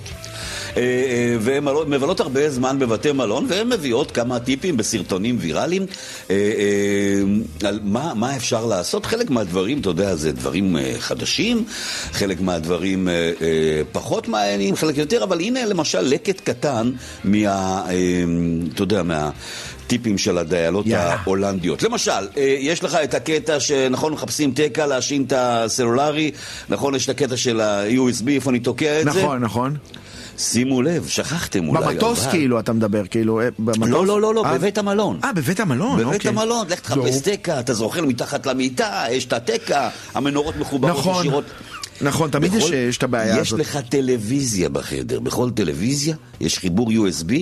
אה, 0.77 0.81
אה, 0.81 1.35
והן 1.39 1.63
מבלות 1.87 2.19
הרבה 2.19 2.49
זמן 2.49 2.79
בבתי 2.79 3.11
מלון, 3.11 3.45
והן 3.49 3.69
מביאות 3.69 4.11
כמה 4.11 4.39
טיפים 4.39 4.77
בסרטונים 4.77 5.37
ויראליים 5.39 5.85
אה, 6.29 6.35
על 7.63 7.79
מה, 7.83 8.13
מה 8.13 8.35
אפשר 8.35 8.65
לעשות. 8.65 9.05
חלק 9.05 9.29
מהדברים, 9.29 9.79
אתה 9.79 9.89
יודע, 9.89 10.15
זה 10.15 10.31
דברים 10.31 10.77
חדשים, 10.99 11.65
חלק 12.11 12.41
מהדברים 12.41 13.07
פחות 13.91 14.27
מעניינים, 14.27 14.75
חלק 14.75 14.97
יותר, 14.97 15.23
אבל 15.23 15.39
הנה 15.39 15.65
למשל 15.65 16.01
לקט 16.01 16.41
קטן 16.49 16.91
מה... 17.23 17.83
אתה 18.73 18.83
יודע, 18.83 19.03
מה... 19.03 19.29
טיפים 19.87 20.17
של 20.17 20.37
הדיילות 20.37 20.85
יאללה. 20.85 21.15
ההולנדיות. 21.15 21.83
למשל, 21.83 22.27
יש 22.59 22.83
לך 22.83 22.95
את 23.03 23.13
הקטע 23.13 23.59
שנכון 23.59 24.13
מחפשים 24.13 24.51
תקע 24.55 24.85
להשאין 24.85 25.23
את 25.23 25.33
הסלולרי, 25.35 26.31
נכון 26.69 26.95
יש 26.95 27.05
את 27.05 27.09
הקטע 27.09 27.37
של 27.37 27.61
ה-USB, 27.61 28.29
איפה 28.29 28.49
אני 28.49 28.59
תוקע 28.59 29.01
את 29.01 29.13
זה? 29.13 29.19
נכון, 29.19 29.39
נכון. 29.39 29.77
שימו 30.37 30.81
לב, 30.81 31.07
שכחתם 31.07 31.67
אולי. 31.67 31.85
במטוס 31.85 32.21
אבל- 32.23 32.31
כאילו 32.31 32.59
אתה 32.59 32.73
מדבר, 32.73 33.07
כאילו, 33.07 33.41
אה, 33.41 33.47
במטוס? 33.59 33.89
לא, 33.89 34.05
לא, 34.05 34.21
לא, 34.21 34.33
לא, 34.35 34.45
אה, 34.45 34.57
בבית 34.57 34.77
המלון. 34.77 35.19
אה, 35.23 35.33
בבית 35.33 35.59
המלון, 35.59 35.99
בבית 35.99 36.13
אוקיי. 36.15 36.29
המלון, 36.31 36.67
לך 36.69 36.79
תחפש 36.79 37.17
תקע, 37.23 37.59
אתה 37.59 37.73
זוכר 37.73 38.05
מתחת 38.05 38.45
למיטה, 38.45 39.03
יש 39.11 39.25
את 39.25 39.33
התקע, 39.33 39.89
המנורות 40.13 40.55
מחוברות 40.57 40.97
נכון. 40.99 41.19
ישירות. 41.25 41.43
נכון, 42.01 42.29
תמיד 42.29 42.53
יש- 42.53 42.63
בכל- 42.63 42.73
יש 42.73 42.97
את 42.97 43.03
הבעיה 43.03 43.39
יש 43.41 43.47
הזאת. 43.47 43.59
לך 43.59 43.79
טלוויזיה 43.89 44.69
בחדר, 44.69 45.19
בכל 45.19 45.49
טלוויזיה 45.51 46.15
יש 46.39 46.57
חיבור 46.57 46.89
USB, 46.91 47.33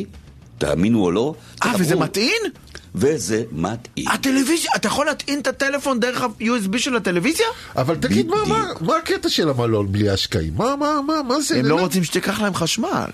תאמינו 0.58 1.04
או 1.04 1.12
לא. 1.12 1.36
אה, 1.66 1.72
וזה 1.80 1.96
מטעין? 1.96 2.42
וזה 2.96 3.44
מטעין. 3.52 4.08
הטלוויזיה, 4.08 4.70
אתה 4.76 4.88
יכול 4.88 5.06
להטעין 5.06 5.40
את 5.40 5.48
הטלפון 5.48 6.00
דרך 6.00 6.22
ה-USB 6.22 6.78
של 6.78 6.96
הטלוויזיה? 6.96 7.46
אבל 7.78 7.96
תגיד, 7.96 8.28
מה- 8.28 8.46
מה- 8.48 8.66
מה 8.82 8.98
הקטע 8.98 9.30
של 9.30 9.50
המלון 9.50 9.92
בלי 9.92 10.10
השקעים? 10.10 10.54
מה, 10.58 10.76
מה, 10.76 11.02
מה, 11.08 11.22
מה 11.28 11.40
זה? 11.42 11.60
הם 11.60 11.66
לא 11.66 11.80
רוצים 11.80 12.04
שתיקח 12.04 12.42
להם 12.42 12.54
חשמל. 12.54 13.10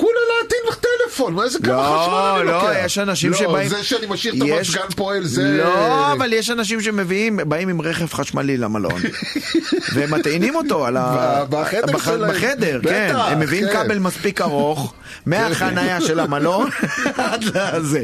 כולה 0.00 0.12
להטעין 0.42 0.60
לך 0.68 0.76
טלפון, 0.76 1.34
מה 1.34 1.44
איזה 1.44 1.58
כמה 1.58 1.72
לא, 1.76 1.98
חשמל 2.02 2.14
אני 2.40 2.46
לא, 2.46 2.52
לוקח? 2.62 2.84
יש 2.84 2.98
אנשים 2.98 3.30
לא, 3.30 3.38
שבאים... 3.38 3.68
זה 3.68 3.84
שאני 3.84 4.06
משאיר 4.08 4.34
את 4.34 4.38
יש- 4.46 4.68
המזגן 4.76 4.94
פועל, 4.96 5.24
זה... 5.24 5.42
לא, 5.64 6.12
אבל 6.12 6.32
יש 6.32 6.50
אנשים 6.50 6.80
שמביאים, 6.80 7.40
באים 7.46 7.68
עם 7.68 7.80
רכב 7.80 8.12
חשמלי 8.12 8.56
למלון, 8.56 9.00
והם 9.94 10.14
מטעינים 10.14 10.54
אותו 10.56 10.86
על 10.86 10.96
ה... 10.96 11.44
בחדר 11.50 11.86
בח- 11.92 12.04
שלהם. 12.04 12.30
בחדר, 12.30 12.80
כן. 12.82 13.12
הם 13.16 13.40
מביאים 13.40 13.66
כן. 13.68 13.84
כבל 13.84 13.98
מספיק 13.98 14.40
ארוך, 14.40 14.94
מהחנייה 15.26 16.00
של 16.00 16.20
המלון 16.20 16.68
עד 17.16 17.44
לזה. 17.44 18.02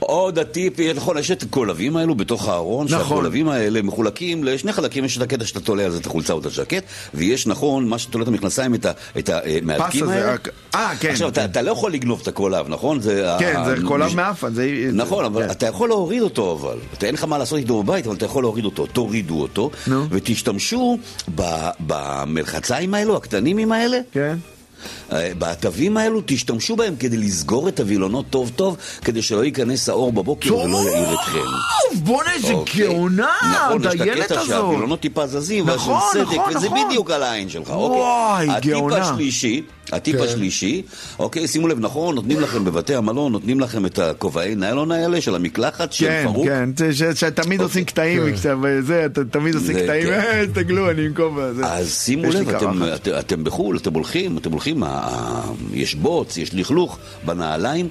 עוד 0.00 0.38
הטיפ, 0.38 0.74
נכון, 0.94 1.18
יש 1.18 1.30
את 1.30 1.42
הקולבים 1.42 1.96
האלו 1.96 2.14
בתוך 2.14 2.48
הארון, 2.48 2.86
נכון. 2.90 2.98
שהקולבים 2.98 3.48
האלה 3.48 3.82
מחולקים 3.82 4.44
לשני 4.44 4.72
חלקים, 4.72 5.04
יש 5.04 5.16
את 5.16 5.22
הקטע 5.22 5.44
שאתה 5.44 5.60
תולה 5.60 5.84
על 5.84 5.90
זה 5.90 5.98
את 5.98 6.06
החולצה 6.06 6.32
או 6.32 6.38
את 6.38 6.46
הז'קט, 6.46 6.82
ויש 7.14 7.46
נכון, 7.46 7.88
מה 7.88 7.98
שתולה 7.98 8.22
את 8.22 8.28
המכנסיים, 8.28 8.74
את 8.74 8.86
ה- 8.86 8.90
את 9.18 9.30
המהדקים 9.32 10.04
הזה, 10.04 10.14
האלה. 10.14 10.32
רק- 10.32 10.48
אה, 10.74 10.92
כן. 11.00 11.10
עכשיו, 11.10 11.28
אתה- 11.28 11.44
אתה 11.44 11.62
לא 11.62 11.70
יכול 11.70 11.92
לגנוב 11.92 12.18
את 12.22 12.28
הקולב, 12.28 12.68
נכון? 12.68 13.00
זה 13.00 13.26
כן, 13.38 13.54
ה- 13.56 13.64
זה 13.64 13.76
קולב 13.86 14.06
מש- 14.06 14.14
מאפן, 14.14 14.54
זה... 14.54 14.90
נכון, 14.92 15.24
אבל 15.24 15.44
כן. 15.44 15.50
אתה 15.50 15.66
יכול 15.66 15.88
להוריד 15.88 16.22
אותו 16.22 16.52
אבל. 16.60 16.76
אתה 16.94 17.06
אין 17.06 17.14
לך 17.14 17.24
מה 17.24 17.38
לעשות 17.38 17.58
איתו 17.58 17.82
בבית, 17.82 18.06
אבל 18.06 18.16
אתה 18.16 18.24
יכול 18.24 18.42
להוריד 18.44 18.64
אותו. 18.64 18.86
תורידו 18.86 19.40
אותו, 19.42 19.70
נו. 19.86 20.06
ותשתמשו 20.10 20.98
ב- 21.34 21.68
במלחציים 21.86 22.94
האלו, 22.94 23.16
הקטנים 23.16 23.72
האלה. 23.72 23.98
כן. 24.12 24.36
אה, 25.12 25.30
בתווים 25.38 25.96
האלו 25.96 26.22
תשתמשו 26.26 26.76
בהם 26.76 26.96
כדי 26.96 27.16
לסגור 27.16 27.68
את 27.68 27.80
הווילונות 27.80 28.24
טוב 28.30 28.50
טוב, 28.56 28.76
כדי 29.04 29.22
שלא 29.22 29.44
ייכנס 29.44 29.88
האור 29.88 30.12
בבוקר 30.12 30.56
ולא 30.56 30.78
יעיר 30.90 31.14
אתכם. 31.14 31.38
טוב, 31.38 32.04
בואנה 32.04 32.32
איזה 32.34 32.52
אוקיי. 32.52 32.86
גאונה, 32.86 33.28
נכון, 33.54 33.80
יש 33.80 33.86
את 33.86 34.00
הדיילת 34.00 34.30
הקטע. 34.30 34.44
שהווילונות 34.46 35.00
טיפה 35.00 35.26
זזים, 35.26 35.66
נכון, 35.70 36.00
של 36.12 36.18
סדק, 36.24 36.34
נכון, 36.38 36.56
וזה 36.56 36.66
נכון. 36.66 36.78
בדיוק 36.88 37.10
על 37.10 37.22
העין 37.22 37.48
שלך. 37.48 37.68
וואי, 37.70 38.48
אוקיי. 38.48 38.70
גאונה. 38.70 38.96
הטיפ 38.96 39.12
השלישי, 39.12 39.62
הטיפ 39.92 40.16
כן. 40.16 40.22
השלישי, 40.22 40.82
אוקיי, 41.18 41.48
שימו 41.48 41.68
לב, 41.68 41.80
נכון, 41.80 42.14
נותנים 42.14 42.40
לכם 42.40 42.64
בבתי 42.64 42.94
המלון, 42.94 43.32
נותנים 43.32 43.60
לכם 43.60 43.86
את 43.86 43.98
הכובעי 43.98 44.54
ניילון 44.54 44.92
האלה 44.92 45.20
של 45.20 45.34
המקלחת, 45.34 45.92
של 45.92 46.06
כן, 46.06 46.24
פרוק. 46.32 46.46
כן, 46.46 46.70
ש- 46.92 47.02
שתמיד 47.20 47.60
עושים 47.60 47.84
קטעים, 47.84 48.22
תמיד 49.30 49.54
עושים 49.54 49.74
זה, 49.76 49.82
קטעים, 49.82 50.06
כן. 50.06 50.46
תסתכלו, 50.54 50.90
אני 50.90 51.06
עם 51.06 51.14
כובע. 51.14 51.50
אז 51.62 51.92
שימו 52.04 52.30
לב, 52.30 52.48
אתם 53.18 53.44
בחו"ל, 53.44 53.76
אתם 53.76 53.94
הולכים, 53.94 54.38
אתם 54.38 54.50
הולכים, 54.52 54.69
ה- 54.82 54.86
ה- 54.86 55.42
יש 55.72 55.94
בוץ, 55.94 56.36
יש 56.36 56.54
לכלוך 56.54 56.98
בנעליים. 57.24 57.88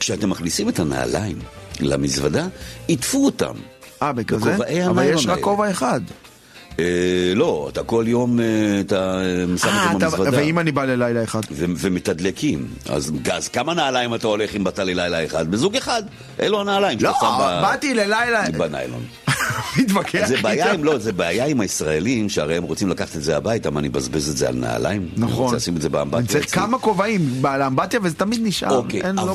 כשאתם 0.00 0.30
מכניסים 0.30 0.68
את 0.68 0.78
הנעליים 0.78 1.38
למזוודה, 1.80 2.46
עטפו 2.88 3.24
אותם. 3.24 3.54
אה, 4.02 4.12
בכזה? 4.12 4.56
אבל 4.86 5.02
יש 5.04 5.26
רק. 5.26 5.40
כובע 5.40 5.70
אחד. 5.70 6.00
אה, 6.80 6.84
לא, 7.34 7.68
אתה 7.72 7.82
כל 7.82 8.04
יום, 8.08 8.40
אה, 8.40 8.44
אתה 8.80 9.20
אה, 9.20 9.58
שם 9.58 9.68
אותם 9.68 9.96
אתה- 9.96 10.06
במזוודה. 10.16 10.36
ואם 10.38 10.58
אני 10.58 10.72
בא 10.72 10.84
ללילה 10.84 11.24
אחד? 11.24 11.40
ומתדלקים. 11.50 12.66
אז, 12.88 13.12
כמה 13.52 13.74
נעליים 13.74 14.14
אתה 14.14 14.26
הולך 14.26 14.56
אם 14.56 14.64
באת 14.64 14.78
ללילה 14.78 15.24
אחד? 15.24 15.50
בזוג 15.50 15.76
אחד. 15.76 16.02
אלו 16.40 16.60
הנעליים 16.60 16.98
לא, 17.02 17.12
שאתה 17.12 17.20
שם 17.20 17.36
ב- 17.40 17.62
באתי 17.62 17.94
ללילה, 17.94 18.44
בניילון. 18.58 19.02
מתווכח 19.78 20.26
זה 20.26 20.36
בעיה. 20.42 20.72
עם, 20.72 20.84
לא, 20.84 20.98
זה 20.98 21.12
בעיה 21.12 21.46
עם 21.46 21.60
הישראלים, 21.60 22.28
שהרי 22.28 22.56
הם 22.56 22.62
רוצים 22.62 22.88
לקחת 22.88 23.16
את 23.16 23.22
זה 23.22 23.36
הביתה, 23.36 23.70
מה 23.70 23.80
אני 23.80 23.88
מבזבז 23.88 24.28
את 24.30 24.36
זה 24.36 24.48
על 24.48 24.54
נעליים? 24.54 25.08
אני 25.16 25.24
נכון. 25.26 25.44
רוצה 25.44 25.56
לשים 25.56 25.76
את 25.76 25.82
זה 25.82 25.88
באמבטיה. 25.88 26.18
אני 26.18 26.28
צריך. 26.28 26.54
כמה 26.54 26.78
כובעים 26.78 27.28
באמבטיה 27.42 28.00
וזה 28.02 28.14
תמיד 28.14 28.40
נשאר. 28.42 28.76
אוקיי, 28.76 29.02
לא 29.02 29.22
אבל 29.22 29.32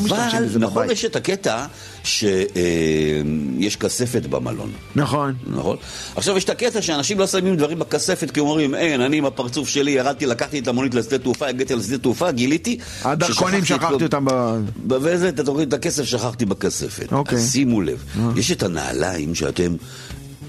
נכון. 0.60 0.90
יש 0.90 1.06
את 1.06 1.16
הקטע 1.16 1.66
שיש 2.04 3.76
כספת 3.80 4.26
במלון. 4.26 4.72
נכון. 4.96 5.34
נכון? 5.48 5.78
עכשיו 6.16 6.38
יש 6.38 6.44
את 6.44 6.50
הקטע 6.50 6.82
שאנשים 6.82 7.20
לא 7.20 7.28
שמים 7.28 7.56
דברים 7.56 7.80
בכספת 7.80 8.32
כי 8.32 8.40
אומרים, 8.40 8.76
אין, 8.76 9.02
אני 9.02 9.18
עם 9.18 9.26
הפרצוף 9.26 9.70
שלי, 9.70 9.92
ירדתי, 9.92 10.26
לקחתי 10.26 10.60
את 10.60 10.68
המונית 10.68 10.94
לשדה 10.94 11.18
תעופה, 11.18 11.48
הגעתי 11.48 11.76
לשדה 11.76 11.98
תעופה, 11.98 12.32
גיליתי... 12.32 12.78
הדרכונים 13.04 13.66
שכחתי 13.66 14.04
אותם 14.04 14.26
ב... 14.26 14.58
וזה, 14.90 15.30
אתה 15.30 15.44
תוריד 15.44 15.68
את 15.68 15.74
הכסף, 15.74 16.04
שכחתי 16.04 16.46
בכספת. 16.46 17.14
אוקיי. 17.14 17.38
אז 17.38 17.52
שימו 17.52 17.82
לב, 17.82 18.04
יש 18.36 18.52
את 18.52 18.64
הנעליים 18.64 19.36
שאתם 19.36 19.76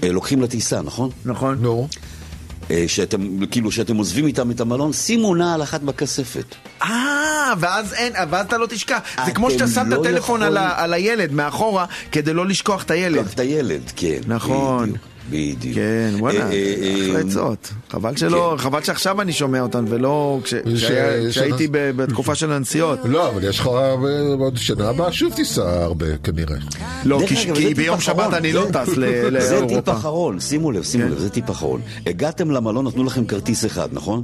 אה, 0.03 0.11
לוקחים 0.11 0.41
לטיסה, 0.41 0.81
נכון? 0.81 1.09
נכון. 1.25 1.57
נו. 1.61 1.87
אה, 1.91 2.14
שאתם, 2.87 3.45
כאילו, 3.45 3.71
שאתם 3.71 3.95
עוזבים 3.97 4.27
איתם 4.27 4.51
את 4.51 4.61
המלון, 4.61 4.93
שימו 4.93 5.35
נעל 5.35 5.63
אחת 5.63 5.81
בכספת. 5.81 6.55
אה, 6.81 6.89
ואז 7.59 7.93
אין, 7.93 8.13
ואז 8.29 8.45
אתה 8.45 8.57
לא 8.57 8.65
תשכח. 8.67 8.99
זה 9.25 9.31
כמו 9.31 9.51
שאתה 9.51 9.67
שם 9.67 9.81
את 9.81 9.97
לא 9.97 10.01
הטלפון 10.01 10.43
על 10.43 10.53
יכולים- 10.53 10.69
ה- 10.71 10.83
על 10.83 10.93
הילד 10.93 11.31
מאחורה, 11.33 11.85
כדי 12.11 12.33
לא 12.33 12.45
לשכוח 12.45 12.83
את 12.83 12.91
הילד. 12.91 13.17
לקח 13.21 13.33
את 13.33 13.39
הילד, 13.39 13.81
כן. 13.95 14.19
נכון. 14.27 14.83
בדיוק, 14.89 14.97
בדיוק. 15.29 15.75
כן, 15.75 16.13
וואלה, 16.19 16.39
אה, 16.39 16.51
אה, 16.51 16.95
אחלה 17.05 17.15
אה, 17.19 17.25
עצות. 17.27 17.71
חבל 17.89 18.15
שלא, 18.15 18.53
כן. 18.57 18.63
חבל 18.63 18.83
שעכשיו 18.83 19.21
אני 19.21 19.33
שומע 19.33 19.61
אותן, 19.61 19.85
ולא 19.87 20.39
כשהייתי 20.43 21.67
ב- 21.71 21.91
בתקופה 21.95 22.35
של 22.35 22.51
הנסיעות. 22.51 22.99
לא, 23.05 23.29
אבל 23.29 23.43
יש 23.49 23.59
לך 23.59 23.69
עוד 24.39 24.57
שנה 24.57 24.89
הבאה 24.89 25.11
שוב 25.11 25.33
תיסע 25.33 25.83
הרבה 25.83 26.17
כנראה. 26.23 26.57
לא, 27.05 27.21
כי- 27.55 27.73
ביום. 27.73 27.99
שבת 27.99 28.33
אני 28.33 28.53
לא 28.53 28.65
טס 28.73 28.89
ל- 28.97 29.39
זה 29.39 29.59
טיפ 29.61 29.71
לאירופה. 29.71 29.91
אחרון, 29.93 30.39
שימו 30.39 30.71
לב, 30.71 30.83
שימו 30.83 31.03
כן. 31.03 31.11
לב, 31.11 31.19
זה 31.19 31.29
טיפ 31.29 31.49
אחרון. 31.51 31.81
הגעתם 32.05 32.51
למלון, 32.51 32.87
נתנו 32.87 33.03
לכם 33.03 33.25
כרטיס 33.25 33.65
אחד, 33.65 33.89
נכון? 33.91 34.23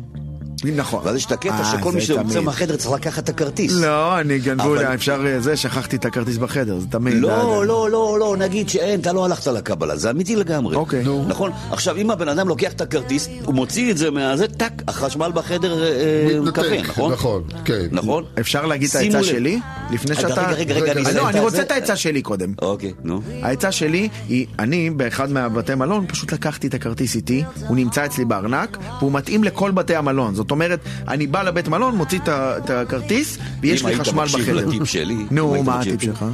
נכון. 0.66 1.01
ואז 1.05 1.16
יש 1.16 1.26
את 1.26 1.32
הקטע 1.32 1.53
אה, 1.59 1.66
שכל 1.78 1.91
מי 1.91 2.01
שיוצא. 2.01 2.39
מהחדר 2.41 2.76
צריך 2.76 2.91
לקחת 2.95 3.24
את 3.24 3.30
הכרטיס. 3.30 3.72
לא, 3.74 4.20
אני 4.20 4.39
גנבו 4.39 4.76
אפשר 4.93 5.26
אה, 5.28 5.39
זה, 5.39 5.57
שכחתי 5.57 5.95
את 5.95 6.05
הכרטיס 6.05 6.38
בחדר, 6.38 6.80
זה 6.80 6.88
תמיד. 6.88 7.14
לא, 7.14 7.28
זה- 7.62 7.68
לא, 7.68 7.89
לא, 7.91 8.18
לא, 8.20 8.36
נגיד 8.38 8.70
שאין, 8.70 8.99
אתה 8.99 9.14
לא 9.14 9.26
הלכת 9.26 9.47
לקבלה, 9.47 9.95
זה 9.95 10.09
אמיתי 10.12 10.36
לגמרי. 10.36 10.76
אוקיי. 10.76 11.03
נו. 11.03 11.26
נכון? 11.28 11.51
עכשיו, 11.72 11.97
אם 11.97 12.12
הבן 12.12 12.28
אדם 12.30 12.47
לוקח 12.47 12.72
את 12.72 12.82
הכרטיס, 12.82 13.28
הוא 13.45 13.55
מוציא 13.55 13.91
את 13.91 13.97
זה 13.97 14.12
מהזה, 14.12 14.47
טאק, 14.47 14.82
החשמל 14.88 15.32
בחדר 15.34 15.84
אה, 15.84 16.39
מכוון, 16.41 16.74
נכון? 16.80 17.12
נכון, 17.14 17.43
כן. 17.66 17.86
נכון? 17.91 18.24
אפשר 18.39 18.66
להגיד 18.66 18.89
את 18.89 18.95
העצה. 18.95 19.24
שלי? 19.24 19.59
לפני 19.91 20.16
שאתה... 20.16 20.47
רגע, 20.51 20.74
רגע, 20.74 20.74
רגע, 20.76 20.91
אני 20.91 21.01
אה, 21.01 21.09
אסיים 21.09 21.18
לא, 21.24 21.30
אני. 21.30 21.39
רוצה 21.39 21.62
את 21.62 21.72
העצה 21.72 21.95
שלי 21.95 22.22
קודם. 22.22 22.53
אוקיי, 22.62 22.93
נו. 23.03 23.22
העצה 23.41 23.72
שלי 23.72 24.09
היא, 24.30 24.45
אני 24.59 24.89
באחד 24.89 25.32
מהבתי 25.32 25.76
מלון 25.76 26.05
פשוט 26.07 26.34
לקחתי 26.34 26.68
את 26.68 26.74
הכרטיס 26.74 27.16
איתי, 27.16 27.43
הוא 27.68 27.76
נמצא 27.78 28.05
אצלי 28.05 28.26
בארנק, 28.26 28.78
והוא 28.99 29.12
מתאים 29.12 29.43
לכל 29.43 29.72
בתי 29.72 29.95
המלון. 29.95 30.36
זאת 30.36 30.51
אומרת, 30.52 30.80
אני 31.08 31.28
בא 31.28 31.43
לבית 31.43 31.68
מלון, 31.68 31.95
מוציא 31.95 32.20
את 32.20 32.70
הכרטיס, 32.70 33.38
ויש 33.62 33.82
אם 33.82 33.88
לי 33.88 33.93
היית 33.93 34.02
חשמל 34.02 34.24
מקשיב 34.24 34.41
בחדר. 34.41 34.68
לטיפ 34.68 34.86
שלי, 34.86 35.14
אם 35.14 35.28
נו, 35.32 35.54
היית 35.54 35.66
מה 35.66 35.78
מקשיב 35.78 35.93
הטיפ 35.93 36.04
שלך? 36.04 36.26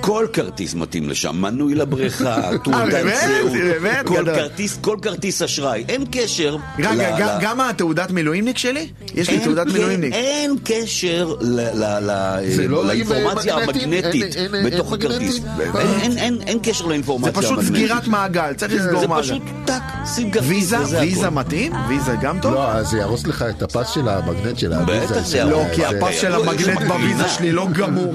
כל 0.00 0.26
כרטיס 0.32 0.74
מתאים 0.74 1.10
לשם, 1.10 1.36
מנוי 1.40 1.74
לבריכה, 1.74 2.40
תעודת 2.64 2.92
באמת? 2.92 3.14
זהות, 3.40 3.52
באמת? 3.52 4.06
כל. 4.06 4.24
כרטיס, 4.34 4.78
כל 4.80 4.96
כרטיס 5.02 5.42
אשראי, 5.42 5.84
אין 5.88 6.04
קשר. 6.12 6.56
רגע, 6.78 7.38
גם- 7.40 7.60
התעודת 7.60 8.10
מילואימניק 8.10 8.58
שלי? 8.58 8.88
יש 9.14 9.28
לי 9.30 9.34
אין- 9.36 9.44
תעודת 9.44 9.66
מילואימניק. 9.66 10.12
אין 10.14 10.56
קשר 10.64 11.34
זה 11.40 12.68
לא 12.68 12.86
לאינפורמציה 12.86 13.56
עם 13.56 13.68
מגנטים, 13.68 13.92
המגנטית 13.92 14.36
בתוך 14.64 14.92
הכרטיס. 14.92 15.40
אין- 15.76 16.00
אין- 16.00 16.18
אין- 16.18 16.38
אין 16.46 16.58
קשר 16.62 16.84
זה 16.84 16.88
לאינפורמציה 16.90 17.32
פשוט 17.32 17.50
המגנטית. 17.58 17.74
סגירת 17.76 18.06
מעגל, 18.08 18.52
צריך 18.56 18.72
לסגור 18.74 19.00
זה 19.00 19.08
מעגל. 19.08 19.22
פשוט 19.22 19.42
טאק, 19.64 19.82
שים 20.14 20.30
כרטיס 20.30 20.72
ויזה? 20.72 21.30
מתאים? 21.30 21.72
ויזה 21.88 22.12
גם 22.22 22.38
טוב? 22.40 22.54
לא, 22.54 22.82
זה 22.82 22.98
יהרוס 22.98 23.26
לך 23.26 23.44
את 23.56 23.62
הפס 23.62 23.88
של 23.90 24.08
המגנט 24.08 24.58
של 24.58 24.68
בטח 24.68 24.78
הוויזה. 24.80 25.14
זה 25.20 25.24
של 25.30 25.36
יהרוס. 25.36 25.52
לא, 25.54 25.64
כי 25.74 25.80
זה- 25.80 25.88
הפס 25.88 26.20
של 26.20 26.28
לא, 26.28 26.44
המגנט 26.44 26.82
בוויזה. 26.88 27.28
שלי 27.28 27.52
לא 27.52 27.66
גמור. 27.72 28.14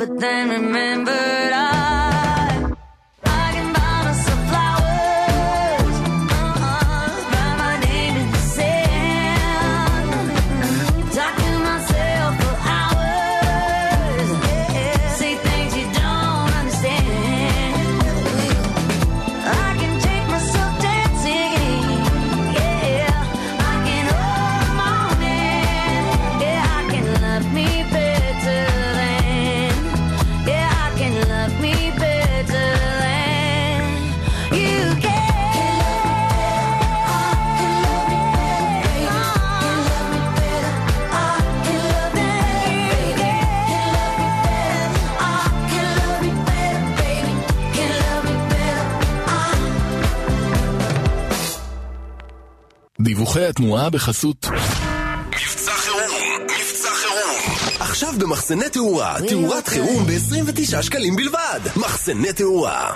But 0.00 0.18
then 0.18 0.48
remembered 0.48 1.52
I 1.52 2.29
דיווחי 53.32 53.48
התנועה 53.48 53.90
בחסות 53.90 54.46
מבצע 55.28 55.72
חירום, 55.72 56.00
מבצע 56.44 56.88
חירום. 56.94 57.56
עכשיו 57.80 58.14
במחסני 58.18 58.68
תאורה, 58.68 59.16
תאורת 59.28 59.68
חירום 59.68 60.06
ב-29 60.06 60.82
שקלים 60.82 61.16
בלבד. 61.16 61.60
מחסני 61.76 62.32
תאורה. 62.32 62.92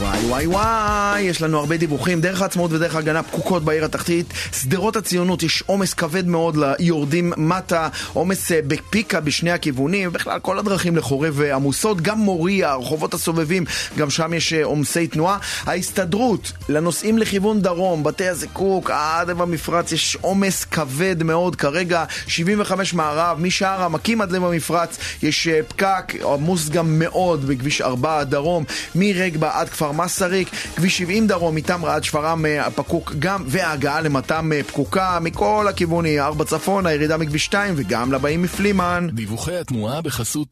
וואי 0.00 0.18
וואי 0.26 0.46
וואי, 0.46 1.20
יש 1.22 1.42
לנו 1.42 1.58
הרבה 1.58 1.76
דיווחים, 1.76 2.20
דרך 2.20 2.42
העצמאות 2.42 2.72
ודרך 2.72 2.94
ההגנה 2.94 3.22
פקוקות 3.22 3.64
בעיר 3.64 3.84
התחתית, 3.84 4.26
שדרות 4.52 4.96
הציונות, 4.96 5.42
יש 5.42 5.62
עומס 5.66 5.94
כבד 5.94 6.26
מאוד 6.26 6.56
ליורדים 6.56 7.32
מטה, 7.36 7.88
עומס 8.12 8.52
אה, 8.52 8.60
בפיקה 8.66 9.20
בשני 9.20 9.50
הכיוונים, 9.50 10.12
בכלל 10.12 10.38
כל 10.38 10.58
הדרכים 10.58 10.96
לחורב 10.96 11.40
אה, 11.40 11.54
עמוסות, 11.54 12.00
גם 12.00 12.18
מוריה, 12.18 12.70
הרחובות 12.70 13.14
הסובבים, 13.14 13.64
גם 13.98 14.10
שם 14.10 14.34
יש 14.34 14.52
אה, 14.52 14.64
עומסי 14.64 15.06
תנועה. 15.06 15.38
ההסתדרות, 15.66 16.52
לנוסעים 16.68 17.18
לכיוון 17.18 17.60
דרום, 17.60 18.04
בתי 18.04 18.28
הזיקוק, 18.28 18.90
עד 18.90 19.30
לב 19.30 19.42
המפרץ, 19.42 19.92
יש 19.92 20.16
עומס 20.20 20.64
כבד 20.64 21.22
מאוד. 21.22 21.56
כרגע, 21.56 22.04
75 22.26 22.94
מערב, 22.94 23.40
משער 23.40 23.82
העמקים 23.82 24.20
עד 24.20 24.32
לב 24.32 24.44
המפרץ, 24.44 24.98
יש 25.22 25.48
פקק, 25.68 26.12
עמוס 26.24 26.68
גם 26.68 26.98
מאוד 26.98 27.44
בכביש 27.48 27.80
4 27.80 28.24
דרום, 28.24 28.64
מרגבה 28.94 29.50
עד 29.52 29.68
כפר 29.68 29.85
מסריק, 29.92 30.48
כביש 30.76 30.98
70 30.98 31.26
דרום, 31.26 31.54
מתמרה 31.54 31.94
עד 31.94 32.04
שפרעם 32.04 32.46
אה, 32.46 32.70
פקוק 32.70 33.12
גם, 33.18 33.44
וההגעה 33.46 34.00
למתם 34.00 34.52
אה, 34.52 34.62
פקוקה 34.62 35.18
מכל 35.20 35.66
הכיוונים, 35.68 36.20
4 36.20 36.44
צפון, 36.44 36.86
הירידה 36.86 37.16
מכביש 37.16 37.44
2 37.44 37.74
וגם 37.76 38.12
לבאים 38.12 38.42
מפלימן. 38.42 39.08
דיווחי 39.12 39.56
התנועה 39.56 40.00
בחסות 40.00 40.48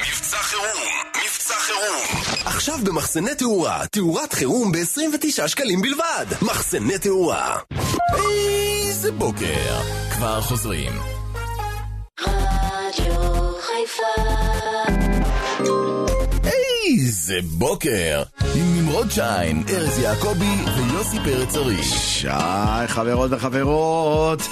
מבצע 0.00 0.36
חירום, 0.36 0.86
מבצע 1.16 1.54
חירום. 1.58 2.22
עכשיו 2.44 2.78
במחסני 2.84 3.34
תאורה, 3.34 3.86
תאורת 3.90 4.32
חירום 4.32 4.72
ב-29 4.72 5.48
שקלים 5.48 5.82
בלבד. 5.82 6.26
מחסני 6.42 6.98
תאורה. 6.98 7.56
איזה 8.86 9.12
בוקר. 9.12 9.80
כבר 10.16 10.40
חוזרים. 10.40 10.92
רדיו 12.20 13.52
חיפה 13.60 15.05
איזה 16.86 17.38
בוקר. 17.42 18.22
עם 18.54 18.78
נמרוד 18.78 19.10
שיין, 19.10 19.62
ארז 19.68 19.98
יעקבי 19.98 20.54
ויוסי 20.76 21.16
פרץ 21.24 21.56
ארי. 21.56 21.82
שי, 21.82 22.28
חברות 22.86 23.30
וחברות, 23.32 24.42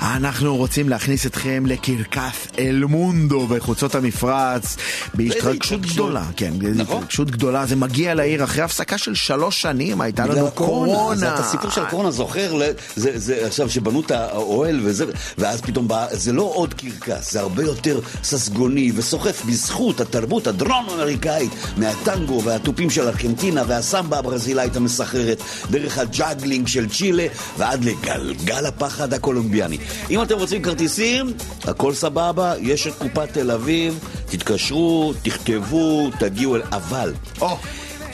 אנחנו 0.00 0.56
רוצים 0.56 0.88
להכניס 0.88 1.26
אתכם 1.26 1.66
לקרקס 1.66 2.48
אל 2.58 2.84
מונדו 2.84 3.46
בחוצות 3.46 3.94
המפרץ 3.94 4.76
בהשתרגשות 5.14 5.80
גדולה. 5.80 6.24
כן, 6.36 6.52
נכון. 6.74 6.96
בהשתרגשות 6.96 7.30
גדולה. 7.30 7.66
זה 7.66 7.76
מגיע 7.76 8.14
לעיר 8.14 8.44
אחרי 8.44 8.62
הפסקה 8.62 8.98
של 8.98 9.14
שלוש 9.14 9.62
שנים, 9.62 10.00
הייתה 10.00 10.26
לנו 10.26 10.46
הקורונה. 10.46 10.92
קורונה. 10.92 11.16
זה 11.16 11.34
את 11.34 11.38
הסיפור 11.38 11.70
של 11.70 11.82
הקורונה, 11.82 12.10
זוכר? 12.10 12.60
זה, 12.96 13.18
זה 13.18 13.46
עכשיו 13.46 13.70
שבנו 13.70 14.00
את 14.00 14.10
האוהל 14.10 14.80
וזה, 14.82 15.04
ואז 15.38 15.60
פתאום 15.60 15.88
בא, 15.88 16.06
זה 16.10 16.32
לא 16.32 16.52
עוד 16.54 16.74
קרקס, 16.74 17.32
זה 17.32 17.40
הרבה 17.40 17.62
יותר 17.62 18.00
ססגוני 18.22 18.92
וסוחף 18.94 19.44
בזכות 19.44 20.00
התרבות 20.00 20.46
הדרום-אמריקאית, 20.46 21.50
מהטנגו 21.76 22.42
והתופים 22.42 22.90
של 22.90 23.08
ארגנטינה 23.08 23.62
והסמבה 23.66 24.18
הברזילאית 24.18 24.76
המסחררת, 24.76 25.42
דרך 25.70 25.98
ה 25.98 26.06
juggling 26.06 26.66
של 26.68 26.88
צ'ילה 26.88 27.26
ועד 27.58 27.84
לגלגל 27.84 28.66
הפחד 28.66 29.12
הקולומביאני. 29.12 29.78
אם 30.10 30.22
אתם 30.22 30.38
רוצים 30.38 30.62
כרטיסים, 30.62 31.32
הכל 31.64 31.94
סבבה, 31.94 32.54
יש 32.60 32.86
את 32.86 32.92
קופת 32.98 33.32
תל 33.32 33.50
אביב, 33.50 33.98
תתקשרו, 34.26 35.12
תכתבו, 35.22 36.10
תגיעו 36.18 36.56
אל... 36.56 36.62
אבל... 36.72 37.12
או. 37.40 37.56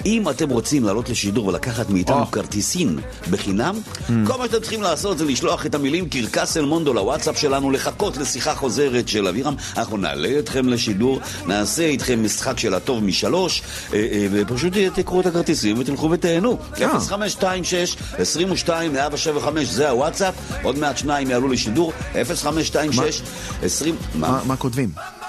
אם 0.06 0.28
אתם 0.28 0.50
רוצים 0.50 0.84
לעלות 0.84 1.08
לשידור 1.08 1.46
ולקחת 1.46 1.90
מאיתנו. 1.90 2.30
כרטיסים 2.30 2.98
בחינם, 3.30 3.74
כל 4.06 4.38
מה 4.38 4.44
שאתם 4.44 4.60
צריכים 4.60 4.82
לעשות 4.82 5.18
זה 5.18 5.24
לשלוח 5.24 5.66
את 5.66 5.74
המילים 5.74 6.08
קרקס 6.08 6.56
אל 6.56 6.64
מונדו 6.64 6.94
לוואטסאפ 6.94 7.38
שלנו, 7.38 7.70
לחכות 7.70 8.16
לשיחה 8.16 8.54
חוזרת 8.54 9.08
של 9.08 9.28
אבירם. 9.28 9.54
אנחנו 9.76 9.96
נעלה 9.96 10.38
אתכם 10.38 10.68
לשידור, 10.68 11.20
נעשה 11.46 11.82
איתכם 11.82 12.24
משחק 12.24 12.58
של 12.58 12.74
הטוב 12.74 13.04
משלוש, 13.04 13.62
אה, 13.92 13.98
אה, 13.98 14.26
ופשוט 14.32 14.76
אה, 14.76 14.88
תקראו 14.94 15.20
את 15.20 15.26
הכרטיסים 15.26 15.78
ותלכו 15.78 16.10
ותהנו. 16.10 16.58
0526 16.74 17.96
22 18.18 18.92
175 18.92 19.68
זה 19.68 19.90
הוואטסאפ, 19.90 20.34
עוד 20.62 20.78
מעט 20.78 20.98
שניים 20.98 21.30
יעלו 21.30 21.48
לשידור, 21.48 21.92
0526 22.12 23.22
20... 23.62 23.96
מה 24.14 24.40
מה 24.46 24.56
כותבים? 24.56 25.21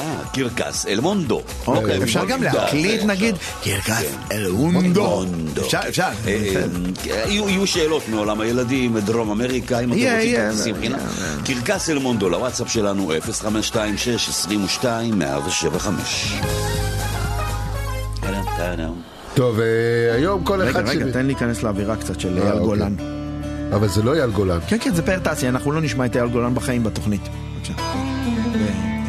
אה, 0.00 0.14
קרקס 0.32 0.86
אל 0.86 1.00
מונדו. 1.00 1.42
אוקיי, 1.66 2.02
אפשר 2.02 2.24
גם 2.24 2.42
להקליט 2.42 3.02
נגיד 3.04 3.34
קרקס 3.62 4.04
אל 4.32 4.50
מונדו. 4.50 5.24
אפשר, 5.60 5.78
אפשר. 5.88 6.08
אה, 6.26 6.64
יהיו 7.28 7.66
שאלות 7.66 8.02
מעולם 8.08 8.40
הילדים, 8.40 8.98
דרום 8.98 9.30
אמריקה, 9.30 9.80
אם 9.80 9.92
אתם 9.92 9.98
רוצים 10.00 10.36
כרטיסים 10.36 10.74
חינם. 10.80 10.98
קרקס 11.44 11.90
אל 11.90 11.98
מונדו, 11.98 12.28
לוואטסאפ 12.28 12.70
שלנו 12.72 13.12
0526 13.20 14.28
22 14.28 15.18
175. 15.18 16.34
טוב, 19.34 19.60
אה, 19.60 19.64
היום 20.14 20.44
כל 20.44 20.60
רגע, 20.60 20.70
אחד... 20.70 20.88
רגע, 20.88 21.06
שב- 21.06 21.12
תן 21.12 21.26
להיכנס 21.26 21.62
לאווירה 21.62 21.96
קצת 21.96 22.20
של 22.20 22.28
אייל 22.38 22.52
אוקיי. 22.52 22.60
גולן. 22.60 22.94
אבל 23.74 23.88
זה 23.88 24.02
לא 24.02 24.14
אייל 24.14 24.30
גולן. 24.30 24.58
כן, 24.68 24.76
כן, 24.80 24.94
זה 24.94 25.02
פאר 25.02 25.18
טסי, 25.18 25.48
אנחנו 25.48 25.72
לא 25.72 25.80
נשמע 25.80 26.06
את 26.06 26.16
אייל 26.16 26.26
גולן 26.28 26.54
בחיים 26.54 26.84
בתוכנית. 26.84 27.20
בבקשה. 27.56 27.72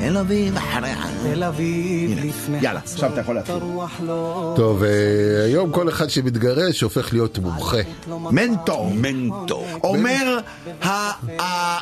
תל 0.08 0.18
אביב 0.18 0.58
אחריה. 0.58 0.98
תל 1.24 1.44
אביב 1.44 2.20
לפני 2.26 2.58
יאללה, 2.62 2.80
עכשיו 2.80 3.14
אתה 3.14 3.22
יכול 3.22 3.36
להתחיל. 3.36 3.56
לא... 4.06 4.54
טוב, 4.56 4.84
אה, 4.84 4.90
היום 5.46 5.72
כל 5.72 5.90
אחד 5.90 6.10
שמתגרש 6.10 6.82
הופך 6.82 7.14
להיות 7.14 7.38
מומחה. 7.38 7.78
מנטור. 8.08 8.92
מנטור. 8.96 9.68
אומר 9.84 10.40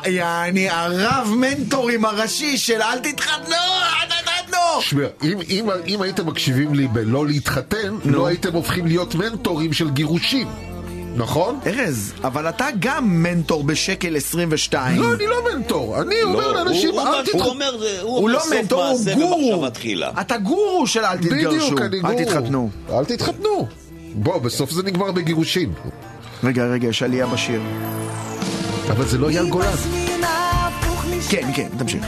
יעני 0.06 0.70
הרב 0.70 1.28
מנטורים 1.36 2.04
הראשי 2.04 2.58
של 2.58 2.82
אל 2.82 2.98
תתחתנו, 2.98 3.54
אל 3.54 4.08
תתחתנו! 4.08 4.80
שמע, 4.80 5.06
אם, 5.22 5.38
אם, 5.48 5.68
אם 5.86 6.02
הייתם 6.02 6.26
מקשיבים 6.26 6.74
לי 6.74 6.88
בלא 6.88 7.26
להתחתן, 7.26 7.94
לא 8.04 8.26
הייתם 8.26 8.52
הופכים 8.52 8.86
להיות 8.86 9.14
מנטורים 9.14 9.72
של 9.72 9.90
גירושים. 9.90 10.48
נכון? 11.16 11.58
ארז, 11.66 12.12
אבל 12.24 12.48
אתה 12.48 12.66
גם 12.78 13.22
מנטור 13.22 13.64
בשקל 13.64 14.16
22. 14.16 15.00
לא, 15.02 15.14
אני 15.14 15.26
לא 15.26 15.36
מנטור. 15.54 16.02
אני 16.02 16.22
אומר 16.22 16.52
לאנשים, 16.52 16.90
הוא- 16.90 17.00
אל 17.00 17.06
הוא 17.06 17.22
תתחתנו. 17.22 17.44
אומר, 17.44 17.78
זה- 17.78 18.00
הוא 18.02 18.30
לא 18.30 18.40
מנטור, 18.50 18.84
הוא 18.86 19.00
גורו. 19.14 19.66
אתה 20.20 20.36
גורו 20.38 20.86
של 20.86 21.04
אל 21.04 21.16
תתגרשו. 21.16 21.48
בדיוק, 21.74 21.80
אני 21.80 22.00
גור. 22.00 22.10
אל 22.10 22.24
תתחתנו. 22.24 22.70
אל 22.92 23.04
תתחתנו. 23.04 23.66
בוא, 24.14 24.38
בסוף 24.38 24.70
זה 24.70 24.82
נגמר 24.82 25.12
בגירושים. 25.12 25.72
רגע, 26.44 26.64
רגע, 26.64 26.88
יש 26.88 27.02
עלייה 27.02 27.26
בשיר. 27.26 27.60
אבל 28.90 29.06
זה 29.06 29.18
לא 29.18 29.28
אייל 29.28 29.48
גולן. 29.48 29.72
כן, 31.30 31.48
כן, 31.54 31.68
תמשיך. 31.78 32.04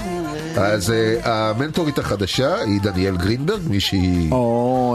אז 0.59 0.91
אה, 0.91 1.17
המנטורית 1.51 1.99
החדשה 1.99 2.57
היא 2.57 2.81
דניאל 2.81 3.17
גרינברג, 3.17 3.61
מישהי 3.71 4.31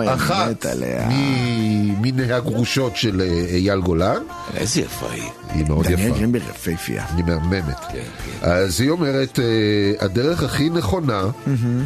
אחת 0.07 0.49
מת 0.49 0.65
עליה. 0.65 1.09
מ- 1.09 2.01
מיני 2.01 2.33
הגרושות 2.33 2.95
של 2.95 3.21
אה, 3.21 3.25
אייל 3.55 3.79
גולן. 3.81 4.21
איזה 4.55 4.81
יפה 4.81 5.05
היא. 5.11 5.23
היא 5.49 5.65
מאוד 5.67 5.85
דניאל 5.87 6.07
יפה. 6.07 6.17
גרינברג 6.17 6.43
יפהפייה. 6.49 7.05
היא 7.15 7.23
מהממת. 7.25 7.79
כן, 7.91 8.03
אז 8.41 8.81
היא 8.81 8.89
אומרת, 8.89 9.39
אה, 9.39 9.45
הדרך 10.05 10.43
הכי 10.43 10.69
נכונה 10.69 11.23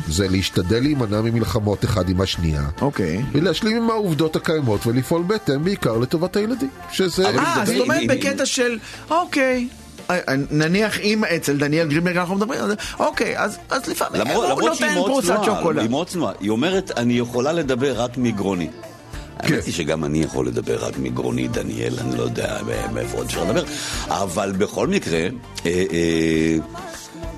זה 0.08 0.28
להשתדל 0.28 0.80
להימנע 0.80 1.22
ממלחמות 1.22 1.86
אחד 1.86 2.10
עם 2.10 2.22
השנייה. 2.22 2.64
אוקיי. 2.82 3.22
ולהשלים 3.32 3.78
עם 3.78 3.90
העובדות 3.90 4.36
הקיימות 4.36 4.88
ולפעול 4.88 5.24
בהתאם 5.28 5.64
בעיקר 5.64 5.98
לטובת 5.98 6.36
הילדים. 6.36 6.70
שזה... 6.92 7.26
אה, 7.28 7.66
זאת 7.66 7.76
אומרת 7.80 8.02
בקטע 8.10 8.46
של, 8.46 8.78
אוקיי. 9.10 9.68
אה, 10.10 10.20
אה, 10.30 10.36
נניח 10.52 11.00
אם 11.00 11.24
אצל 11.24 11.58
דניאל 11.58 11.88
גרינברג 11.88 12.18
אנחנו 12.18 12.36
מדברים 12.36 12.62
על 12.62 12.68
זה, 12.68 12.76
אוקיי, 13.00 13.40
אז 13.40 13.58
אז 13.70 13.88
לפעמים 13.88 14.22
למרות 14.22 14.36
הוא 14.36 14.46
למרות 14.46 14.82
נותן 14.82 14.94
פרוסת 14.96 15.36
שוקולד. 15.46 15.80
היא 15.80 15.90
מאוד 15.90 16.08
צנועה. 16.08 16.34
היא 16.40 16.50
אומרת, 16.50 16.92
אני 16.98 17.14
יכולה 17.14 17.52
לדבר 17.52 18.02
רק 18.02 18.18
מגרוני. 18.18 18.68
כן. 18.68 19.54
האמת 19.54 19.66
היא 19.66 19.74
שגם 19.74 20.04
אני 20.04 20.24
יכול 20.24 20.48
לדבר 20.48 20.86
רק 20.86 20.98
מגרוני, 20.98 21.48
דניאל, 21.48 21.94
אני 22.00 22.18
לא 22.18 22.24
יודע 22.24 22.58
מאיפה 22.94 23.18
עוד 23.18 23.26
אפשר 23.26 23.44
לדבר. 23.44 23.64
אבל 24.08 24.52
בכל 24.58 24.88
מקרה, 24.88 25.20
אה, 25.20 25.28
אה, 25.66 26.58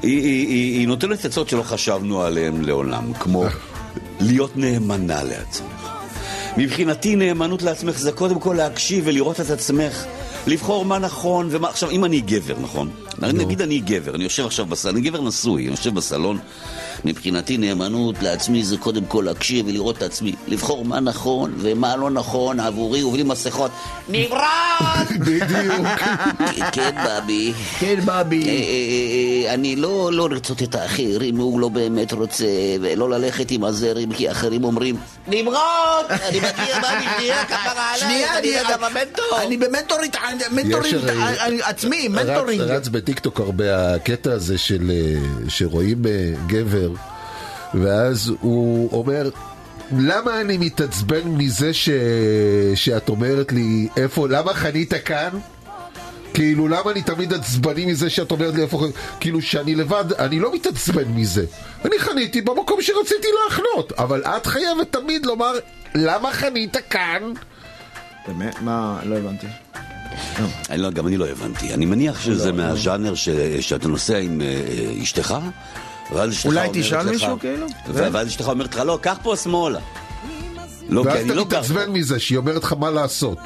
היא, 0.01 0.23
היא, 0.23 0.47
היא, 0.47 0.79
היא 0.79 0.87
נותנת 0.87 1.25
עצות 1.25 1.49
שלא 1.49 1.63
חשבנו 1.63 2.21
עליהן 2.21 2.61
לעולם, 2.61 3.13
כמו 3.13 3.45
להיות 4.19 4.57
נאמנה 4.57 5.23
לעצמך. 5.23 5.89
מבחינתי 6.57 7.15
נאמנות 7.15 7.61
לעצמך 7.61 7.97
זה 7.99 8.11
קודם 8.11 8.39
כל 8.39 8.53
להקשיב 8.57 9.03
ולראות 9.07 9.39
את 9.39 9.49
עצמך, 9.49 10.05
לבחור 10.47 10.85
מה 10.85 10.99
נכון 10.99 11.47
ומה... 11.51 11.69
עכשיו, 11.69 11.89
אם 11.89 12.05
אני 12.05 12.21
גבר, 12.21 12.55
נכון? 12.61 12.89
נגיד 13.17 13.61
אני 13.61 13.79
גבר, 13.79 14.15
אני 14.15 14.23
יושב 14.23 14.45
עכשיו 14.45 14.65
בסלון, 14.65 14.95
אני 14.95 15.09
גבר 15.09 15.21
נשוי, 15.21 15.63
אני 15.63 15.71
יושב 15.71 15.93
בסלון, 15.93 16.39
מבחינתי 17.05 17.57
נאמנות 17.57 18.15
לעצמי 18.21 18.63
זה 18.63 18.77
קודם 18.77 19.05
כל 19.05 19.23
להקשיב 19.25 19.67
ולראות 19.67 19.97
את 19.97 20.03
עצמי, 20.03 20.33
לבחור 20.47 20.85
מה 20.85 20.99
נכון 20.99 21.53
ומה 21.57 21.95
לא 21.95 22.09
נכון 22.09 22.59
עבורי 22.59 23.03
ובלי 23.03 23.23
מסכות. 23.23 23.71
נמרוד! 24.09 25.07
בדיוק. 25.25 25.87
כן, 26.71 26.95
בבי. 27.05 27.53
כן, 27.79 27.95
בבי. 28.05 28.43
אה, 28.43 28.49
אה, 28.49 29.49
אה, 29.49 29.53
אני 29.53 29.75
לא 29.75 30.09
לא 30.13 30.29
לרצות 30.29 30.63
את 30.63 30.75
האחר 30.75 31.21
אם 31.21 31.37
הוא 31.37 31.59
לא 31.59 31.69
באמת 31.69 32.13
רוצה, 32.13 32.45
ולא 32.81 33.09
ללכת 33.09 33.51
עם 33.51 33.63
הזרם, 33.63 34.13
כי 34.13 34.31
אחרים 34.31 34.63
אומרים, 34.63 34.95
נמרוד! 35.27 36.05
אני 36.09 36.39
מכיר 36.39 36.75
בבי, 36.77 37.05
שנייה, 37.17 37.45
כפרה 37.45 37.93
עליי, 37.93 37.99
שנייה, 37.99 38.37
אני 38.37 38.53
גם 38.71 38.83
המנטור. 38.83 39.41
אני 39.41 39.57
במנטורית, 39.57 40.15
מנטורית 40.51 40.95
עצמי, 41.61 42.07
מנטורינג. 42.07 42.61
רץ 42.61 42.87
בטיקטוק 42.87 43.39
הרבה 43.39 43.95
הקטע 43.95 44.31
הזה 44.31 44.57
של 44.57 44.91
שרואים 45.47 46.01
גבר 46.47 46.89
ואז 47.73 48.31
הוא 48.41 48.89
אומר 48.91 49.29
למה 49.97 50.41
אני 50.41 50.57
מתעצבן 50.57 51.27
מזה 51.27 51.73
ש... 51.73 51.89
שאת 52.75 53.09
אומרת 53.09 53.51
לי 53.51 53.87
איפה, 53.97 54.27
למה 54.27 54.53
חנית 54.53 54.93
כאן? 55.05 55.29
כאילו 56.33 56.67
למה 56.67 56.91
אני 56.91 57.01
תמיד 57.01 57.33
עצבני 57.33 57.85
מזה 57.85 58.09
שאת 58.09 58.31
אומרת 58.31 58.53
לי 58.55 58.61
איפה, 58.61 58.85
כאילו 59.19 59.41
שאני 59.41 59.75
לבד, 59.75 60.13
אני 60.19 60.39
לא 60.39 60.53
מתעצבן 60.53 61.07
מזה 61.15 61.45
אני 61.85 61.99
חניתי 61.99 62.41
במקום 62.41 62.81
שרציתי 62.81 63.27
להחנות 63.45 63.91
אבל 63.97 64.23
את 64.23 64.45
חייבת 64.45 64.91
תמיד 64.91 65.25
לומר 65.25 65.51
למה 65.95 66.33
חנית 66.33 66.77
כאן? 66.89 67.21
באמת? 68.27 68.61
מה? 68.61 68.99
לא 69.05 69.15
הבנתי. 69.17 69.47
אני 70.69 70.81
לא, 70.81 70.89
גם 70.91 71.07
אני 71.07 71.17
לא 71.17 71.27
הבנתי. 71.27 71.73
אני 71.73 71.85
מניח 71.85 72.21
שזה 72.21 72.51
מהז'אנר 72.51 73.15
ש- 73.15 73.29
שאתה 73.59 73.87
נוסע 73.87 74.17
עם 74.17 74.41
אה, 74.41 74.47
אשתך 75.03 75.35
אולי 76.45 76.69
תשאל 76.73 77.09
מישהו, 77.09 77.39
כאילו? 77.39 77.67
ואז 77.93 78.27
אשתך 78.27 78.47
אומרת 78.47 78.75
לך, 78.75 78.79
לא, 78.79 78.99
קח 79.01 79.17
פה 79.23 79.35
שמאלה. 79.35 79.79
לא, 80.89 81.01
כי 81.01 81.07
ואז 81.07 81.17
אני 81.17 81.25
אתה 81.25 81.33
לא 81.33 81.43
גר 81.43 81.49
פה. 81.49 81.57
מתעצבן 81.57 81.91
מזה 81.91 82.19
שהיא 82.19 82.37
אומרת 82.37 82.63
לך 82.63 82.73
מה 82.73 82.89
לעשות. 82.91 83.37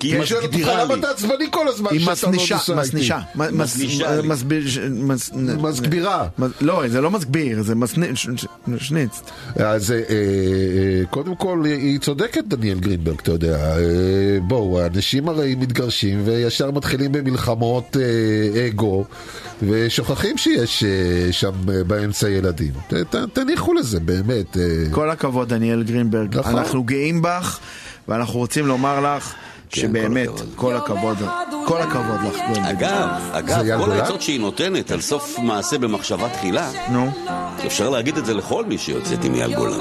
כי 0.00 0.16
היא 0.16 0.24
שואלת 0.24 0.44
אותך, 0.54 0.68
למה. 0.78 0.94
אתה 0.94 1.10
עצבני 1.10 1.44
כל 1.50 1.68
הזמן 1.68 1.90
היא 1.92 2.00
שאתה 2.00 2.26
לא 2.26 2.32
מסנישה, 2.32 2.54
נוסע 2.54 2.72
איתי?" 2.72 2.82
מסנישה. 2.88 3.18
מ- 3.34 3.40
מס- 3.40 3.50
מסנישה 3.52 4.20
לי. 4.20 4.28
מסביר... 4.28 4.68
ש- 4.68 4.78
מס- 4.90 5.30
מסבירה. 5.34 6.26
מס- 6.38 6.50
לא, 6.60 6.82
זה 6.88 7.00
לא 7.00 7.10
מסביר, 7.10 7.62
זה 7.62 7.74
מסני- 7.74 8.16
ש- 8.16 8.28
ש- 8.36 8.46
שניץ. 8.78 9.20
אז 9.56 9.90
אה, 9.90 9.96
אה, 9.96 10.02
קודם 11.10 11.34
כל 11.36 11.62
היא 11.64 11.98
צודקת 11.98 12.44
דניאל 12.44 12.78
גרינברג, 12.80 13.16
אתה 13.22 13.30
יודע. 13.32 13.56
אה, 13.76 13.82
בואו, 14.42 14.80
האנשים 14.80 15.28
הרי 15.28 15.54
מתגרשים 15.54 16.22
וישר 16.24 16.70
מתחילים 16.70 17.12
במלחמות 17.12 17.96
אה, 18.00 18.66
אגו 18.68 19.04
ושוכחים 19.68 20.38
שיש 20.38 20.84
אה, 20.84 20.88
שם 21.32 21.52
אה, 21.72 21.84
באמצע 21.84 22.28
ילדים. 22.30 22.72
תניחו 23.32 23.74
לזה, 23.74 24.00
באמת. 24.00 24.56
אה. 24.56 24.62
כל 24.90 25.10
הכבוד, 25.10 25.48
דניאל 25.48 25.82
גרינברג. 25.82 26.38
נכון. 26.38 26.56
אנחנו 26.56 26.82
גאים 26.82 27.22
בך, 27.22 27.58
ואנחנו 28.08 28.38
רוצים 28.38 28.66
לומר 28.66 29.16
לך 29.16 29.34
שבאמת, 29.72 30.28
כל 30.56 30.76
הכבוד, 30.76 31.16
כל 31.66 31.80
הכבוד 31.80 32.20
לך. 32.28 32.40
אגב, 32.70 33.08
זה 33.30 33.38
אגב, 33.60 33.84
כל? 33.84 33.90
העצות 33.92 34.22
שהיא 34.22 34.40
נותנת 34.40 34.90
על 34.90 35.00
סוף 35.00 35.38
מעשה 35.38 35.78
במחשבה 35.78 36.28
תחילה, 36.28 36.70
נו. 36.90 37.10
אפשר 37.66 37.90
להגיד 37.90 38.16
את 38.18 38.26
זה 38.26 38.34
לכל 38.34 38.64
מי 38.64 38.78
שיוצאת 38.78 39.24
עם 39.24 39.34
אייל 39.34 39.54
גולן. 39.56 39.80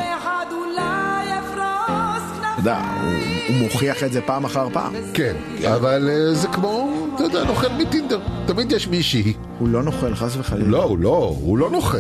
אתה 2.53 2.61
יודע, 2.61 2.77
הוא- 3.03 3.55
מוכיח 3.55 4.03
את 4.03 4.13
זה 4.13 4.21
פעם 4.21 4.45
אחר 4.45 4.67
פעם. 4.73 4.93
כן, 5.13 5.35
אבל 5.75 6.09
אה, 6.09 6.33
זה 6.33 6.47
כמו, 6.47 6.89
אתה 7.15 7.23
יודע, 7.23 7.43
נוכל 7.43 7.67
מטינדר. 7.77 8.19
תמיד 8.45 8.71
יש 8.71 8.87
מישהי. 8.87 9.33
הוא 9.59 9.67
לא 9.69 9.83
נוכל, 9.83 10.15
חס 10.15 10.35
וחלילה. 10.37 10.67
לא, 10.69 10.83
הוא 10.83 10.97
לא, 10.99 11.35
הוא 11.41 11.57
לא 11.57 11.69
נוכל. 11.69 11.97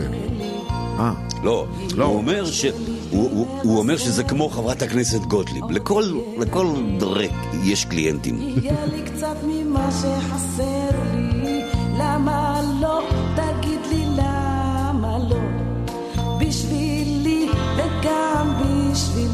אה, 0.99 1.11
לא, 1.43 1.65
הוא 1.97 2.15
אומר 2.17 2.45
ש... 2.45 2.65
הוא, 3.11 3.47
אומר 3.77 3.97
שזה 3.97 4.23
כמו 4.23 4.49
חברת 4.49 4.81
הכנסת 4.81 5.21
גוטליב. 5.21 5.71
לכל, 5.71 6.03
דרק 6.99 7.31
יש 7.63 7.85
קליינטים. 7.85 8.39
לא? 12.79 13.01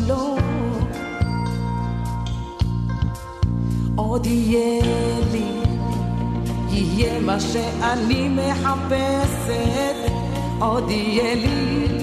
לא? 0.07 0.37
עוד 3.95 4.25
יהיה 4.25 4.81
לי, 5.31 5.45
יהיה 6.69 7.19
מה 7.19 7.39
שאני 7.39 8.29
מחפשת, 8.29 10.11
עוד 10.59 10.91
יהיה 10.91 11.35
לי, 11.35 12.02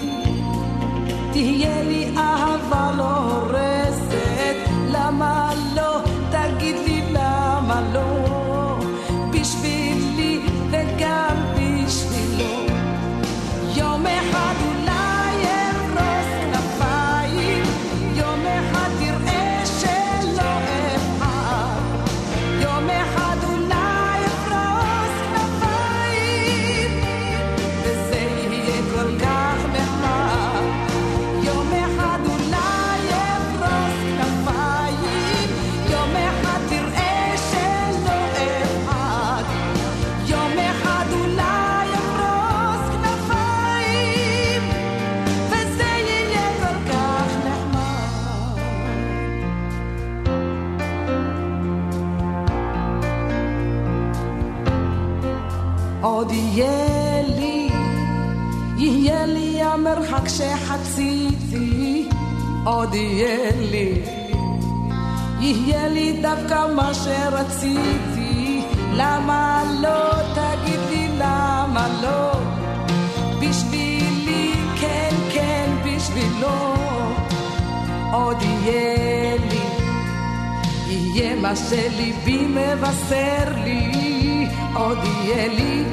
תהיה 1.32 1.82
לי 1.82 2.16
אהבה 2.16 2.90
לא 2.96 3.16
הורסת, 3.16 4.56
למה 4.88 5.50
לא? 5.76 6.00
תגיד 6.30 6.76
לי 6.86 7.02
למה 7.12 7.80
לא? 7.92 8.78
בשבילי 9.30 10.40
וגם 10.70 11.36
בשבילו. 11.54 12.66
יום 13.76 14.06
אחד 14.06 14.54
שחציתי, 60.40 62.08
עוד 62.64 62.94
יהיה 62.94 63.50
לי, 63.70 64.02
יהיה 65.40 65.88
לי 65.88 66.20
דווקא 66.22 66.66
מה 66.74 66.94
שרציתי, 66.94 68.62
למה 68.92 69.62
לא, 69.80 70.10
תגיד 70.34 70.80
לי 70.90 71.08
למה 71.18 71.88
לא, 72.02 72.32
בשבילי, 73.40 74.52
כן, 74.80 75.14
כן, 75.32 75.70
בשבילו, 75.84 76.74
עוד 78.12 78.36
יהיה 78.42 79.36
לי. 79.36 79.60
יהיה 80.88 81.36
מה 81.36 81.56
שליבי 81.56 82.46
מבשר 82.46 83.52
לי, 83.64 84.46
עוד 84.74 84.98
יהיה 85.04 85.48
לי, 85.48 85.84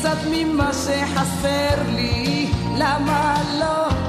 קצת 0.00 0.18
ממה 0.30 0.70
שחסר 0.72 1.82
לי, 1.94 2.46
למה 2.76 3.34
לא? 3.60 3.99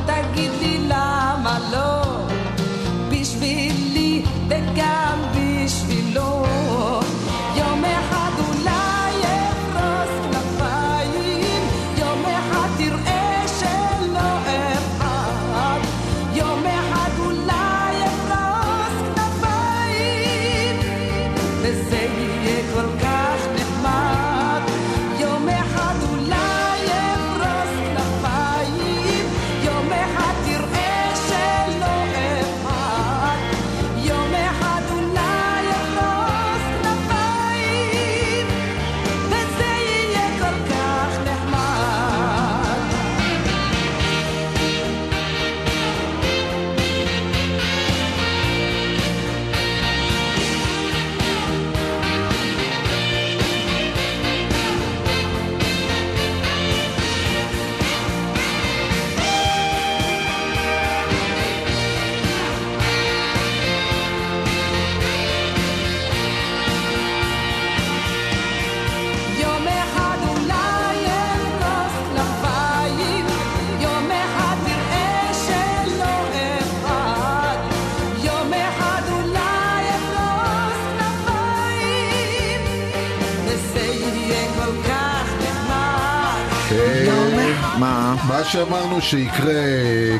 שאמרנו 88.52 89.02
שיקרה 89.02 89.54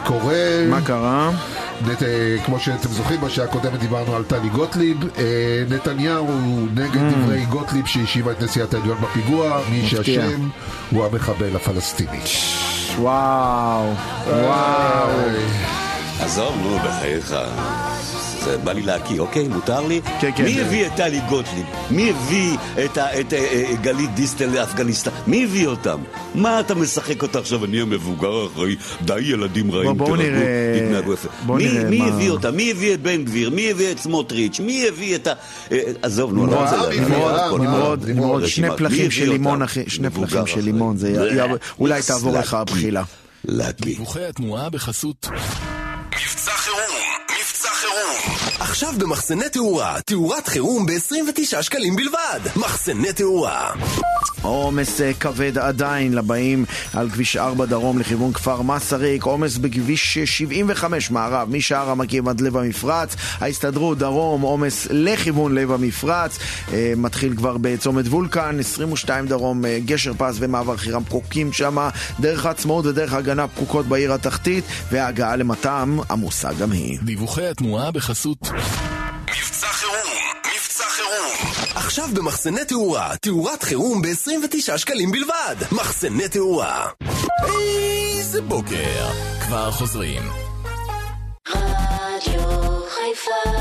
קורה. 0.06 0.66
מה 0.70 0.82
קרה? 0.82 1.32
נת, 1.88 2.04
כמו 2.46 2.60
שאתם 2.60 2.90
זוכרים, 2.90 3.22
בשעה 3.22 3.46
הקודמת 3.46 3.80
דיברנו 3.80 4.16
על 4.16 4.24
טלי 4.24 4.50
גוטליב. 4.50 4.98
אה, 5.18 5.24
נתניהו 5.70 6.28
נגד 6.74 6.96
Mm. 7.02 7.16
דברי 7.16 7.46
גוטליב 7.46 7.86
שהאשימה 7.86 8.32
את 8.32 8.42
נשיאת 8.42 8.74
העליון 8.74 8.98
בפיגוע. 9.02 9.60
מי. 9.72 9.88
שאשם 9.88 10.50
הוא 10.92 11.06
המחבל 11.06 11.56
הפלסטיני. 11.56 12.20
וואו, 13.00 13.94
וואו. 14.28 15.10
עזוב, 16.20 16.56
נו, 16.64 16.78
בחייך. 16.80 17.36
זה 18.44 18.58
בא 18.58 18.72
לי 18.74 18.82
להקיא, 18.82 19.20
אוקיי? 19.20 19.48
מותר 19.48 19.88
לי? 19.88 20.02
כן, 20.22 20.30
כן. 20.36 20.44
מי 20.44 20.62
הביא 20.62 20.88
את 20.88 20.92
טלי 20.96 21.20
גוטליב? 21.30 21.66
מי 21.92 22.10
הביא 22.10 22.58
את, 22.86 22.98
את 22.98 23.34
אה, 23.34 23.40
אה, 23.40 23.74
גלית 23.82 24.14
דיסטל 24.16 24.50
לאפגניסטן? 24.50 25.12
מי 25.28 25.44
הביא 25.44 25.68
אותם? 25.68 26.00
מה 26.36 26.60
אתה 26.60 26.76
משחק 26.76 27.22
אותה 27.24 27.40
עכשיו? 27.40 27.66
אני 27.66 27.82
המבוגר 27.82 28.32
האחראי. 28.32 28.76
די 29.02 29.20
ילדים 29.20 29.72
רעים, 29.72 29.98
בואו 29.98 30.18
תירגעו, 30.18 30.32
נראה- 30.40 30.80
תתנהגו 30.88 31.14
יפה. 31.14 31.28
בואו 31.46 31.58
מי, 31.58 31.64
נראה 31.66 31.84
מי 31.90 31.98
מה- 32.00 32.06
הביא 32.06 32.30
אותם? 32.30 32.56
מי 32.56 32.72
הביא 32.72 32.94
את 32.94 33.02
בן 33.02 33.24
גביר? 33.24 33.50
מי 33.50 33.72
הביא 33.72 33.92
את 33.92 34.00
סמוטריץ'? 34.00 34.60
מי 34.60 34.88
הביא 34.88 35.16
את 35.16 35.28
ה... 35.28 35.34
אה, 35.72 35.78
עזוב, 36.02 36.34
נו, 36.34 36.44
אני 36.46 36.52
לא 36.52 36.60
רוצה 36.60 36.78
נמרוד. 37.58 38.10
נמרוד, 38.10 38.46
שני 38.48 38.68
פלחים 38.78 39.12
של? 39.12 39.30
לימון, 39.30 39.62
אחי, 39.62 39.84
שני 39.88 40.10
פלחים 40.10 40.48
של. 40.48 40.62
לימון, 40.62 40.98
אולי 41.80 42.02
תעבור 42.02 42.34
לך. 42.34 42.54
הבחילה. 42.54 43.04
לקי. 43.46 43.84
דיווחי 43.86 44.26
התנועה 44.26 44.70
בחסות 44.70 45.28
מבצע 46.16 46.52
חירום. 46.52 47.11
עכשיו 48.60 48.94
במחסני 48.98 49.50
תאורה, 49.50 50.02
תאורת 50.06 50.48
חירום 50.48 50.86
ב-29 50.86 51.62
שקלים 51.62 51.96
בלבד. 51.96 52.40
מחסני 52.56 53.14
תאורה. 53.14 53.72
עומס 54.42 55.02
אה, 55.02 55.14
כבד 55.14 55.58
עדיין 55.58 56.14
לבאים 56.14 56.66
על 56.94 57.10
כביש 57.10 57.38
4 57.38 57.66
דרום 57.66 58.00
לכיוון 58.00 58.34
כפר 58.34 58.62
מסריק, 58.62 59.24
עומס 59.24 59.58
בכביש 59.58 60.18
75 60.18 61.12
מערב, 61.12 61.50
משער 61.52 61.90
המקים 61.90 62.28
עד 62.28 62.42
לב 62.42 62.58
המפרץ, 62.58 63.16
ההסתדרות 63.40 63.98
דרום, 63.98 64.42
עומס 64.42 64.88
לכיוון 64.90 65.56
לב 65.56 65.72
המפרץ, 65.72 66.38
אה, 66.74 66.94
מתחיל 66.98 67.36
כבר 67.36 67.58
בצומת 67.62 68.08
וולקן, 68.08 68.60
22 68.60 69.28
דרום, 69.28 69.66
אה, 69.66 69.80
גשר 69.86 70.14
פס 70.18 70.36
ומעבר 70.40 70.78
חירם 70.78 71.04
פקוקים 71.04 71.54
שם, 71.54 71.78
דרך 72.20 72.46
העצמאות 72.46 72.86
ודרך 72.86 73.14
ההגנה 73.14 73.48
פקוקות 73.48 73.86
בעיר 73.86 74.14
התחתית, 74.14 74.64
וההגעה 74.92 75.36
למתם 75.36 75.98
עמוסה 76.12 76.54
גם 76.54 76.72
היא. 76.72 77.00
דיווחי 77.04 77.48
התנועה 77.48 77.81
בחסות 77.92 78.38
מבצע 79.32 79.68
חירום, 79.68 79.96
מבצע 80.56 80.84
חירום. 80.90 81.52
עכשיו 81.76 82.10
במחסני 82.14 82.66
תאורה, 82.66 83.18
תאורת 83.22 83.64
חירום 83.64 84.02
ב-29 84.02 84.78
שקלים 84.78 85.12
בלבד. 85.12 85.56
מחסני 85.72 86.28
תאורה. 86.30 86.88
איזה 87.46 88.42
בוקר. 88.42 89.10
כבר 89.46 89.72
חוזרים. 89.72 90.22
רדיו 91.50 92.42
חיפה 92.90 93.52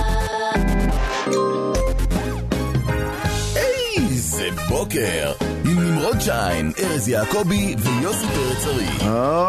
איזה 3.57 4.49
בוקר. 4.69 5.60
נמרוד 6.01 6.21
שיין, 6.21 6.73
ארז 6.79 7.09
יעקבי 7.09 7.75
ויוסי 7.79 8.27
פרץ 8.27 8.67
ארי. 8.67 8.87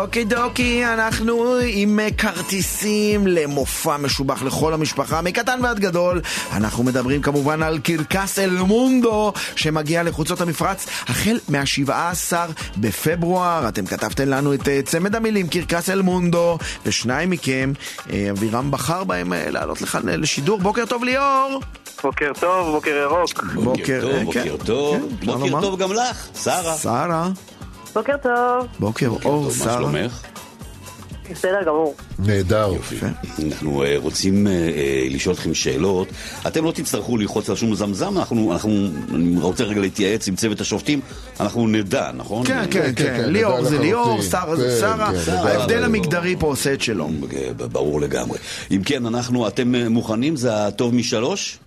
אוקיי 0.03 0.25
דוקי, 0.25 0.85
אנחנו 0.85 1.55
עם 1.67 1.99
אה, 1.99 2.11
כרטיסים 2.17 3.27
למופע 3.27 3.97
משובח 3.97 4.43
לכל 4.43 4.73
המשפחה, 4.73 5.21
מקטן 5.21 5.59
ועד 5.63 5.79
גדול. 5.79 6.21
אנחנו 6.51 6.83
מדברים 6.83 7.21
כמובן 7.21 7.63
על 7.63 7.79
קרקס 7.79 8.39
אל 8.39 8.49
מונדו, 8.49 9.33
שמגיע 9.55 10.03
לחוצות 10.03 10.41
המפרץ 10.41 10.85
החל 11.07 11.39
מה-17 11.49 12.33
בפברואר. 12.77 13.67
אתם 13.67 13.85
כתבתם 13.85 14.27
לנו 14.27 14.53
את 14.53 14.67
אה, 14.67 14.81
צמד 14.85 15.15
המילים 15.15 15.47
קרקס 15.47 15.89
אל 15.89 16.01
מונדו, 16.01 16.57
ושניים 16.85 17.29
מכם, 17.29 17.73
אה, 18.13 18.27
אבירם 18.31 18.71
בחר 18.71 19.03
בהם 19.03 19.33
לעלות 19.47 19.81
לכאן 19.81 20.01
לשידור. 20.05 20.59
בוקר 20.59 20.85
טוב 20.85 21.03
ליאור! 21.03 21.61
בוקר 22.03 22.31
טוב, 22.39 22.71
בוקר 22.71 22.89
ירוק. 22.89 23.43
בוקר 23.43 23.99
טוב, 24.01 24.23
בוקר 24.23 24.43
כן, 24.43 24.65
טוב. 24.65 24.97
כן, 25.21 25.25
בוקר. 25.25 25.61
טוב 25.61 25.79
גם 25.79 25.93
לך, 25.93 26.27
שרה. 26.43 26.77
שרה, 26.77 27.29
בוקר 27.93 28.17
טוב. 28.23 28.67
בוקר 28.79 29.07
אור, 29.07 29.19
טוב, 29.21 29.45
מה 29.45 29.51
שרה. 29.51 29.73
שלומך? 29.73 30.21
בסדר 31.31 31.63
גמור. 31.65 31.95
נהדר. 32.19 32.73
אנחנו 33.45 33.83
אה, 33.83 33.95
רוצים 33.97 34.47
אה, 34.47 34.51
אה, 34.51 35.07
לשאול 35.09 35.35
אתכם 35.35 35.53
שאלות. 35.53 36.07
אתם 36.47 36.65
לא 36.65 36.71
תצטרכו 36.71 37.17
ללחוץ 37.17 37.49
על 37.49 37.55
שום 37.55 37.75
זמזם, 37.75 38.17
אנחנו, 38.17 38.53
אנחנו, 38.53 38.87
אני 39.15 39.39
רוצה 39.39 39.63
רגע 39.63 39.81
להתייעץ 39.81 40.27
עם 40.27 40.35
צוות 40.35 40.61
השופטים, 40.61 40.99
אנחנו 41.39 41.67
נדע, 41.67 42.11
נכון? 42.15 42.45
כן, 42.45 42.65
כן, 42.71 42.91
כן, 42.95 43.23
ליאור 43.27 43.63
זה 43.63 43.79
ליאור, 43.79 44.21
שרה 44.21 44.55
זה 44.55 44.79
שרה, 44.79 45.11
כן, 45.25 45.31
ההבדל 45.31 45.83
המגדרי 45.83 46.35
פה 46.39 46.47
עושה 46.47 46.73
את 46.73 46.81
שלו. 46.81 47.09
ברור 47.55 48.01
לגמרי. 48.01 48.39
אם 48.71 48.81
כן, 48.85 49.05
אנחנו, 49.05 49.47
אתם 49.47 49.75
מוכנים? 49.75 50.35
זה 50.35 50.67
הטוב 50.67 50.95
משלוש? 50.95 51.59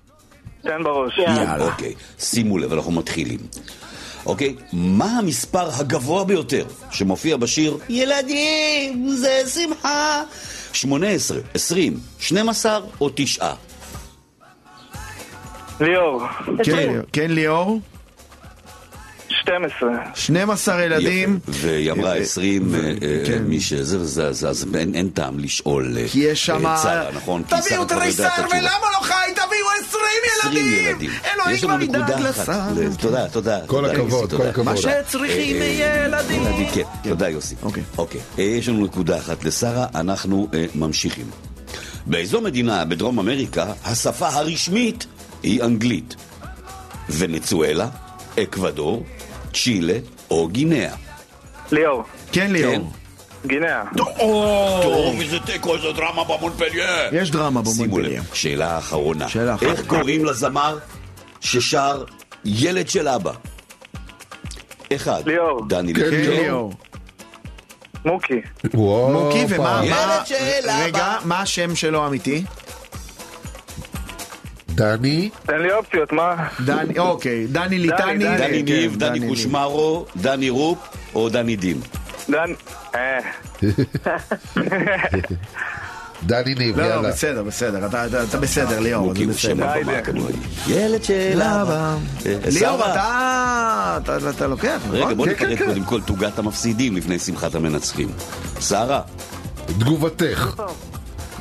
תן 0.64 0.82
בראש. 0.84 1.18
יאללה. 1.18 1.64
אוקיי, 1.64 1.94
שימו 2.18 2.58
לב, 2.58 2.72
אנחנו 2.72 2.92
מתחילים. 2.92 3.38
אוקיי, 4.26 4.54
מה 4.72 5.18
המספר 5.18 5.68
הגבוה 5.80 6.24
ביותר 6.24 6.66
שמופיע 6.90 7.36
בשיר 7.36 7.78
ילדים, 7.88 9.08
זה 9.08 9.42
שמחה? 9.46 10.22
18, 10.72 11.38
20, 11.54 11.98
12 12.18 12.80
או 13.00 13.10
9? 13.14 13.50
ליאור. 15.80 16.22
כן, 16.64 17.00
כן, 17.12 17.30
ליאור? 17.30 17.80
12. 19.44 19.88
12 20.14 20.82
ילדים. 20.84 21.38
והיא 21.48 21.90
אמרה 21.92 22.12
אה, 22.12 22.18
20, 22.18 22.74
אה, 22.74 22.80
אה, 22.80 22.92
כן. 23.26 23.42
מי 23.42 23.60
שזה, 23.60 24.04
זה- 24.04 24.32
זה- 24.32 24.48
אז 24.48 24.66
אין 24.94 25.08
טעם 25.08 25.38
לשאול 25.38 25.96
אה, 25.98 26.04
כי 26.08 26.18
יש 26.20 26.46
שם... 26.46 26.66
אה, 26.66 27.08
נכון? 27.14 27.42
תביאו 27.42 27.84
תריסר 27.84 28.26
את 28.26 28.30
התשובה. 28.38 28.48
ולמה 28.58 28.86
לא 29.00 29.06
חי? 29.06 29.12
תביאו 29.34 29.66
20 29.88 30.02
20 30.40 30.66
ילדים! 30.86 31.10
אלוהים 31.34 31.58
כבר 31.58 31.82
ידאג. 31.82 32.20
לשר. 32.20 32.60
תודה, 32.98 33.28
תודה. 33.28 33.58
כל 33.66 33.84
הכבוד, 33.84 34.34
כל. 34.34 34.46
הכבוד. 34.46 34.64
מה 34.64 34.76
שצריכים 34.76 35.56
אה, 35.62 35.66
ילדים. 35.66 36.42
ילדים, 36.42 36.66
כן, 36.74 36.82
תודה 37.08 37.28
יוסי. 37.28 37.54
אוקיי. 37.62 37.82
אוקיי. 37.98 38.20
אה, 38.38 38.44
יש 38.44 38.68
לנו 38.68 38.84
נקודה 38.84 39.18
אחת 39.18 39.44
לשרה, 39.44 39.86
אנחנו 39.94 40.48
אה, 40.54 40.64
ממשיכים. 40.74 41.26
באיזו 42.06 42.40
מדינה 42.40 42.84
בדרום 42.84 43.18
אמריקה 43.18 43.72
השפה 43.84 44.28
הרשמית 44.28 45.06
היא 45.42 45.62
אנגלית? 45.62 46.14
ונצואלה, 47.10 47.88
אקוודור, 48.42 49.04
צ'ילה 49.54 49.98
או 50.30 50.48
גינאה? 50.48 50.94
ליאור. 51.72 52.02
כן, 52.32 52.52
ליאור. 52.52 52.92
גינאה. 53.46 53.82
טוב, 53.96 55.20
איזה 55.20 55.40
תיקו, 55.40 55.74
איזה 55.76 55.92
דרמה 55.92 56.24
במונפלייר. 56.24 56.84
יש 57.12 57.30
דרמה 57.30 57.60
שימו 57.64 57.84
במונפליה. 57.86 58.20
לב, 58.20 58.26
שאלה 58.34 58.78
אחרונה. 58.78 59.28
שאלה 59.28 59.54
אחרונה. 59.54 59.72
איך 59.72 59.86
קוראים 59.86 60.24
לזמר 60.24 60.78
ששר 61.40 62.04
ילד 62.44 62.88
של 62.88 63.08
אבא? 63.08 63.32
אחד. 64.94 65.22
ליאור. 65.26 65.66
דני 65.68 65.94
כן, 65.94 66.00
כן, 66.00 66.10
ליאור. 66.10 66.34
ליאור. 66.42 66.72
מוקי. 68.04 68.40
מוקי, 68.74 69.44
ומה... 69.48 69.80
ילד 69.84 70.26
של 70.26 70.34
רגע, 70.82 71.06
אבא. 71.06 71.18
מה 71.24 71.40
השם 71.40 71.76
שלו 71.76 72.04
האמיתי? 72.04 72.44
דני, 74.74 75.30
תן 75.46 75.58
לי 75.62 75.72
אופציות, 75.72 76.12
מה? 76.12 76.48
דני, 76.64 76.98
אוקיי, 76.98 77.46
דני 77.46 77.78
ליטני. 77.78 78.18
דני, 78.18 78.38
דני 78.38 78.64
כן, 78.66 78.72
ניב, 78.72 78.96
דני. 78.96 79.28
קושמרו, 79.28 80.06
דני 80.16 80.50
רופ 80.50 80.78
או 81.14 81.28
דני 81.28 81.56
דים? 81.56 81.80
דן... 82.30 82.52
אה. 82.94 83.18
דני 86.26 86.54
ניב, 86.54 86.76
לא, 86.80 86.86
לא, 86.86 86.90
יאללה. 86.90 87.08
בסדר, 87.08 87.42
בסדר, 87.42 87.86
אתה- 87.86 88.06
אתה 88.06 88.22
אתה 88.22 88.38
בסדר, 88.38 88.80
ליאור, 88.80 89.06
הוא 89.06 89.14
שם 89.16 89.28
בסדר. 89.56 89.68
הבמה 89.68 90.00
כמוני. 90.02 90.32
ילד 90.66 91.04
של 91.04 91.42
אבא. 91.42 91.96
אה, 92.26 92.36
ליאור, 92.52 92.78
שרה. 92.78 93.98
אתה- 94.02 94.46
לוקח, 94.46 94.80
נכון? 94.86 94.96
רגע, 94.96 95.14
בוא 95.14 95.26
כן, 95.26 95.32
נפרט 95.32 95.58
כן, 95.58 95.66
קודם 95.66 95.84
כל 95.84 96.00
תוגת 96.00 96.38
המפסידים 96.38 96.96
לפני 96.96 97.18
שמחת 97.18 97.54
המנצחים. 97.54 98.08
שרה, 98.60 99.00
תגובתך. 99.66 100.62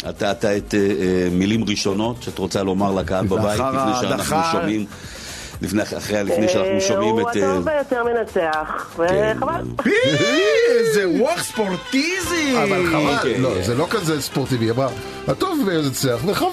אתה 0.10 0.32
אתה 0.32 0.58
את 0.58 0.74
אה, 0.74 0.80
אה, 0.80 1.28
מילים 1.32 1.64
ראשונות 1.70 2.16
שאת 2.24 2.38
רוצה 2.38 2.64
לומר 2.64 2.92
לקהל 2.92 3.26
בבית 3.28 3.60
לאחר 3.60 3.72
לפני 3.72 4.10
שאנחנו 4.10 4.36
ההדחה. 4.36 4.52
שומעים, 4.52 4.86
לפני 5.62 5.82
אחרי- 5.84 6.24
לפני 6.24 6.48
שאנחנו 6.50 6.82
שומעים 6.82 7.10
הוא 7.16 7.30
את... 7.32 7.38
אה, 7.38 7.52
הטוב 7.52 7.66
ביותר 7.66 8.04
מנצח, 8.04 8.94
כן, 8.98 9.36
וחבל. 9.38 9.62
איזה 10.70 11.10
ווק 11.10 11.40
ספורטיזי! 11.42 12.56
אבל 12.64 12.86
חבל, 12.92 13.16
אוקיי. 13.18 13.38
לא, 13.38 13.62
זה 13.62 13.76
לא 13.76 13.88
כזה 13.90 14.22
ספורטיבי, 14.22 14.70
אמרה, 14.72 14.88
הטוב 15.28 15.70
ינצח, 15.74 16.18
וחבל. 16.26 16.50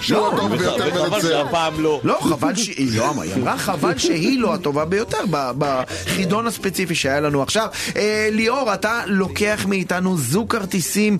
שהוא 0.00 0.18
לא, 0.18 0.32
הטוב 0.34 0.56
ביותר 0.56 0.88
וחבל 0.88 1.08
מנצח. 1.10 1.28
שהפעם 1.28 1.80
לא. 1.80 2.00
לא, 2.04 2.18
חבל 2.22 2.54
שהיא 2.64 2.98
לא 2.98 3.10
אמרה, 3.10 3.24
היא 3.24 3.34
אמרה 3.34 3.58
חבל 3.58 3.98
שהיא 3.98 4.40
לא 4.40 4.54
הטובה 4.54 4.84
ביותר 4.84 5.18
ב- 5.30 5.52
בחידון 5.58 6.46
הספציפי 6.46 6.94
שהיה 6.94 7.20
לנו 7.20 7.42
עכשיו. 7.42 7.66
אה, 7.96 8.28
ליאור, 8.32 8.74
אתה 8.74 9.00
לוקח 9.06 9.66
מאיתנו 9.68 10.16
זוג 10.16 10.50
כרטיסים 10.52 11.18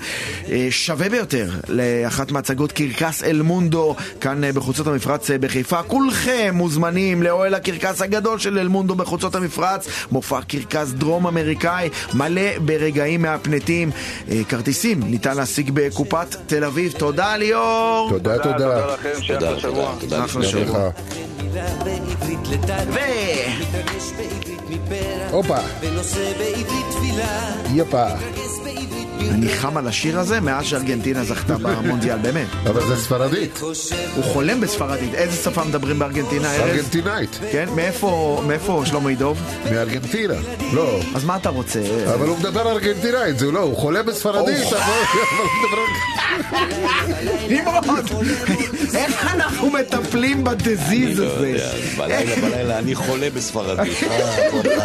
אה, 0.50 0.66
שווה 0.70 1.09
ביותר 1.09 1.50
לאחת 1.68 2.30
מהצגות 2.32 2.72
קרקס 2.72 3.22
אל 3.22 3.42
מונדו 3.42 3.96
כאן 4.20 4.44
אה, 4.44 4.52
בחוצות 4.52 4.86
המפרץ 4.86 5.30
בחיפה. 5.30 5.82
כולכם 5.82 6.50
מוזמנים 6.55 7.22
לאוהל 7.22 7.55
הקרקס 7.55 8.02
הגדול 8.02 8.38
של 8.38 8.59
אל 8.59 8.68
מונדו 8.68 8.94
בחוצות 8.94 9.34
המפרץ, 9.34 9.88
מופע 10.12 10.40
קרקס 10.42 10.90
דרום 10.90 11.26
אמריקאי 11.26 11.88
מלא 12.14 12.59
ברגעים 12.64 13.22
מהפנטים. 13.22 13.90
כרטיסים 14.48 15.00
ניתן 15.05 15.36
להשיג 15.36 15.70
בקופת 15.74 16.36
תל 16.46 16.64
אביב. 16.64 16.92
תודה 16.92 17.36
ליאור! 17.36 18.10
תודה, 18.10 18.38
תודה 18.38 18.68
תודה. 18.74 18.95
לכם, 18.95 19.23
שיהיה 19.23 19.40
תודה, 20.01 20.24
אחלה 20.24 20.45
שבוע. 20.47 20.90
תודה, 21.39 21.66
תודה. 22.45 22.77
ו... 22.89 22.99
הופה. 25.31 25.59
יפה. 27.74 28.06
אני 29.31 29.48
חם 29.48 29.77
על 29.77 29.89
השיר 29.89 30.19
הזה 30.19 30.40
מאז 30.40 30.65
שארגנטינה 30.65 31.24
זכתה 31.24 31.59
במונדיאל, 31.59 32.19
באמת. 32.19 32.47
אבל 32.66 32.86
זה 32.86 32.97
ספרדית. 32.97 33.60
הוא 34.16 34.24
חולם 34.24 34.60
בספרדית. 34.60 35.15
איזה 35.15 35.36
שפה 35.36 35.65
מדברים 35.65 35.98
בארגנטינה, 35.98 36.55
ארז? 36.55 36.60
ארגנטינאית. 36.60 37.39
כן? 37.52 37.69
מאיפה, 38.47 38.82
שלמה 38.85 39.12
ידוב? 39.12 39.43
מארגנטינה. 39.70 40.35
לא. 40.73 41.01
אז 41.15 41.24
מה 41.24 41.36
אתה 41.36 41.48
רוצה? 41.48 41.81
אבל 42.15 42.28
הוא 42.28 42.39
מדבר 42.39 42.70
ארגנטינאית, 42.70 43.39
זה 43.39 43.51
לא, 43.51 43.60
הוא 43.60 43.77
חולה 43.77 44.02
בספרדית, 44.02 44.66
אבל 44.66 44.77
אבל 44.77 45.39
הוא 45.39 45.48
מדבר... 45.62 45.82
נמרוד! 47.48 48.10
איך 48.94 49.35
אנחנו 49.35 49.70
מטפלים 49.70 50.44
בדזיז 50.44 51.19
לא 51.20 51.27
הזה? 51.27 51.48
יודע, 51.48 51.70
בלילה, 51.97 52.36
בלילה, 52.36 52.78
אני 52.78 52.94
חולה 52.94 53.31
בספרדית. 53.35 53.98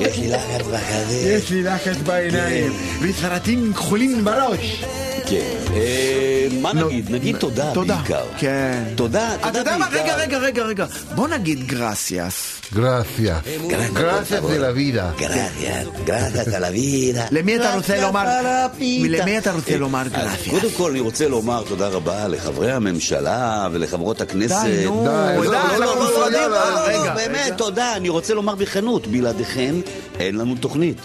יש 0.00 0.18
לי 0.18 0.28
לחץ 0.28 0.66
בחזה. 0.66 1.16
יש 1.16 1.50
לי 1.50 1.62
לחץ 1.62 1.96
בעיניים, 1.96 2.72
וסרטים 3.02 3.72
כחולים 3.72 4.24
בראש. 4.24 4.84
כן. 5.26 5.56
אה, 5.74 6.46
מה 6.60 6.72
נגיד? 6.72 7.10
נגיד 7.10 7.36
תודה 7.36 7.70
תודה. 7.74 7.96
בעיקר. 7.96 8.24
כן. 8.38 8.82
תודה, 8.94 9.34
אתה 9.34 9.46
תודה 9.46 9.58
יודע 9.58 9.76
מה? 9.78 9.88
בעיקר. 9.90 10.16
רגע, 10.16 10.38
רגע, 10.38 10.38
רגע, 10.38 10.62
רגע. 10.62 10.86
בוא 11.14 11.28
נגיד 11.28 11.66
גרסיאס. 11.66 12.59
גרסיה. 12.74 13.38
גרסיה 13.92 14.40
de 14.40 14.58
la 14.58 14.72
vida. 14.72 15.14
Gracias, 15.18 15.86
gracias 16.06 16.48
a 16.54 16.60
la 16.60 16.70
vida. 16.70 17.28
למי 17.30 17.56
אתה 17.56 17.74
רוצה 17.74 17.96
Gracias 17.96 18.00
לומר? 18.00 18.24
למי 19.08 19.38
אתה 19.38 19.52
רוצה 19.52 19.76
לומר 19.76 20.02
גרסיאס? 20.08 20.48
קודם 20.50 20.72
כל 20.76 20.90
אני 20.90 21.00
רוצה 21.00 21.28
לומר 21.28 21.62
תודה 21.68 21.88
רבה 21.88 22.28
לחברי 22.28 22.72
הממשלה 22.72 23.68
ולחברות 23.72 24.20
הכנסת. 24.20 24.64
די, 24.64 24.84
נו, 24.84 25.04
רגע, 26.86 27.14
באמת. 27.14 27.52
תודה. 27.56 27.96
אני 27.96 28.08
רוצה 28.08 28.34
לומר 28.34 28.54
בכנות, 28.54 29.06
בלעדיכם 29.06 29.80
אין 30.18 30.36
לנו 30.36 30.54
תוכנית. 30.60 30.96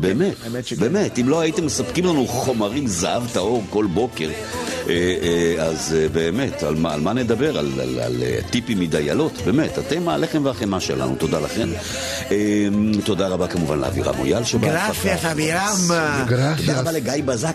באמת. 0.00 0.34
באמת. 0.78 1.18
אם 1.18 1.28
לא 1.28 1.40
הייתם 1.40 1.66
מספקים 1.66 2.04
לנו 2.04 2.26
חומרים 2.26 2.86
זהב 2.86 3.22
טהור 3.32 3.64
כל 3.70 3.86
בוקר, 3.86 4.28
אז 5.60 5.96
אה, 5.98 6.08
באמת, 6.08 6.62
על 6.62 6.74
מה 6.74 6.92
על 6.94 7.00
מה 7.00 7.12
נדבר? 7.12 7.58
על 7.58 7.72
על- 7.80 8.00
על, 8.00 8.22
אה, 8.22 8.38
טיפים 8.50 8.80
מדיילות? 8.80 9.32
באמת, 9.44 9.78
אתם 9.78 10.08
הלחם 10.08 10.44
והחמאה 10.44 10.80
שלנו, 10.80 11.16
תודה 11.18 11.40
לכם. 11.40 11.68
אה, 12.30 12.36
תודה 13.04 13.28
רבה 13.28 13.46
כמובן 13.46 13.78
לאבירם 13.78 14.14
מויאל 14.16 14.44
שבא. 14.44 14.68
gracias 14.68 15.24
אבירם. 15.24 15.76
תודה. 16.66 16.80
רבה 16.80 16.92
לגיא 16.92 17.12
בזק 17.24 17.54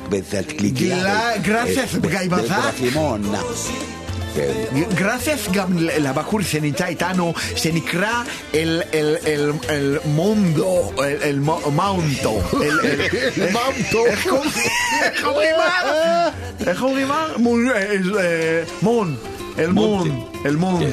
גלה- 0.72 1.38
gracias, 1.44 1.95
גיא 1.95 2.30
בזק. 2.30 2.56
כן. 4.40 4.84
gracias 4.95 5.48
גם 5.52 5.68
לבחור 5.78 6.41
שנמצא 6.41 6.86
איתנו, 6.86 7.34
שנקרא 7.56 8.24
el, 8.56 8.82
el, 8.94 9.16
el, 9.28 9.52
el 9.70 9.98
mundo, 10.06 10.91
el, 10.99 11.16
el 11.22 11.40
מאונטו. 11.76 12.41
מאונטו. 13.53 14.06
איך 14.06 15.26
אומרים 15.26 15.56
מה? 15.57 16.30
איך 16.68 16.84
אומרים 16.84 17.07
מה? 17.07 17.28
מון. 17.38 19.16
אל 19.60 19.72
מון. 19.72 20.10
אל 20.45 20.56
מון. 20.56 20.84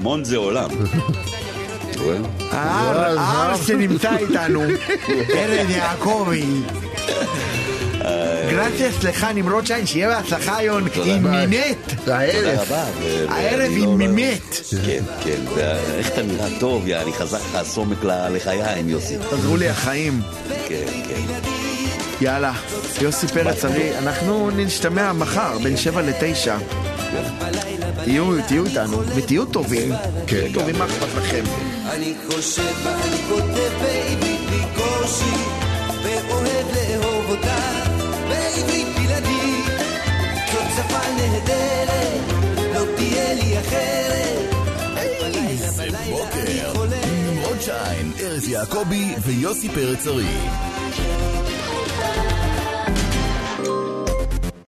מון- 0.00 0.24
זה 0.24 0.36
עולם. 0.36 0.70
ההר 2.50 3.56
שנמצא 3.66 4.16
איתנו, 4.16 4.62
ארז 5.34 5.70
יעקבי. 5.70 6.44
גרציאס 8.50 9.02
לך 9.04 9.26
נמרוד 9.34 9.66
שיין, 9.66 9.86
שיהיה 9.86 10.08
בהצלחה 10.08 10.56
היום 10.56 10.82
עם 11.04 11.22
מינט. 11.30 12.08
הערב. 12.08 12.72
הערב 13.28 13.72
עם 13.76 14.00
לא- 14.00 14.08
מימט. 14.08 14.54
כן, 14.86 15.02
כן. 15.24 15.40
ואיך 15.54 16.08
אתה 16.12 16.22
נראה 16.22 16.48
טוב, 16.60 16.88
יא, 16.88 16.96
אני 16.96 17.12
חזק 17.12 17.38
לך 17.54 17.62
סומק 17.66 17.98
לחיים, 18.04 18.88
יוסי. 18.88 19.16
עזרו 19.32 19.56
לי 19.56 19.68
החיים. 19.68 20.20
כן, 20.68 20.84
כן. 21.08 21.20
יאללה, 22.20 22.52
יוסי 23.00 23.28
פרץ 23.28 23.64
ארי, 23.64 23.98
אנחנו 23.98 24.50
נשתמע 24.56 25.12
מחר 25.12 25.58
בין 25.62 25.76
שבע 25.76 26.02
לתשע. 26.02 26.56
תהיו, 28.04 28.42
תהיו 28.48 28.64
איתנו, 28.66 29.02
ותהיו 29.16 29.44
טובים. 29.44 29.92
כן. 30.26 30.46
טובים, 30.54 30.78
מה 30.78 30.84
אכפת 30.84 31.08
לכם? 31.18 31.42
אני 31.90 32.14
חושב 32.26 32.62
ואני 32.84 33.16
כותב 33.28 33.70
בעברית 33.82 34.40
בקושי, 34.50 35.34
ואוהב 36.02 36.66
לאהוב 36.74 37.24
אותה 37.30 37.81
לי 43.52 43.60
אחרת. 43.60 44.22
זה 45.56 45.86
בוקר. 46.10 46.72
עם 47.02 47.26
נמרוד 47.26 47.60
שיין, 47.60 48.12
ארז 48.20 48.48
יעקבי 48.48 49.14
ויוסי 49.24 49.68
פרץ 49.68 50.06
ארי. 50.06 50.26